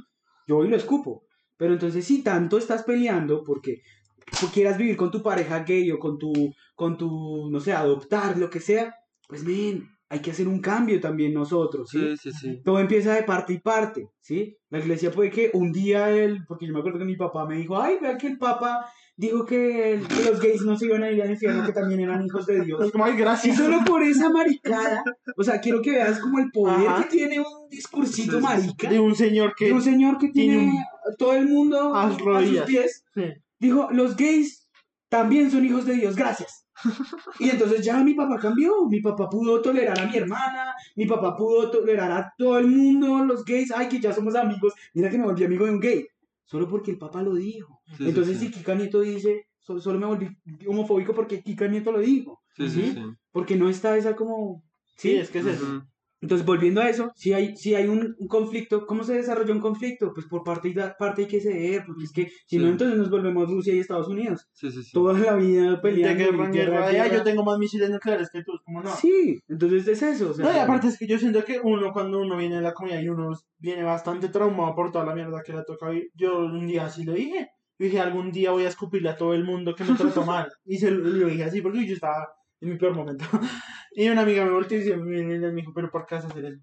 [0.47, 1.23] Yo voy y lo escupo.
[1.57, 4.04] Pero entonces si tanto estás peleando porque, porque
[4.53, 6.33] quieras vivir con tu pareja gay o con tu,
[6.75, 8.95] con tu, no sé, adoptar, lo que sea,
[9.29, 11.99] pues men, hay que hacer un cambio también nosotros, ¿sí?
[12.17, 12.63] sí, sí, sí.
[12.65, 14.57] Todo empieza de parte y parte, ¿sí?
[14.71, 17.57] La iglesia puede que un día él, porque yo me acuerdo que mi papá me
[17.57, 18.87] dijo, ay, vea que el papa
[19.17, 22.01] dijo que, el- que los gays no se iban a ir al infierno, que también
[22.01, 22.93] eran hijos de Dios.
[23.03, 23.57] ay, Y gracias.
[23.57, 25.03] solo por esa maricada,
[25.37, 27.03] o sea, quiero que veas como el poder Ajá.
[27.05, 29.67] que tiene un discursito marica, De un señor que.
[29.67, 33.05] de un señor que tiene tiene un- todo el mundo a a sus pies.
[33.15, 33.23] Sí.
[33.65, 34.69] Dijo, los gays
[35.09, 36.67] también son hijos de Dios, gracias.
[37.39, 41.35] Y entonces ya mi papá cambió, mi papá pudo tolerar a mi hermana, mi papá
[41.37, 45.17] pudo tolerar a todo el mundo, los gays, ay que ya somos amigos, mira que
[45.19, 46.07] me volví amigo de un gay,
[46.45, 47.81] solo porque el papá lo dijo.
[47.97, 50.29] Sí, entonces sí, si Kika Nieto dice, "So- solo me volví
[50.69, 52.93] homofóbico porque Kika Nieto lo dijo, sí, sí, ¿sí?
[52.93, 53.03] sí.
[53.33, 54.63] porque no está esa como...
[54.97, 55.87] Sí, es que es eso.
[56.25, 59.61] Entonces, volviendo a eso, si hay, si hay un, un conflicto, ¿cómo se desarrolla un
[59.61, 60.13] conflicto?
[60.15, 62.59] Pues por parte y da- parte hay que ceder, porque es que si Sí.
[62.59, 64.49] no, entonces nos volvemos Rusia y Estados Unidos.
[64.55, 64.91] Sí, sí, sí.
[64.93, 66.33] Toda la vida De peleando.
[66.33, 67.17] Ron guerra, Guerra, "Ay, guerra.
[67.19, 68.91] yo tengo más misiles nucleares que tú, como no.
[68.97, 70.31] Sí, entonces es eso.
[70.31, 72.63] o sea, No, y aparte es que yo siento que uno, cuando uno viene de
[72.63, 76.11] la comunidad y uno viene bastante traumado por toda la mierda que le toca vivir,
[76.15, 77.49] yo un día así lo dije.
[77.79, 80.49] Yo dije, algún día voy a escupirle a todo el mundo que me trató mal.
[80.65, 82.29] Y se lo, lo dije así porque yo estaba
[82.65, 83.25] en mi peor momento.
[83.97, 86.45] Y una amiga me volteó y dice- me dijo, pero ¿por qué vas a hacer
[86.47, 86.61] eso?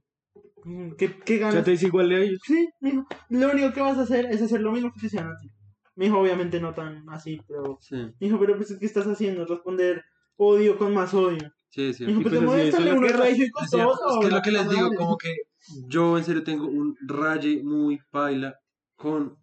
[0.65, 1.55] Mm, ¿Qué, qué ganas?
[1.55, 2.41] ya te dice igual de ellos.
[2.45, 5.07] Sí, me dijo, lo único que vas a hacer es hacer lo mismo que te
[5.07, 5.47] hacían a ti.
[5.95, 7.77] Me dijo, obviamente no tan así, pero...
[7.79, 9.45] Sí, Me dijo, pero pues, ¿qué estás haciendo?
[9.45, 10.03] Responder
[10.35, 11.51] odio con más odio.
[11.69, 12.03] sí, sí.
[12.05, 13.93] Me dijo, pues, pues es lo uno regio y costoso.
[14.09, 15.33] es que lo que les digo, como que
[15.87, 18.55] yo en serio tengo un raye muy paila
[18.97, 19.37] con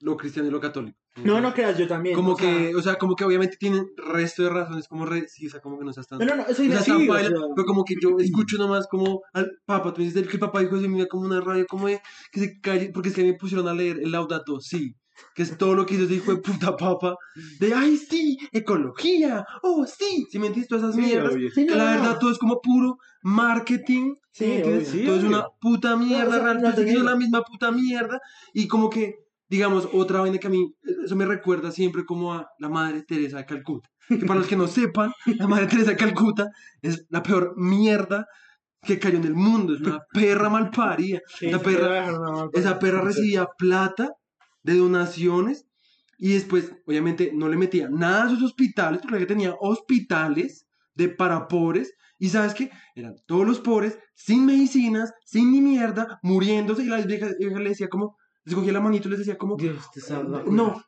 [0.00, 0.98] lo cristiano y lo católico.
[1.16, 2.14] No, no creas, yo también.
[2.14, 5.26] Como o sea, que, o sea, como que obviamente tienen resto de razones, como re,
[5.28, 6.18] sí, o sea, como que no seas tan...
[6.18, 8.86] No, no, no, eso o sea, sí, o sea- pero como que yo escucho nomás
[8.86, 11.88] como al papa, tú dices que el papa dijo eso da como una rabia, como
[11.88, 12.00] de
[12.32, 14.94] que se calle, porque es que me pusieron a leer el Laudato, sí,
[15.34, 17.16] que es todo lo que hizo ese hijo de puta papa,
[17.58, 21.34] de ay sí, ecología, oh sí, si me entiendes todas esas Sí, mierdas.
[21.54, 22.18] Sí, no, la no.
[22.18, 24.60] todo es como puro marketing, Sí,
[25.04, 27.02] todo es una puta mierda, sea, realmente no niego.
[27.02, 28.20] la misma puta mierda,
[28.54, 29.16] y como que,
[29.50, 30.72] digamos, otra vaina que a mí,
[31.04, 34.56] eso me recuerda siempre como a la Madre Teresa de Calcuta, que para los que
[34.56, 36.48] no sepan, la Madre Teresa de Calcuta
[36.80, 38.26] es la peor mierda
[38.80, 44.12] que cayó en el mundo, es una perra malparida, esa perra, esa perra recibía plata
[44.62, 45.66] de donaciones
[46.16, 51.48] y después, obviamente, no le metía nada a sus hospitales, porque tenía hospitales de para
[51.48, 51.94] pobres.
[52.18, 52.70] Y sabes qué?
[52.94, 56.82] Eran todos los pobres, sin medicinas, sin ni mierda, muriéndose.
[56.82, 58.18] Y la vieja, vieja le decía como,
[58.50, 60.42] les cogía la manito y les decía como, Dios te salva.
[60.46, 60.82] no,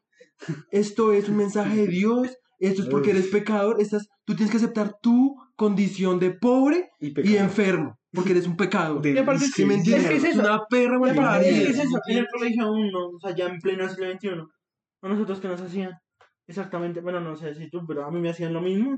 [0.71, 2.29] esto es un mensaje de Dios,
[2.59, 7.09] esto es porque eres pecador, estás, tú tienes que aceptar tu condición de pobre Y,
[7.09, 7.37] y pecado.
[7.39, 9.01] enfermo, porque eres un pecador.
[9.03, 10.09] De- Y aparte, ¿Sí me es entiendes?
[10.11, 10.41] que es eso.
[10.41, 11.41] una perra malparida.
[11.41, 14.29] es que es eso, en el colegio uno, o sea, ya en pleno siglo XXI,
[15.03, 15.93] a nosotros que nos hacían
[16.47, 18.97] exactamente, bueno, no sé si tú, pero a mí me hacían lo mismo,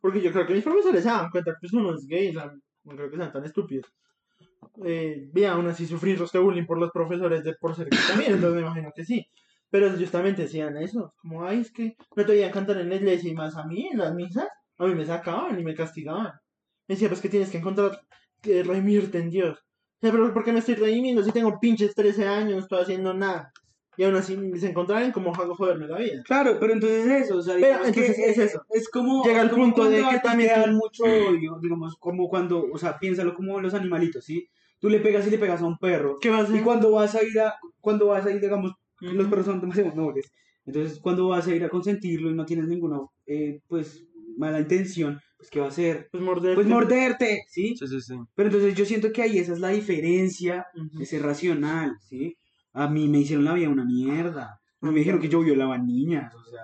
[0.00, 2.32] porque yo creo que mis profesores se dan cuenta que pues, uno es gay, o
[2.34, 2.50] sea,
[2.84, 3.86] no creo que sean tan estúpidos.
[4.84, 8.56] Eh, aún así sufrir este bullying por los profesores de por ser gay también, entonces
[8.56, 9.26] me imagino que sí.
[9.70, 12.96] Pero ellos también decían eso, como, ay, es que no te oían cantar en la
[12.96, 16.32] iglesia y más a mí, en las misas, a mí me sacaban y me castigaban.
[16.88, 18.00] Me decía, pues que tienes que encontrar,
[18.40, 19.58] que redimirte en Dios.
[19.98, 23.52] Pero ¿por qué me estoy redimiendo si tengo pinches 13 años, no estoy haciendo nada?
[23.96, 26.22] Y aún así se encontraran como hago joderme la vida.
[26.24, 28.62] Claro, pero entonces eso, o sea, Pero entonces es eso.
[28.70, 32.66] Es como Llega el como punto de que también dan mucho odio, digamos, como cuando,
[32.70, 34.48] o sea, piénsalo como los animalitos, ¿sí?
[34.78, 36.18] Tú le pegas y le pegas a un perro.
[36.20, 36.56] ¿Qué vas a hacer?
[36.56, 39.12] Y cuando vas a ir a, cuando vas a ir, digamos, Ujú.
[39.12, 40.30] los perros son demasiado nobles.
[40.66, 44.04] Entonces, cuando vas a ir a consentirlo y no tienes ninguna, eh, pues,
[44.36, 46.08] mala intención, pues, ¿qué va a hacer?
[46.10, 46.54] Pues morder.
[46.54, 47.74] Pues morderte, ¿sí?
[47.76, 48.14] Sí, sí, sí.
[48.34, 50.98] Pero entonces yo siento que ahí esa es la diferencia Ujú.
[50.98, 52.36] de ser racional, ¿sí?
[52.76, 54.60] A mí me hicieron la vida una mierda.
[54.80, 56.60] A mí me dijeron que yo violaba niñas, o sea,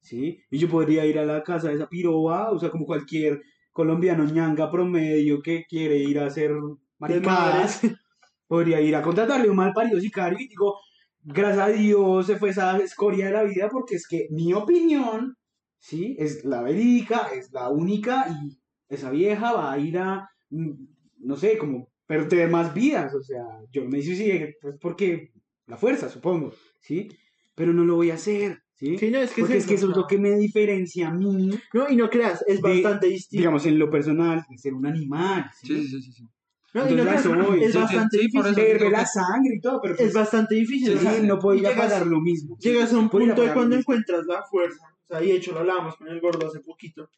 [0.00, 0.40] ¿sí?
[0.48, 4.24] Y yo podría ir a la casa de esa piroba, o sea, como cualquier colombiano
[4.24, 6.52] ñanga promedio que quiere ir a hacer
[6.98, 7.80] maricadas,
[8.46, 10.78] podría ir a contratarle un mal parido sicario y digo,
[11.24, 15.36] gracias a Dios se fue esa escoria de la vida porque es que mi opinión,
[15.78, 16.14] ¿sí?
[16.16, 18.56] Es la verídica, es la única y
[18.88, 20.70] esa vieja va a ir a, mm,
[21.18, 25.32] no sé, como perder más vidas, o sea, yo me suicidé pues porque
[25.66, 27.08] la fuerza, supongo, ¿sí?
[27.54, 28.98] Pero no lo voy a hacer, ¿sí?
[28.98, 31.50] Sí, no, es que Porque es que eso es lo que me diferencia a mí,
[31.72, 33.40] No, y no creas, es de- bastante distinto.
[33.40, 35.50] digamos, en lo personal, de ser un animal.
[35.60, 35.66] ¿sí?
[35.68, 36.28] Sí, sí, sí, sí.
[36.74, 37.64] no, y no creas, eso voy.
[37.64, 38.54] es bastante difícil.
[38.54, 40.98] Ver la sangre y todo, pero Es pues, bastante difícil.
[41.26, 42.56] no podía llegas- pagar lo mismo.
[42.60, 44.84] Llegas a un punto de cuando encuentras la fuerza.
[45.02, 47.08] O sea, y de hecho lo hablábamos con el gordo hace poquito.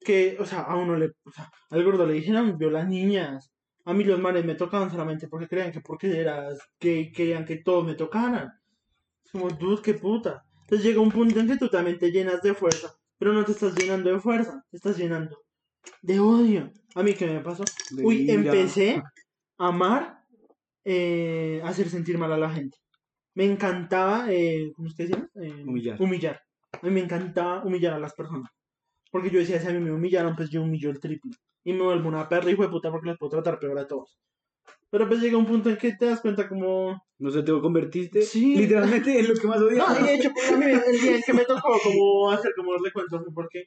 [0.00, 1.12] Que, o sea, a uno le.
[1.24, 3.50] O sea, al gordo le dijeron, vio las niñas.
[3.84, 7.56] A mí los manes me tocaban solamente porque creían que porque eras que querían que
[7.56, 8.52] todos me tocaran.
[9.32, 10.44] Como, dude, qué puta.
[10.62, 12.94] Entonces llega un punto en que tú también te llenas de fuerza.
[13.18, 15.36] Pero no te estás llenando de fuerza, te estás llenando
[16.02, 16.72] de odio.
[16.94, 17.64] A mí, ¿qué me pasó?
[17.90, 18.34] De Uy, ira.
[18.34, 19.02] empecé
[19.58, 20.20] a amar
[20.84, 22.78] eh, hacer sentir mal a la gente.
[23.34, 25.28] Me encantaba, eh, ¿cómo se llama?
[25.36, 26.00] Eh, Humillar.
[26.00, 26.40] Humillar.
[26.72, 28.50] A mí me encantaba humillar a las personas.
[29.10, 31.32] Porque yo decía, si a mí me humillaron, pues yo humillo el triple.
[31.64, 34.18] Y me vuelvo una perra hijo de puta porque los puedo tratar peor a todos.
[34.90, 37.00] Pero pues llega un punto en que te das cuenta como...
[37.18, 38.56] No sé, te convertiste Sí.
[38.56, 40.00] literalmente en lo que más No, odiaba.
[40.00, 42.72] y de hecho, pues, a mí el día en que me tocó como hacer como
[42.72, 43.64] los recuentos fue porque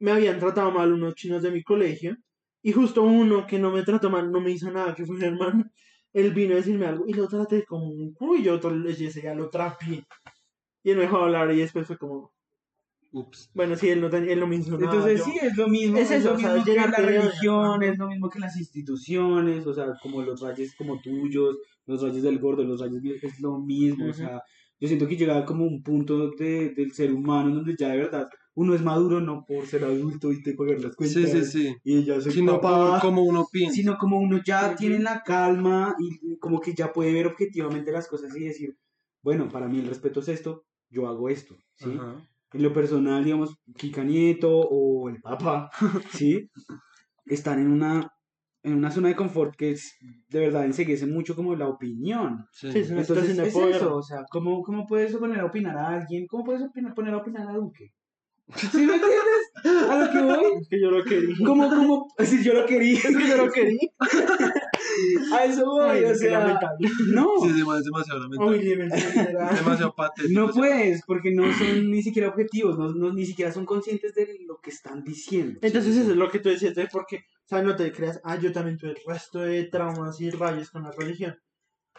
[0.00, 2.16] me habían tratado mal unos chinos de mi colegio
[2.62, 5.24] y justo uno que no me trató mal, no me hizo nada, que fue mi
[5.24, 5.64] hermano,
[6.12, 8.94] él vino a decirme algo y lo traté como un culo y yo otro le
[8.94, 10.04] ya lo trapié.
[10.82, 12.32] Y él me dejó hablar y después fue como,
[13.10, 13.50] Ups.
[13.54, 14.84] bueno, sí, él no, ten- él no me hizo nada.
[14.92, 16.86] Entonces yo- sí, es lo mismo, Es es, eso, lo o sea, mismo que la
[16.88, 21.56] religión, es lo mismo que las instituciones, o sea, como los rayos como tuyos,
[21.86, 24.42] los rayos del gordo, los rayos es lo mismo, o sea,
[24.80, 28.28] yo siento que llega como un punto de, del ser humano donde ya de verdad
[28.54, 31.76] uno es maduro no por ser adulto y te pagar las cuentas Sí, sí, sí.
[31.84, 33.74] y ya Sino papá, cómo uno piensa.
[33.74, 38.06] sino como uno ya tiene la calma y como que ya puede ver objetivamente las
[38.08, 38.76] cosas y decir,
[39.22, 41.90] bueno, para mí el respeto es esto, yo hago esto, ¿sí?
[41.98, 42.16] Ajá.
[42.52, 45.70] En lo personal, digamos, Kika Nieto o el Papa,
[46.12, 46.48] ¿sí?
[47.26, 48.10] Están en una,
[48.62, 49.96] en una zona de confort que es,
[50.28, 52.46] de verdad enseguece mucho como la opinión.
[52.52, 52.72] Sí.
[52.72, 53.76] Sí, Entonces, es poder.
[53.76, 56.26] eso, o sea, ¿cómo, ¿cómo puedes poner a opinar a alguien?
[56.26, 57.92] ¿Cómo puedes opinar, poner a opinar a Duque?
[58.54, 59.90] ¿Sí me entiendes?
[59.90, 60.62] A lo que voy.
[60.62, 61.36] Es que yo lo quería.
[61.44, 62.06] ¿Cómo, cómo?
[62.24, 62.98] Si yo lo quería.
[62.98, 63.90] Es que yo lo quería.
[65.34, 66.88] A eso voy, Ay, o sea, lamentable.
[67.12, 67.28] no.
[67.42, 68.58] Sí, sí, es demasiado lamentable.
[68.58, 69.54] Uy, demasiado.
[69.56, 70.40] demasiado patético.
[70.40, 74.38] No puedes, porque no son ni siquiera objetivos, no, no- ni siquiera son conscientes de
[74.46, 75.58] lo que están diciendo.
[75.62, 76.88] Entonces eso es lo que tú decías, ¿eh?
[76.90, 80.30] porque, o sea, no te creas, ah, yo también tuve el resto de traumas y
[80.30, 81.36] rayos con la religión.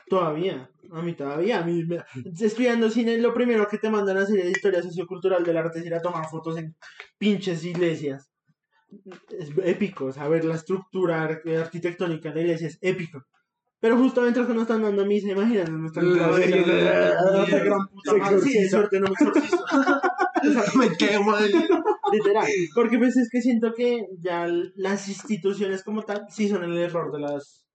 [0.07, 2.01] Todavía, a mí todavía, a mí, me-
[2.41, 5.85] estudiando cine, lo primero que te mandan a hacer es historia sociocultural del arte es
[5.85, 6.75] ir a tomar fotos en
[7.19, 8.27] pinches iglesias.
[9.29, 13.23] Es épico, o sea, ver la estructura ar- arquitectónica de la iglesia es épico.
[13.79, 16.11] Pero justo mientras que nos están dando misa, imagínate, nos están sí,
[17.47, 18.41] qué gran puta se madre.
[18.41, 19.65] Sí, de suerte no me exorcizo.
[20.77, 21.33] Me quemo.
[22.13, 22.47] Literal.
[22.73, 27.11] Porque pues es que siento que ya las instituciones como tal sí son el error
[27.11, 27.67] de las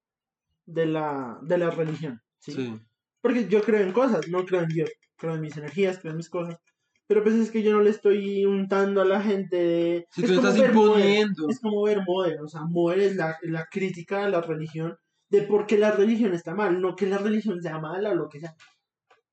[0.66, 2.20] de la de la religión.
[2.38, 2.52] ¿sí?
[2.52, 2.80] Sí.
[3.20, 6.16] Porque yo creo en cosas, no creo en Dios, creo en mis energías, creo en
[6.18, 6.58] mis cosas.
[7.06, 10.06] Pero pues es que yo no le estoy untando a la gente de...
[10.10, 11.48] Si es tú como estás imponiendo.
[11.50, 14.96] Es como ver Moder, o sea, Moder es la, la crítica a la religión
[15.28, 18.28] de por qué la religión está mal, no que la religión sea mala o lo
[18.28, 18.54] que sea.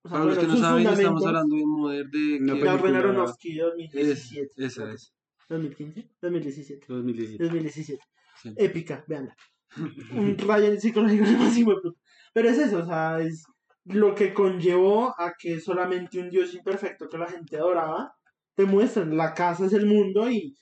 [0.04, 2.64] O sea, Para los bueno, que no saben, estamos hablando de Moder de Una que-
[2.64, 4.66] Darren Aronofsky, es, 2017.
[4.66, 5.14] esa es.
[5.48, 6.86] 2015, 2017.
[6.88, 7.44] 2017.
[7.44, 8.04] 2017.
[8.42, 8.54] Sí.
[8.58, 9.36] Épica, veanla.
[10.14, 12.00] Un rayo psicológico más hijo de puta.
[12.34, 13.46] Pero es eso, o sea, es
[13.86, 18.14] lo que conllevó a que solamente un Dios imperfecto que la gente adoraba
[18.56, 20.56] te muestran la casa es el mundo y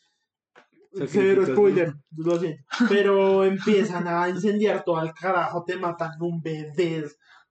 [1.08, 2.64] severo spoiler, lo siento.
[2.88, 7.06] Pero empiezan a incendiar todo al carajo, te matan un bebé,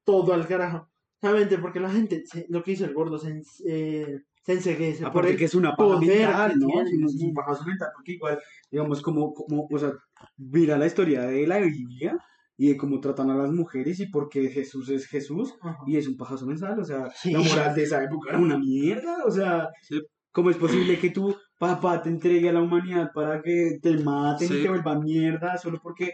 [0.04, 0.88] todo al carajo.
[1.20, 5.10] Solamente porque la gente, se- lo que hizo el gordo, se, eh, se enseguece por
[5.10, 6.66] Aparte el que es una paja mental, ¿no?
[6.68, 7.06] tiene.
[7.06, 8.38] Es un pajazo mental, porque igual,
[8.70, 9.92] digamos, como, como, o sea,
[10.36, 12.18] mira la historia de la Biblia
[12.60, 15.78] y de cómo tratan a las mujeres y por qué Jesús es Jesús Ajá.
[15.86, 17.30] y es un pajazo mental, o sea, Sí.
[17.32, 20.00] la moral de esa época era una mierda, o sea, Sí.
[20.32, 24.48] ¿cómo es posible que tu papá te entregue a la humanidad para que te maten
[24.52, 26.12] y te vuelvan mierda solo porque,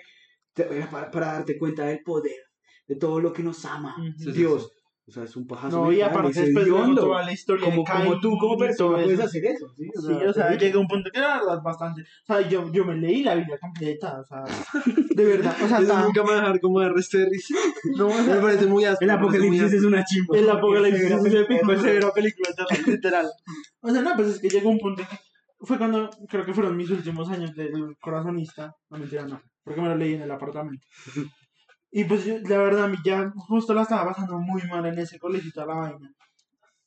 [0.53, 2.37] te- para, para darte cuenta del poder,
[2.87, 4.13] de todo lo que nos ama Ujú.
[4.19, 4.71] Sí, sí, Dios?
[5.07, 7.03] O sea, es un pajazo No, y mental, aparte es después hediondo.
[7.03, 9.87] toda la historia como, de como tú como persona puedes hacer eso, ¿sí?
[9.95, 12.01] Sí, o sea, llega un punto que la verdad es bastante.
[12.03, 14.45] O sea, yo, yo me leí la Biblia completa, o sea,
[15.15, 15.55] de verdad.
[15.63, 17.55] O sea, Eso nunca me va a dejar como de resto de risa.
[17.99, 19.13] no, o Me sea, parece muy áspero.
[19.13, 20.39] El me apocalipsis es una chimba.
[20.39, 21.79] el apocalipsis es épico, película.
[21.83, 23.27] severa película, de literal.
[23.83, 25.19] O sea, no, pues es que llegó un punto que
[25.67, 28.75] fue cuando creo que fueron mis últimos años del corazonista.
[28.89, 30.87] No mentira, no, porque me lo leí en el apartamento.
[31.97, 35.49] Y pues yo, la verdad, ya justo la estaba pasando muy mal en ese colegio
[35.49, 36.13] y toda la vaina.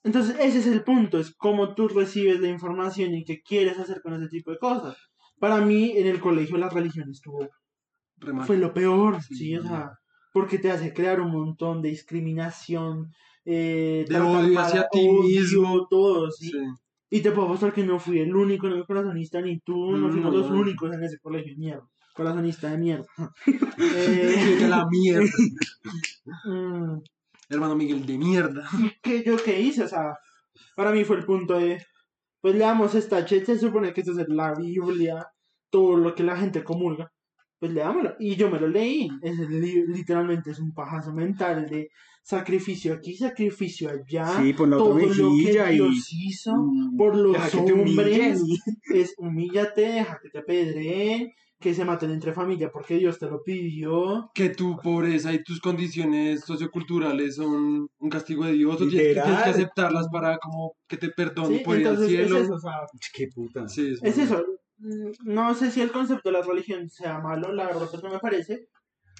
[0.03, 4.01] Entonces, ese es el punto, es cómo tú recibes la información y qué quieres hacer
[4.01, 4.97] con ese tipo de cosas.
[5.39, 7.47] Para mí, en el colegio, la religión estuvo
[8.45, 9.69] fue lo peor, Sí, sí, o no.
[9.69, 9.91] sea,
[10.33, 13.11] porque te hace crear un montón de discriminación,
[13.45, 15.87] eh, De odio hacia ti mismo.
[15.89, 16.49] todo, ¿sí?
[16.51, 16.57] Sí.
[17.09, 20.07] Y te puedo mostrar que no fui el único, no el corazonista, ni tú, no
[20.07, 20.59] Mm, fuimos los no.
[20.61, 21.87] únicos en ese colegio mierda.
[22.17, 23.05] Corazonista de mierda.
[23.79, 25.29] Eh, que la mierda.
[26.45, 26.99] mm,
[27.49, 28.67] Hermano Miguel de mierda.
[29.03, 29.83] ¿qué, ¿Yo qué hice?
[29.83, 30.17] O sea,
[30.75, 31.81] para mí fue el punto de,
[32.41, 35.25] pues leamos esta che, se supone que esto es la Biblia,
[35.69, 37.11] todo lo que la gente comulga,
[37.59, 38.15] pues leámoslo.
[38.19, 41.89] Y yo me lo leí, es li- literalmente es un pajazo mental de
[42.23, 45.75] sacrificio aquí, sacrificio allá, Sí, pon la otra todo lo que y...
[45.75, 48.41] Dios hizo Mm, por los hombres,
[48.93, 53.41] es humíllate, deja que te apedreen, que se maten entre familia porque Dios te lo
[53.43, 54.29] pidió.
[54.33, 58.75] Que tu pobreza y tus condiciones socioculturales son un castigo de Dios.
[58.75, 59.25] O tienes que, Literal.
[59.25, 61.63] tienes que aceptarlas para como que te perdone ¿sí?
[61.63, 62.37] por ir al Entonces es cielo.
[62.43, 62.73] eso, o sea,
[63.13, 63.67] Qué puta.
[63.67, 64.43] Sí, es, Es eso.
[64.77, 68.09] mm, No sé si el concepto de la religión sea malo, la verdad pues no
[68.11, 68.67] me parece.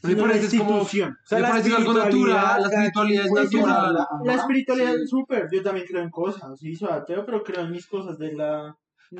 [0.03, 0.81] Me parece como-.
[0.81, 3.97] O sea, Me la parece algo natural, la espiritualidad es Pues, natural.
[4.25, 5.01] la- espiritualidad sí.
[5.01, 5.47] es súper.
[5.51, 6.59] Yo también creo en cosas.
[6.59, 8.77] Sí, soy ateo, pero creo en mis cosas de la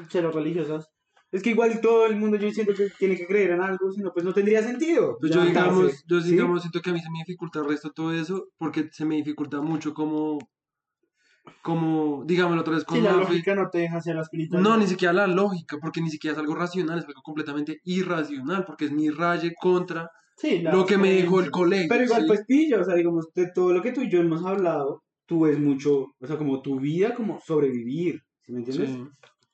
[0.10, 0.88] cero religiosas.
[1.32, 4.02] Es que igual todo el mundo yo siento que tiene que creer en algo, si
[4.02, 5.18] no, pues no tendría sentido.
[5.20, 6.32] Pues yo digamos, yo ¿sí?
[6.32, 9.16] digamos, siento que a mí se me dificulta el resto todo eso, porque se me
[9.16, 10.40] dificulta mucho como,
[11.62, 14.70] como, digámoslo otra vez con la lógica no te deja hacer la espiritualidad.
[14.70, 18.64] No, ni siquiera la lógica, porque ni siquiera es algo racional, es algo completamente irracional,
[18.66, 21.88] porque es mi raye contra Sí, lo que me dejó el colegio.
[21.90, 24.46] Pero igual, pues pillo, o sea, digamos, de todo lo que tú y yo hemos
[24.46, 28.92] hablado, tú ves mucho, o sea, como tu vida, como sobrevivir, ¿sí me entiendes?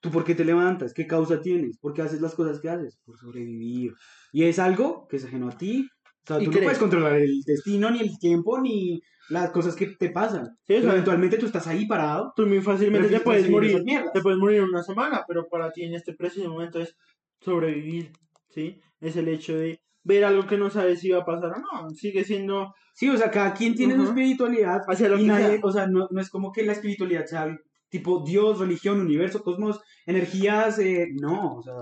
[0.03, 0.93] ¿Tú por qué te levantas?
[0.93, 1.77] ¿Qué causa tienes?
[1.77, 2.99] ¿Por qué haces las cosas que haces?
[3.05, 3.93] Por sobrevivir.
[4.33, 5.87] Y es algo que es ajeno a ti.
[6.03, 6.65] O sea, tú no crees.
[6.65, 10.47] puedes controlar el destino, ni el tiempo, ni las cosas que te pasan.
[10.67, 12.33] Sí, Pero eventualmente tú estás ahí parado.
[12.35, 13.81] tú muy fácilmente te puedes morir.
[14.13, 16.97] Te puedes morir en una semana, pero para ti en este preciso momento es
[17.39, 18.11] sobrevivir.
[18.49, 18.81] ¿Sí?
[18.99, 21.89] Es el hecho de ver algo que no sabes si va a pasar o no.
[21.91, 24.09] Sigue siendo Sí, o sea, cada quien tiene su Ujú.
[24.09, 24.81] espiritualidad.
[24.87, 25.59] hacia lo Y que nadie, sea.
[25.63, 27.57] o sea, no, no es como que la espiritualidad sea
[27.93, 31.75] tipo Dios, religión, universo, cosmos, energías, eh, no, o sea,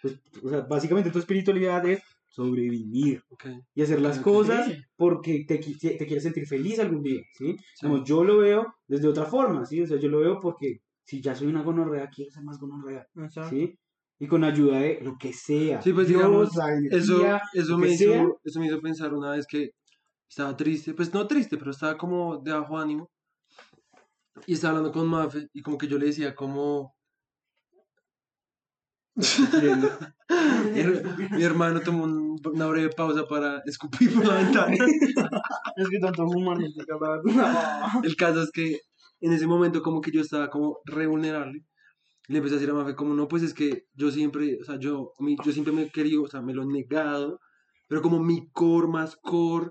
[0.00, 4.24] pues, o sea, básicamente tu espiritualidad es sobrevivir Ok, y hacer las Ok.
[4.24, 7.54] cosas porque te, te quieres sentir feliz algún día, ¿sí?
[7.74, 7.86] sí.
[7.86, 9.82] Como yo lo veo desde otra forma, ¿sí?
[9.82, 13.06] O sea, yo lo veo porque si ya soy una gonorrea, quiero ser más gonorrea,
[13.16, 13.50] Exacto.
[13.50, 13.74] ¿sí?
[14.20, 15.82] Y con ayuda de lo que sea.
[15.82, 18.26] Sí, pues, Dios, digamos, la Eso, energía, eso, lo me hizo, sea.
[18.42, 19.70] eso me hizo pensar una vez que
[20.30, 23.10] estaba triste, pues no triste, pero estaba como de bajo ánimo.
[24.46, 26.94] Y estaba hablando con Mafe y como que yo le decía como...
[29.14, 29.24] Mi,
[30.80, 31.02] her-
[31.38, 34.76] mi hermano tomó un- una breve pausa para escupir por la ventana.
[35.76, 38.02] Es que tanto fumar no te acaba- No.
[38.02, 38.80] El caso es que
[39.20, 41.64] en ese momento como que yo estaba como re vulnerable.
[42.28, 44.78] Le empecé a decir a Mafe como, no, pues es que yo siempre, o sea,
[44.78, 47.40] yo, mi- yo siempre me he querido, o sea, me lo he negado,
[47.88, 49.70] pero como mi core más core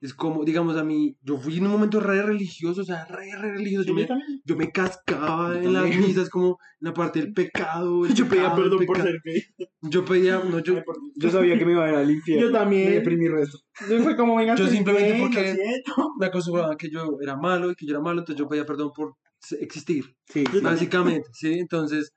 [0.00, 3.36] es como, digamos, a mí, yo fui en un momento re religioso, o sea, re,
[3.36, 4.08] re religioso, yo me,
[4.44, 8.06] yo me cascaba Yo en las misas como en la parte del pecado.
[8.06, 9.42] el Yo pedía pecado, perdón por ser gay.
[9.82, 10.82] Yo pedía, no, yo,
[11.16, 12.46] Yo sabía que me iba a ir al infierno.
[12.46, 12.88] Yo también.
[12.88, 13.58] Me deprimí resto.
[13.90, 14.54] Yo fue como venga.
[14.54, 15.56] Yo simplemente porque-
[16.18, 18.92] me acostumbraba que yo era malo y que yo era malo, entonces yo pedía perdón
[18.94, 19.16] por
[19.60, 20.16] existir.
[20.26, 21.58] Sí, básicamente, ¿sí?
[21.58, 22.12] Entonces,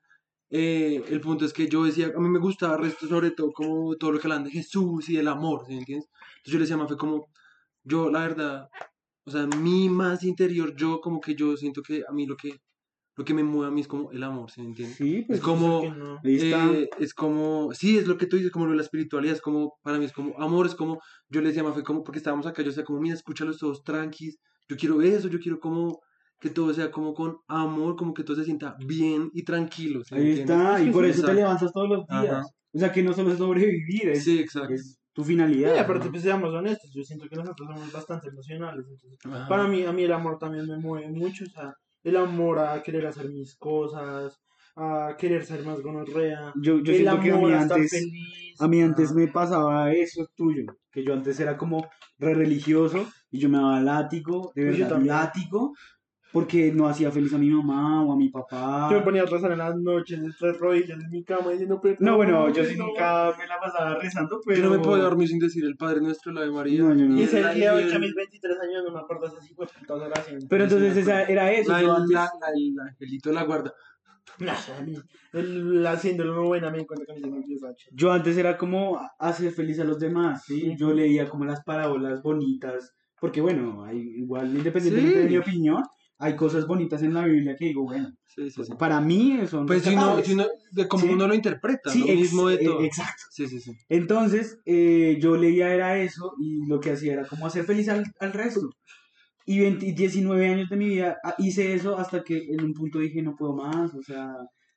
[0.50, 3.94] eh, el punto es que yo decía, a mí me gustaba resto sobre todo como
[3.96, 6.08] todo lo que hablan de Jesús y del amor, ¿sí entiendes?
[6.36, 7.28] Entonces yo le decía a Mafe como,
[7.84, 8.68] yo la verdad,
[9.26, 12.54] o sea, mi más interior, yo como que yo siento que a mí lo que,
[13.16, 14.96] lo que me mueve a mí es como el amor, ¿sí me entiendes?
[14.96, 16.20] Sí, pues Es como, que no.
[16.24, 19.40] eh, es como, sí, es lo que tú dices, como lo de la espiritualidad, es
[19.42, 22.18] como, para mí es como, amor, es como, yo le decía a Mafe, como, porque
[22.18, 24.38] estábamos acá, yo decía como, mira, escúchalos todos tranquis,
[24.68, 26.00] yo quiero eso, yo quiero como,
[26.40, 30.14] que todo sea como con amor, como que todo se sienta bien y tranquilo, ¿sí
[30.14, 30.56] Ahí entiendes?
[30.56, 32.26] está, Es y por sí, eso te levantas todos los días.
[32.32, 32.42] Ajá.
[32.72, 34.74] O sea, que no solo es sobrevivir, es, Sí, exacto.
[34.74, 35.74] es tu finalidad.
[35.74, 36.10] Y aparte, ¿no?
[36.10, 38.84] pues seamos honestos, yo siento que nosotros somos bastante emocionales.
[38.88, 39.48] Entonces, Ajá.
[39.48, 41.44] para mí, a mí el amor también me mueve mucho.
[41.44, 44.38] O sea, el amor a querer hacer mis cosas,
[44.76, 46.52] a querer ser más gonorrea.
[46.60, 48.60] Yo, yo el siento que a amor mí a estar antes, feliz.
[48.60, 49.14] a mí antes Ajá.
[49.20, 51.88] me pasaba eso tuyo, que yo antes era como
[52.18, 55.72] re religioso y yo me daba látigo, de Pues verdad, látigo,
[56.34, 58.88] porque no hacía feliz a mi mamá o a mi papá.
[58.90, 61.98] Yo me ponía a rezar en las noches, tres rodillas en mi cama diciendo perdón.
[62.00, 62.88] No, bueno, yo sí perdón".
[62.88, 64.58] nunca me la pasaba rezando, pero...
[64.58, 66.80] Yo no me puedo dormir sin decir el Padre Nuestro, la de María.
[66.82, 67.16] No, yo no.
[67.16, 69.70] Y ese la- día y de el- mis 23 años no me acuerdo esas hijas
[69.78, 70.44] putas oraciones.
[70.50, 71.70] Pero Sí, sí, entonces esa, era eso.
[71.70, 73.72] La, yo el, la- la- angelito de la guarda.
[75.34, 76.84] A el, haciéndolo muy buena me.
[77.92, 80.74] Yo antes era como hacer feliz a los demás, ¿sí?
[80.76, 85.22] Yo leía como las parábolas bonitas, porque bueno, igual independientemente Sí.
[85.24, 85.82] de mi opinión,
[86.18, 88.72] hay cosas bonitas en la Biblia que digo, bueno, Sí, sí, sí.
[88.78, 90.26] para mí son Pues si no, rescatables.
[90.26, 91.08] si uno- de cómo Sí.
[91.12, 92.82] uno lo interpreta, Sí, lo mismo de eh, todo.
[92.82, 93.22] exacto.
[93.30, 93.72] Sí, sí, sí.
[93.88, 98.04] Entonces, eh, yo leía era eso y lo que hacía era como hacer feliz al,
[98.20, 98.70] al resto.
[99.46, 102.72] Y 20 y 19 años de mi vida ah, hice eso hasta que en un
[102.72, 104.28] punto dije, no puedo más, o sea,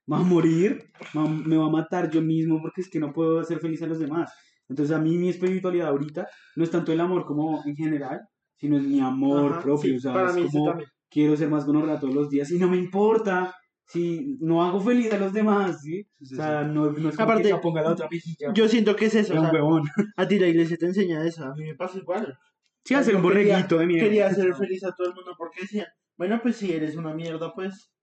[0.06, 3.00] me va a morir, me va- me va a matar yo mismo porque es que
[3.00, 4.32] no puedo hacer feliz a los demás.
[4.70, 6.28] Entonces a mí mi espiritualidad ahorita
[6.58, 8.20] no es tanto el amor como en general,
[8.58, 10.90] sino es mi amor Ajá, propio, o sea, para es mí como también.
[11.10, 13.56] Quiero ser más gonorrea todos los días y no me importa
[13.88, 16.06] si no hago feliz a los demás, ¿sí?
[16.22, 18.54] O sea, no, no es como Aparte, que ponga la otra mejilla.
[18.54, 19.34] Yo siento que es eso.
[19.34, 19.52] O sea,
[20.18, 21.46] a ti la iglesia te enseña eso.
[21.46, 22.38] A mí me pasa igual.
[22.84, 24.06] Sí, hacer un borreguito de mierda.
[24.06, 27.54] Quería hacer feliz a todo el mundo porque decían, bueno, pues si eres una mierda,
[27.54, 27.94] pues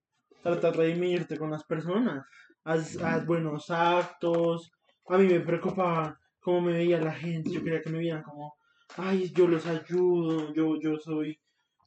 [0.41, 2.25] trata de redimirte con las personas.
[2.63, 4.71] Haz, haz buenos actos.
[5.07, 7.51] A mí me preocupaba cómo me veía la gente.
[7.51, 8.55] Yo quería que me vieran como,
[8.97, 11.39] ay, yo los ayudo, yo, yo soy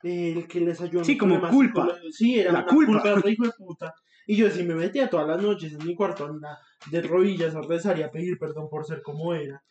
[0.02, 1.00] el que les ayuda.
[1.00, 1.88] en Sí, como culpa.
[2.10, 2.92] Sí, era La una culpa.
[3.02, 3.94] culpa, re hijo de puta.
[4.26, 6.58] Y yo sí me metía todas las noches en mi cuarto a andar
[6.90, 9.62] de rodillas a rezar y a pedir perdón por ser como era.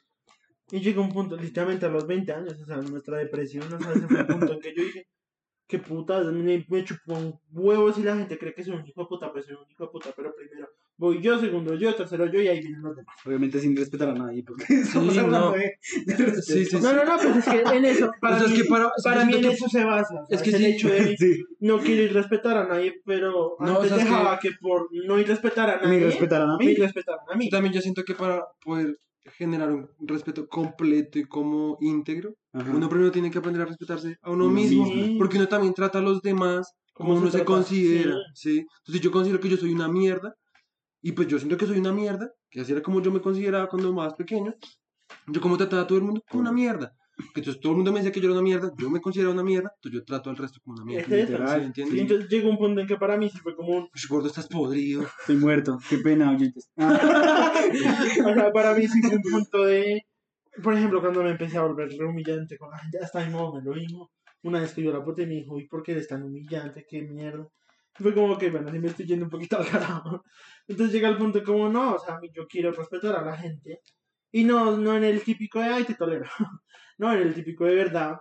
[0.71, 3.91] Y llegó un punto, literalmente a los 20 años, o sea, nuestra depresión, o sea,
[3.93, 5.07] ese fue el punto en que yo dije,
[5.68, 9.02] qué puta, me, me chupó un huevo si la gente cree que soy un hijo
[9.02, 10.68] de puta, pues soy un hijo de puta, pero primero
[10.99, 13.15] voy yo, segundo yo, tercero yo y ahí vienen los demás.
[13.23, 15.56] Obviamente sin respetar a nadie, porque estamos Sí, hablando no.
[15.57, 15.73] de,
[16.06, 16.41] de respeto.
[16.41, 18.57] Sí, sí, No, no, no, pues es que en eso, para O sea, es mí,
[18.64, 21.80] que para- mí en que- eso se basa, es que el hecho de Sí, no
[21.81, 24.52] querer respetar a nadie, pero No, antes dejaba que...
[24.60, 26.73] por no ir respetar a me nadie, respetaran a me mí.
[26.76, 27.45] respetaran a mí.
[27.45, 28.98] Yo también yo siento que para poder
[29.38, 32.71] generar un respeto completo y como íntegro, Ajá.
[32.75, 35.17] uno primero tiene que aprender a respetarse a uno Uno mismo, mismo.
[35.17, 38.65] porque uno también trata a los demás como ¿Cómo uno se se, considera, ¿sí?
[38.79, 40.34] Entonces yo considero que yo soy una mierda,
[41.01, 43.67] y pues yo siento que soy una mierda, que así era como yo me consideraba
[43.67, 44.53] cuando más pequeño,
[45.27, 46.91] yo como trataba a todo el mundo como una mierda,
[47.34, 49.34] que entonces todo el mundo me decía que yo era una mierda, yo me consideraba
[49.34, 51.59] una mierda, entonces yo trato al resto como una mierda, Es literal.
[51.59, 51.95] ¿sí entiendes?
[51.95, 53.84] Y entonces llegó un punto en que para mí sí fue como un...
[53.84, 55.03] Uy, gordo, estás podrido.
[55.19, 55.77] Estoy muerto.
[55.89, 56.69] Qué pena, oyentes.
[56.77, 57.51] Ah,
[58.25, 60.01] o sea, para mí sí fue un punto de...
[60.63, 63.59] Por ejemplo, cuando me empecé a volver re humillante con la gente, hasta mi mamá
[63.59, 64.11] me lo dijo.
[64.43, 66.85] Una vez que yo la puté me dijo, ¿y por qué eres tan humillante?
[66.88, 67.47] ¿Qué mierda?
[67.99, 70.23] Y fue como que, bueno, sí me estoy yendo un poquito al carajo.
[70.67, 73.81] Entonces llega el punto como, no, o sea, yo quiero respetar a la gente.
[74.31, 76.25] Y no, no en el típico de, ay, te tolero.
[76.99, 78.17] No, en el típico de verdad,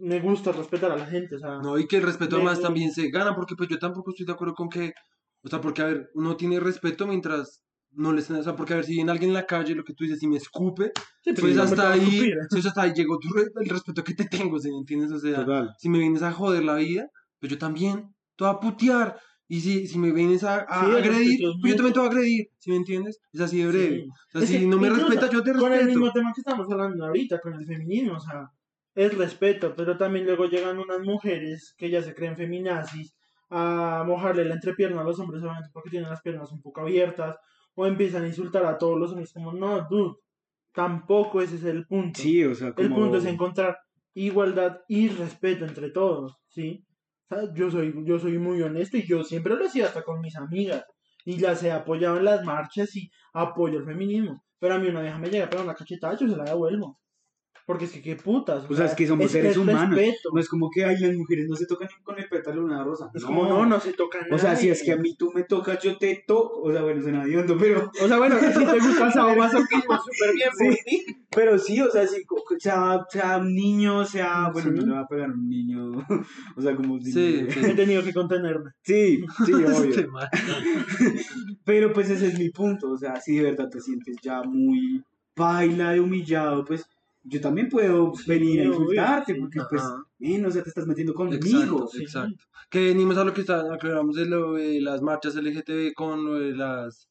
[0.00, 1.58] me gusta respetar a la gente, o sea...
[1.58, 4.24] No, y que el respeto Me- además también se gana, porque pues yo tampoco estoy
[4.24, 4.94] de acuerdo con que,
[5.42, 8.72] o sea, porque a ver, uno tiene respeto mientras no le estén, o sea, porque
[8.74, 10.92] a ver, si viene alguien en la calle, lo que tú dices, si me escupe,
[11.24, 14.58] Sí, pues no hasta ahí, pues hasta ahí llegó tu el respeto que te tengo,
[14.58, 15.10] ¿sí me entiendes?
[15.12, 15.74] O sea, Total.
[15.78, 17.08] si me vienes a joder la vida,
[17.40, 19.18] pues yo también te voy a putear.
[19.50, 21.98] Y si, si me vienes a, a Sí, agredir, respeto es pues yo también te
[22.00, 23.18] voy a agredir, ¿sí me entiendes?
[23.32, 24.04] Es así de breve.
[24.34, 25.86] O sea, Es si no me respetas, yo te Con el respeto.
[25.88, 28.48] mismo tema que estamos hablando ahorita, con el feminismo, o sea,
[28.94, 33.14] es respeto, pero también luego llegan unas mujeres que ya se creen feminazis
[33.50, 37.36] a mojarle la entrepierna a los hombres solamente porque tienen las piernas un poco abiertas,
[37.80, 40.16] o empiezan a insultar a todos los hombres como, no, dude,
[40.74, 42.20] tampoco ese es el punto.
[42.20, 42.88] Sí, o sea, como...
[42.88, 43.78] El punto es encontrar
[44.14, 46.84] igualdad y respeto entre todos, ¿sí?
[47.30, 50.02] O sea, yo soy, yo soy muy honesto y yo siempre lo he sido hasta
[50.02, 50.84] con mis amigas.
[51.24, 54.42] Y las he apoyado en las marchas y apoyo el feminismo.
[54.58, 56.98] Pero a mí una vieja me llega a pegar una cachetada, yo se la devuelvo.
[57.68, 58.64] Porque es que qué putas.
[58.70, 59.94] O sea, es que somos seres humanos.
[59.94, 60.30] respeto.
[60.32, 62.82] No es como que ay, las mujeres no se tocan con el pétalo de una
[62.82, 63.10] rosa.
[63.12, 65.42] Es como, no, no se toca O sea, si es que a mí tú me
[65.44, 66.62] tocas, yo te toco.
[66.62, 67.92] O sea, bueno, suena hediondo, pero...
[68.02, 71.04] O sea, bueno, si te gusta el sadomasoquismo, súper bien por ti.
[71.28, 72.24] Pero sí, o sea, si,
[72.58, 74.48] sea, sea un niño, sea...
[74.50, 74.76] Bueno, Sí.
[74.78, 75.90] no le va a pegar a un niño.
[76.56, 77.12] o sea, como si...
[77.12, 77.74] Sí, He sí.
[77.74, 78.70] tenido que contenerme.
[78.80, 79.90] Sí, sí, obvio.
[79.90, 80.08] Este.
[81.66, 85.04] Pero pues ese es mi punto, o sea, si de verdad te sientes ya muy
[85.36, 86.86] baila de humillado, pues
[87.28, 89.40] yo también puedo venir a insultarte, sí.
[89.40, 90.02] porque pues, Ajá.
[90.20, 91.36] eh, no sé, te estás metiendo conmigo.
[91.44, 92.02] Exacto, sí.
[92.02, 92.44] exacto.
[92.70, 96.34] Que venimos a lo que está, aclaramos de lo de las marchas LGTB con lo
[96.38, 97.08] de las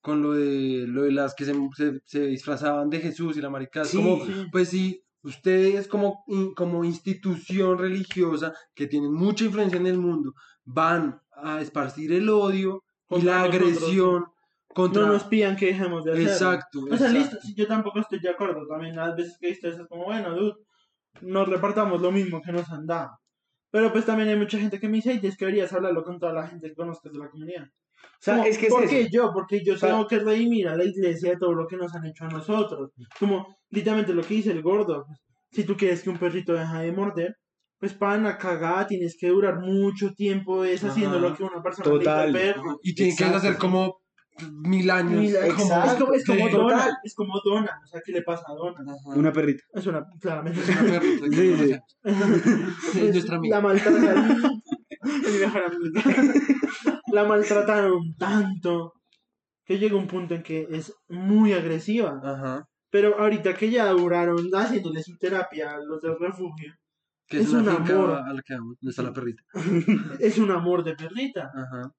[0.00, 3.48] con lo de lo de las que se, se, se disfrazaban de Jesús y la
[3.50, 3.86] maricada.
[3.86, 4.32] Sí, como, sí.
[4.52, 10.34] pues sí, ustedes como, in- como institución religiosa que tienen mucha influencia en el mundo,
[10.64, 14.24] van a esparcir el odio y la nosotros, agresión
[14.74, 15.02] contra...
[15.06, 16.30] No nos pidan que dejemos de hacerlo.
[16.30, 17.18] Exacto, O sea, exacto.
[17.18, 18.66] listo, sí, yo tampoco estoy de acuerdo.
[18.66, 20.54] También las veces que he visto eso es como, bueno, dude,
[21.22, 23.10] nos repartamos lo mismo que nos han dado.
[23.70, 26.18] Pero pues también hay mucha gente que me dice, "Ay, es que deberías hablarlo con
[26.18, 27.64] toda la gente que conozcas de la comunidad.
[27.64, 28.90] O sea, Como, es que es ¿Por eso.
[28.90, 29.30] qué yo?
[29.32, 32.24] Porque yo tengo que redimir a la iglesia de todo lo que nos han hecho
[32.24, 32.90] a nosotros.
[33.18, 35.04] Como literalmente lo que dice el gordo.
[35.06, 35.18] pues,
[35.50, 37.36] si tú quieres que un perrito deje de morder,
[37.78, 41.28] pues para la cagada tienes que durar mucho tiempo deshaciendo Ajá.
[41.28, 42.32] lo que una persona Total.
[42.32, 42.78] le hizo al perro.
[42.82, 44.00] Y tienen que hacer como
[44.52, 45.22] mil años.
[45.24, 46.52] Es como, Exacto, es como, es como sí.
[46.54, 46.96] Donna, Total.
[47.04, 48.80] es como Donna, o sea, ¿qué le pasa a Donna?
[48.80, 49.18] Ajá.
[49.18, 49.62] Una perrita.
[49.72, 51.68] Es una, claramente es Una perrita que Sí, no sí.
[52.92, 53.06] sé.
[53.08, 53.56] Es nuestra amiga.
[53.56, 54.30] La maltrataron.
[55.00, 56.02] es mi mejor amiga.
[57.12, 58.92] La maltrataron tanto
[59.64, 62.20] que llega un punto en que es muy agresiva.
[62.22, 62.64] Ajá.
[62.90, 66.72] Pero ahorita que ya duraron haciéndole su terapia a los del refugio,
[67.26, 68.10] Que es, Es una un amor.
[68.12, 69.42] a la que vamos, donde está la perrita.
[70.20, 71.50] Es un amor de perrita.
[71.54, 71.90] Ajá.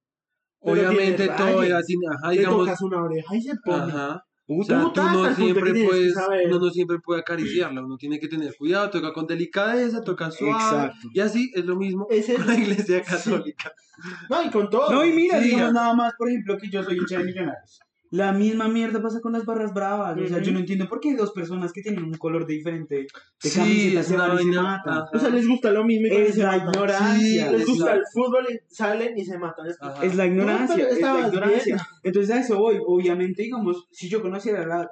[0.66, 3.84] Obviamente todo ya tiene, ajá, digamos, tocas una oreja y se pone.
[3.94, 4.26] ajá.
[4.48, 6.14] O Puta, sea, tú no siempre puedes,
[6.46, 10.86] uno no siempre puede acariciarla, uno tiene que tener cuidado, toca con delicadeza, toca suave,
[10.86, 11.08] Exacto.
[11.12, 13.72] y así es lo mismo es- con la iglesia católica.
[14.30, 14.92] No, y con todo.
[14.92, 15.74] No, y mira, Sí, digamos ya.
[15.74, 17.80] nada más, por ejemplo, que yo soy hincha de millonarios.
[18.12, 20.18] La misma mierda pasa con las barras bravas.
[20.18, 23.08] O sea, yo no entiendo por qué dos personas que tienen un color diferente de
[23.40, 25.04] Sí, camiseta se una van y se matan.
[25.14, 26.68] O sea, les gusta lo mismo y Es la matan.
[26.70, 27.46] ignorancia.
[27.48, 29.68] Sí, Les es gusta la- el fútbol y salen y se matan.
[30.04, 31.76] Es- la ignorancia, No, es la ignorancia.
[31.76, 31.78] bien.
[32.04, 32.78] Entonces a eso voy.
[32.86, 34.90] Obviamente, digamos, si yo conociera la,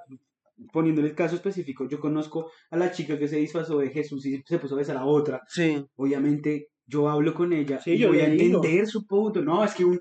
[0.72, 4.42] poniéndole el caso específico, yo conozco a la chica que se disfrazó de Jesús y
[4.46, 5.42] se puso a besar a otra.
[5.48, 8.58] Sí, Obviamente, yo hablo con ella Sí, y yo voy a digo.
[8.58, 9.42] entender su punto.
[9.42, 10.00] No, es que un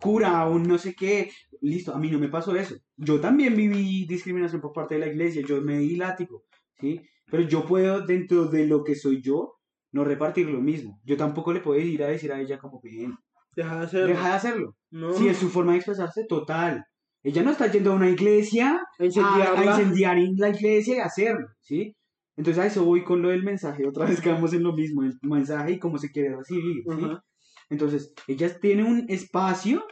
[0.00, 1.30] cura, un no sé qué,
[1.60, 2.74] listo, a mí no me pasó eso.
[2.96, 6.44] Yo también viví discriminación por parte de la iglesia, yo me di látigo,
[6.80, 7.00] ¿sí?
[7.30, 9.54] Pero yo puedo, dentro de lo que soy yo,
[9.92, 11.00] no repartir lo mismo.
[11.04, 13.14] Yo tampoco le puedo ir a decir a ella como, bien,
[13.54, 14.06] Deja de hacerlo.
[14.08, 14.76] deja de hacerlo.
[14.90, 15.12] No.
[15.12, 16.84] Si es su forma de expresarse, total.
[17.22, 21.94] Ella no está yendo a una iglesia A incendiar en la iglesia y hacerlo, ¿sí?
[22.36, 23.86] Entonces a eso voy con lo del mensaje.
[23.86, 27.04] Otra vez quedamos en lo mismo, el mensaje y cómo se quiere recibir, ¿sí?
[27.04, 27.22] Ajá.
[27.70, 29.84] Entonces, ella tiene un espacio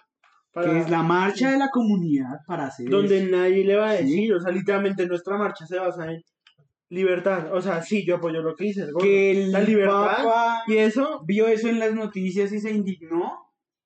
[0.53, 3.37] Para- que es la marcha de la comunidad para hacer donde eso.
[3.37, 4.05] nadie le va a Sí.
[4.05, 6.23] decir, o sea, literalmente nuestra marcha se basa en
[6.89, 9.05] libertad, o sea, sí, yo apoyo lo que dice el gordo.
[9.07, 13.33] Que el la libertad Papa y eso, vio eso en las noticias y se indignó.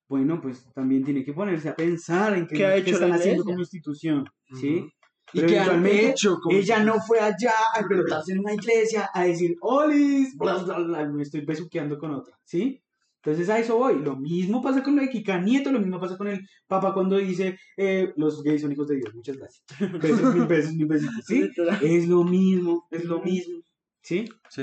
[0.09, 3.11] Bueno, pues también tiene que ponerse a pensar en qué, ¿Qué ha qué hecho están
[3.11, 4.25] la haciendo como institución,
[4.59, 4.87] ¿sí?
[5.35, 9.57] Y que eventualmente hecho Ella no fue allá a pelotarse en una iglesia a decir,
[9.61, 12.81] olis, bla, bla, bla, me estoy besuqueando con otra, ¿sí?
[13.17, 14.01] Entonces a eso voy.
[14.01, 17.17] Lo mismo pasa con lo de Kika Nieto, lo mismo pasa con el Papa cuando
[17.17, 19.65] dice, eh, los gays son hijos de Dios, muchas gracias.
[20.01, 21.51] Besos, mil besos, mil besitos, ¿sí?
[21.83, 23.61] Es lo mismo, es lo mismo,
[24.03, 24.27] ¿sí?
[24.49, 24.63] Sí,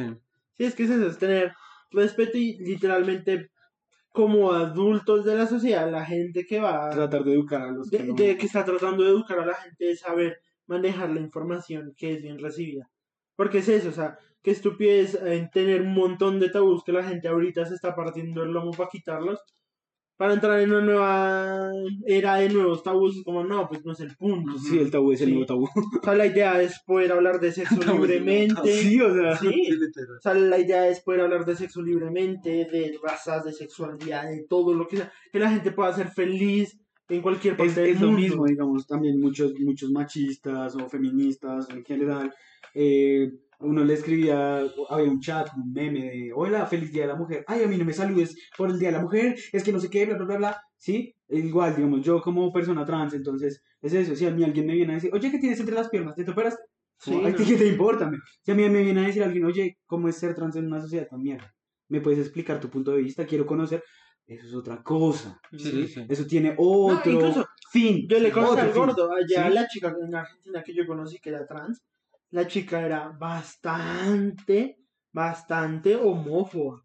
[0.57, 1.53] Sí, es que es eso, es tener
[1.89, 3.49] respeto y literalmente
[4.11, 7.98] como adultos de la sociedad, la gente que va, Tratar de educar a los que
[7.98, 8.14] de, no...
[8.14, 12.13] de que está tratando de educar a la gente, de saber manejar la información que
[12.13, 12.89] es bien recibida.
[13.35, 17.03] Porque es eso, o sea, qué estupidez en tener un montón de tabús que la
[17.03, 19.39] gente ahorita se está partiendo el lomo para quitarlos,
[20.21, 21.71] para entrar en una nueva
[22.05, 24.55] era de nuevos tabús, como no, pues no es el punto.
[24.59, 25.63] Sí, el tabú es el nuevo tabú.
[25.63, 28.71] O sea, la idea es poder hablar de sexo es libremente.
[28.71, 29.35] Sí, o sea...
[29.38, 29.67] Sí.
[30.15, 34.45] O sea, la idea es poder hablar de sexo libremente, de razas, de sexualidad, de
[34.47, 35.11] todo lo que sea.
[35.31, 36.79] Que la gente pueda ser feliz
[37.15, 38.21] en cualquier parte es, del es lo mundo.
[38.21, 42.33] mismo, digamos, también muchos, muchos machistas o feministas en general.
[42.73, 47.15] eh, uno le escribía, había un chat, un meme de, hola, feliz Día de la
[47.15, 47.43] Mujer.
[47.47, 49.79] Ay, a mí no me saludes por el Día de la Mujer, es que no
[49.79, 50.61] sé qué, bla, bla, bla, bla.
[50.77, 54.15] Sí, igual, digamos, yo como persona trans, entonces, es eso.
[54.15, 56.15] Si a mí alguien me viene a decir, oye, ¿qué tienes entre las piernas?
[56.15, 56.63] ¿Te operaste?
[56.97, 57.38] Sí, Como, "Ay, no.
[57.38, 58.09] ¿Qué te importa?
[58.09, 58.17] me?
[58.41, 60.81] Si a mí me viene a decir alguien, oye, ¿cómo es ser trans en una
[60.81, 61.53] sociedad tan mierda?
[61.88, 63.25] ¿Me puedes explicar tu punto de vista?
[63.27, 63.83] Quiero conocer.
[64.27, 65.39] Eso es otra cosa.
[65.52, 65.88] Sí, ¿sí?
[65.88, 66.06] sí.
[66.07, 68.06] Eso tiene otro incluso fin.
[68.07, 69.53] Yo le conocí otro al gordo, allá ¿sí?
[69.53, 71.81] la chica en Argentina que yo conocí que era trans,
[72.30, 74.77] la chica era bastante,
[75.11, 76.84] bastante homófoba.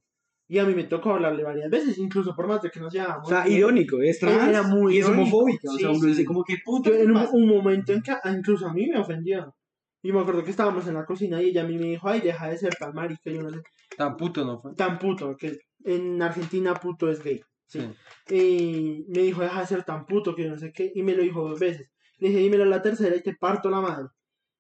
[0.48, 3.26] Y a mí me tocó hablarle varias veces, incluso por más de que nos llevábamos.
[3.26, 5.68] O sea, irónico, es trans Era muy y es homofóbica.
[5.68, 6.06] o sea, uno sí.
[6.06, 6.90] dice como que puta.
[6.90, 9.54] Yo en un, momento en que ah, incluso a mí me ofendió.
[10.02, 12.20] Y me acuerdo que estábamos en la cocina y ella a mí me dijo, ay,
[12.20, 13.60] deja de ser tan marica, yo no sé,
[13.96, 14.72] Tan puto no fue.
[14.74, 17.42] tan puto, que en Argentina puto es gay.
[17.66, 17.80] Sí.
[18.28, 21.14] Y me dijo, deja de ser tan puto, que yo no sé qué, y me
[21.14, 21.88] lo dijo dos veces.
[22.18, 24.08] Le dije, dímelo la tercera y te parto la madre.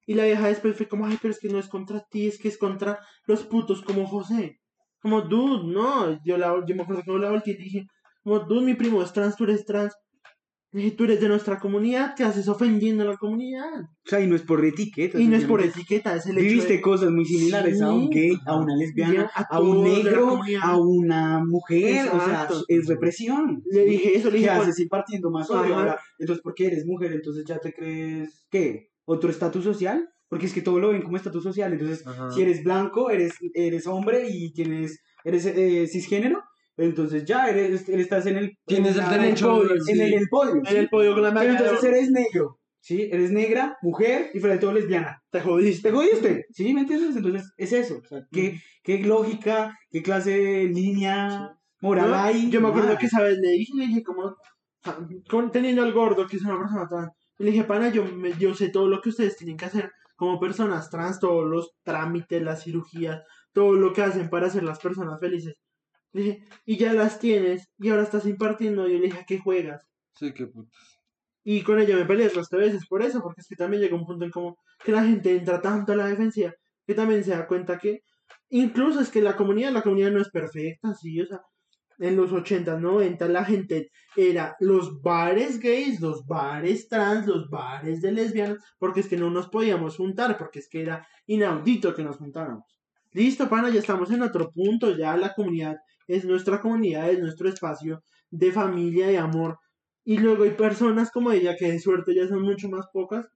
[0.06, 2.38] Y la vieja después fue como, ay, pero es que no es contra ti, es
[2.38, 4.60] que es contra los putos como José.
[5.00, 6.20] Como, dude, no.
[6.24, 7.86] Yo, la, yo me acuerdo que yo la volteé y dije,
[8.22, 9.94] como, dude, mi primo es trans, tú eres trans.
[10.96, 13.80] Tú eres de nuestra comunidad, ¿qué haces ofendiendo a la comunidad?
[13.80, 15.18] O sea, y no es por etiqueta.
[15.18, 16.80] Y no es por etiqueta, es el hecho Viviste de...
[16.82, 18.10] cosas muy similares a un Sí.
[18.12, 22.08] gay, a una lesbiana, A a un negro, a una mujer.
[22.08, 22.64] O sea, Exacto.
[22.68, 23.62] es represión.
[23.70, 23.90] Le ¿sí?
[23.90, 25.76] dije eso, le ¿Qué dije, haces impartiendo más odio?
[25.76, 27.12] Ahora, entonces, ¿por qué eres mujer?
[27.12, 28.90] Entonces ya te crees, ¿qué?
[29.06, 30.06] ¿Otro estatus social?
[30.28, 31.72] Porque es que todo lo ven como estatus social.
[31.72, 32.30] Entonces, Ajá.
[32.32, 36.42] si eres blanco, eres, eres hombre y tienes, eres eh, cisgénero,
[36.76, 38.52] entonces ya eres, estás en el...
[38.66, 39.92] Tienes en el derecho, En el, sí.
[39.92, 40.54] en el podio.
[40.56, 40.76] en ¿sí?
[40.76, 43.08] el podio con la Pero entonces eres negro, ¿sí?
[43.10, 45.18] Eres negra, mujer y frente a todo lesbiana.
[45.30, 45.88] te jodiste.
[45.88, 46.46] ¿Te jodiste?
[46.50, 46.74] ¿Sí?
[46.74, 47.16] ¿Me entiendes?
[47.16, 47.98] Entonces es eso.
[48.02, 52.16] O sea, ¿qué, qué lógica, qué clase de línea moral ¿No?
[52.16, 52.50] hay?
[52.50, 54.34] Yo me acuerdo que esa vez le dije, le dije como,
[55.52, 58.70] teniendo al gordo, que es una persona trans, le dije, pana, yo, me- yo sé
[58.70, 63.20] todo lo que ustedes tienen que hacer como personas trans, todos los trámites, las cirugías,
[63.52, 65.54] todo lo que hacen para hacer las personas felices.
[66.16, 69.38] Dije, y ya las tienes, y ahora estás impartiendo, y yo le dije, ¿a qué
[69.38, 69.86] juegas?
[70.14, 70.70] Sí, qué puto.
[71.44, 74.06] Y con ella me peleé otras veces por eso, porque es que también llega un
[74.06, 76.54] punto en como que la gente entra tanto a la defensiva,
[76.86, 78.02] que también se da cuenta que
[78.48, 81.42] incluso es que la comunidad, la comunidad no es perfecta, sí, o sea,
[81.98, 88.00] en los 80, 90 la gente era los bares gays, los bares trans, los bares
[88.00, 92.02] de lesbianas, porque es que no nos podíamos juntar, porque es que era inaudito que
[92.02, 92.64] nos juntáramos.
[93.12, 95.76] Listo, pana, ya estamos en otro punto, ya la comunidad
[96.06, 99.58] es nuestra comunidad, es nuestro espacio de familia, de amor.
[100.04, 103.26] Y luego hay personas como ella que de suerte ya son mucho más pocas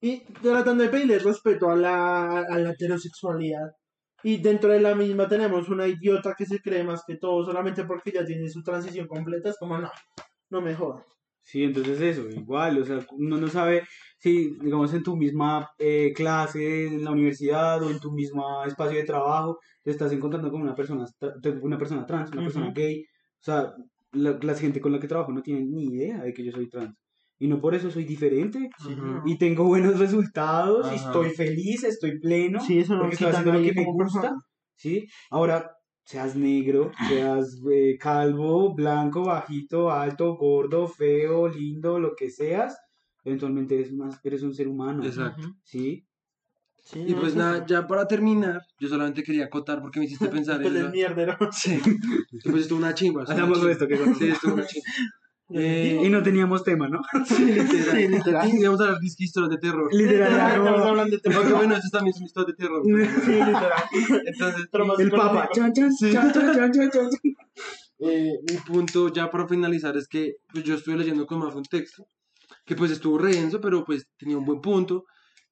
[0.00, 3.70] y tratando de pedirle respeto a la, a la heterosexualidad.
[4.22, 7.84] Y dentro de la misma tenemos una idiota que se cree más que todo solamente
[7.84, 9.48] porque ya tiene su transición completa.
[9.48, 9.90] Es como, no,
[10.50, 11.04] no me jodas.
[11.42, 13.82] Sí, entonces eso, igual, o sea, uno no sabe
[14.18, 18.98] si, digamos, en tu misma eh, clase, en la universidad o en tu mismo espacio
[18.98, 21.06] de trabajo, te estás encontrando con una persona,
[21.62, 23.02] una persona trans, una persona gay.
[23.02, 23.72] O sea,
[24.12, 26.68] la, la gente con la que trabajo no tiene ni idea de que yo soy
[26.68, 26.94] trans.
[27.38, 28.68] Y no por eso soy diferente.
[28.84, 29.22] Ujú.
[29.26, 33.52] Y tengo buenos resultados, y estoy feliz, estoy pleno, Sí, eso no porque estoy haciendo
[33.54, 34.20] lo que me gusta.
[34.20, 34.40] persona.
[34.76, 35.06] ¿sí?
[35.30, 35.70] Ahora,
[36.04, 42.76] seas negro, seas eh, calvo, blanco, bajito, alto, gordo, feo, lindo, lo que seas,
[43.24, 45.48] eventualmente eres, más, eres un ser humano, Exacto.
[45.64, 46.04] ¿sí?
[46.84, 47.64] Sí, Y no, pues eso nada, sí.
[47.68, 50.90] ya para terminar, yo solamente quería acotar porque me hiciste pensar Pues en es la...
[50.90, 51.36] mierdero.
[51.52, 51.80] Sí.
[52.32, 53.22] Y pues estuvo una chimba.
[53.24, 54.86] una Hagamos esto, que Sí, estuvo una chimba.
[55.52, 57.00] Eh, Y no teníamos tema, ¿no?
[57.26, 57.96] Sí, literal.
[57.96, 58.48] Sí, literal.
[58.54, 59.92] Y vamos a hablar de historias de terror.
[59.92, 61.56] Literal, Literal, estamos hablando de Aunque terror.
[61.56, 62.82] bueno, estos también son historias de terror.
[62.84, 63.82] Sí, literal.
[64.26, 64.68] Entonces,
[65.00, 65.48] El papa.
[65.52, 66.12] Chan, chan, Sí.
[66.12, 67.08] chan, chan, chan, chan, chan.
[67.98, 71.64] eh, mi punto ya para finalizar es que pues, yo estuve leyendo con Mafe un
[71.64, 72.06] texto
[72.64, 75.04] que pues estuvo redenso, pero pues tenía un buen punto.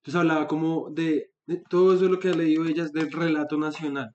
[0.09, 3.59] Entonces hablaba como de, de todo eso lo que ha leído ella es del relato
[3.59, 4.09] nacional.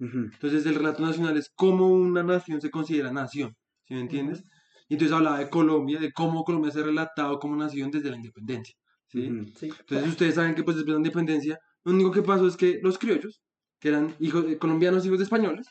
[0.00, 3.54] Entonces el relato nacional es cómo una nación se considera nación,
[3.86, 4.42] ¿sí me entiendes?
[4.88, 8.16] Y entonces hablaba de Colombia, de cómo Colombia se ha relatado como nación desde la
[8.16, 8.74] independencia,
[9.06, 9.30] ¿sí?
[9.30, 9.46] Ujú.
[9.54, 9.68] Sí.
[9.78, 12.80] Entonces ustedes saben que pues después de la independencia, lo único que pasó es que
[12.82, 13.40] los criollos,
[13.78, 15.68] que eran hijos de colombianos, hijos de españoles,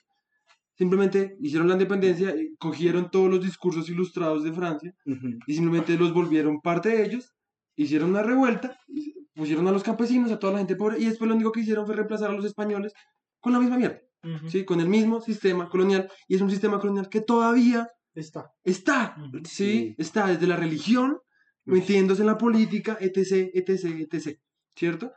[0.77, 5.37] simplemente hicieron la independencia, cogieron todos los discursos ilustrados de Francia Ujú.
[5.45, 7.33] y simplemente los volvieron parte de ellos,
[7.75, 11.27] hicieron una revuelta, y pusieron a los campesinos, a toda la gente pobre, y después
[11.27, 12.93] lo único que hicieron fue reemplazar a los españoles
[13.39, 14.01] con la misma mierda.
[14.47, 14.65] ¿sí?
[14.65, 18.49] Con el mismo sistema colonial, y es un sistema colonial que todavía Está.
[18.63, 19.17] está.
[19.43, 19.45] ¿sí?
[19.45, 19.95] Sí.
[19.97, 21.19] Está desde la religión,
[21.65, 24.39] metiéndose en la política, etc., etc., etc.,
[24.73, 25.11] ¿cierto?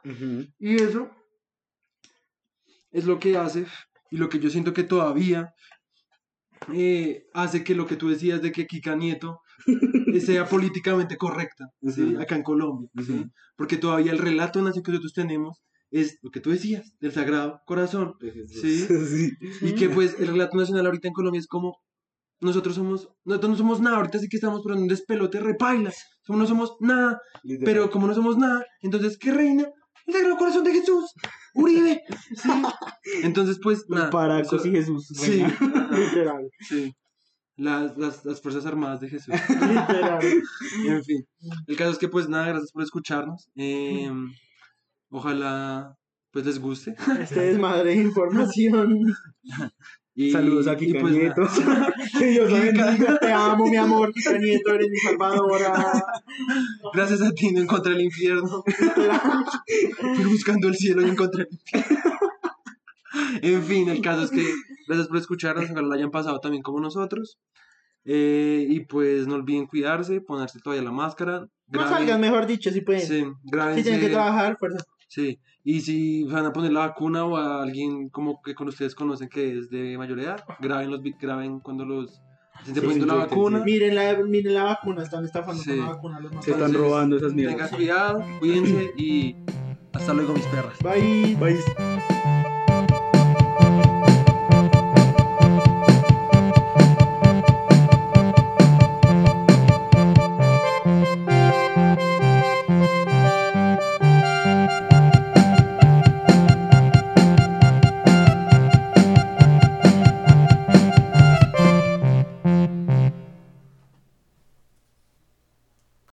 [0.58, 1.08] Y eso
[2.90, 3.66] es lo que hace
[4.10, 5.54] y lo que yo siento que todavía
[6.72, 9.42] eh, hace que lo que tú decías de que Kika Nieto
[10.20, 12.02] sea políticamente correcta, ¿sí?
[12.02, 12.20] Ujú.
[12.20, 13.12] Acá en Colombia, ¿sí?
[13.12, 13.30] Ujú.
[13.56, 17.60] Porque todavía el relato nacional que nosotros tenemos es lo que tú decías, del Sagrado
[17.66, 18.14] Corazón,
[18.46, 18.86] ¿sí?
[19.08, 19.32] Sí.
[19.62, 21.76] Y que pues el relato nacional ahorita en Colombia es como
[22.40, 25.92] nosotros somos, nosotros no somos nada, ahorita sí que estamos por un despelote repaila,
[26.28, 27.20] no somos nada,
[27.64, 29.66] pero como no somos nada, entonces, ¿qué reina?
[30.06, 31.12] El Sagrado Corazón de Jesús,
[31.54, 32.02] Uribe,
[32.36, 32.48] sí.
[33.24, 34.40] Entonces, pues, nada.
[34.40, 35.08] eso- y Jesús.
[35.08, 35.42] Sí,
[35.90, 36.48] Literal.
[36.68, 36.94] sí.
[37.58, 39.34] Las, las, las Fuerzas Armadas de Jesús.
[39.34, 40.20] Literal.
[40.86, 41.26] En fin.
[41.66, 43.48] El caso es que, pues, nada, gracias por escucharnos.
[43.56, 44.08] Eh,
[45.10, 45.96] ojalá,
[46.30, 46.94] pues, les guste.
[47.20, 49.14] Este desmadre de información.
[50.20, 51.42] Y, Saludos a Kika pues, Nieto.
[52.18, 53.18] que Dios la bendiga.
[53.20, 54.12] Te amo, mi amor.
[54.12, 56.02] Kika Nieto, eres mi salvadora.
[56.92, 58.64] Gracias a ti no encontré el infierno.
[60.16, 62.18] Fui buscando el cielo y encontré el infierno.
[63.42, 64.44] En fin, el caso es que
[64.88, 67.38] gracias por escucharnos, ojalá lo hayan pasado también como nosotros.
[68.04, 71.40] Eh, y pues no olviden cuidarse, ponerse todavía la máscara.
[71.40, 71.48] No
[71.80, 73.02] graben- salgan, mejor dicho, si pueden.
[73.02, 73.82] Sí, Si grábense.
[73.82, 74.78] tienen que trabajar, fuerza.
[75.08, 78.94] Sí, y si van a poner la vacuna o a alguien como que con ustedes
[78.94, 82.20] conocen que es de mayor edad, graben, los, graben cuando los
[82.60, 83.62] estén Sí, poniendo sí, la sí, vacuna.
[83.64, 85.70] Miren la, miren la vacuna, están estafando Sí.
[85.70, 86.20] con la vacuna.
[86.20, 87.56] Los Se están robando esas mierdas.
[87.56, 89.36] Tengan cuidado, cuídense y
[89.92, 90.78] hasta luego mis perras.
[90.82, 91.36] Bye.
[91.36, 92.37] Bye.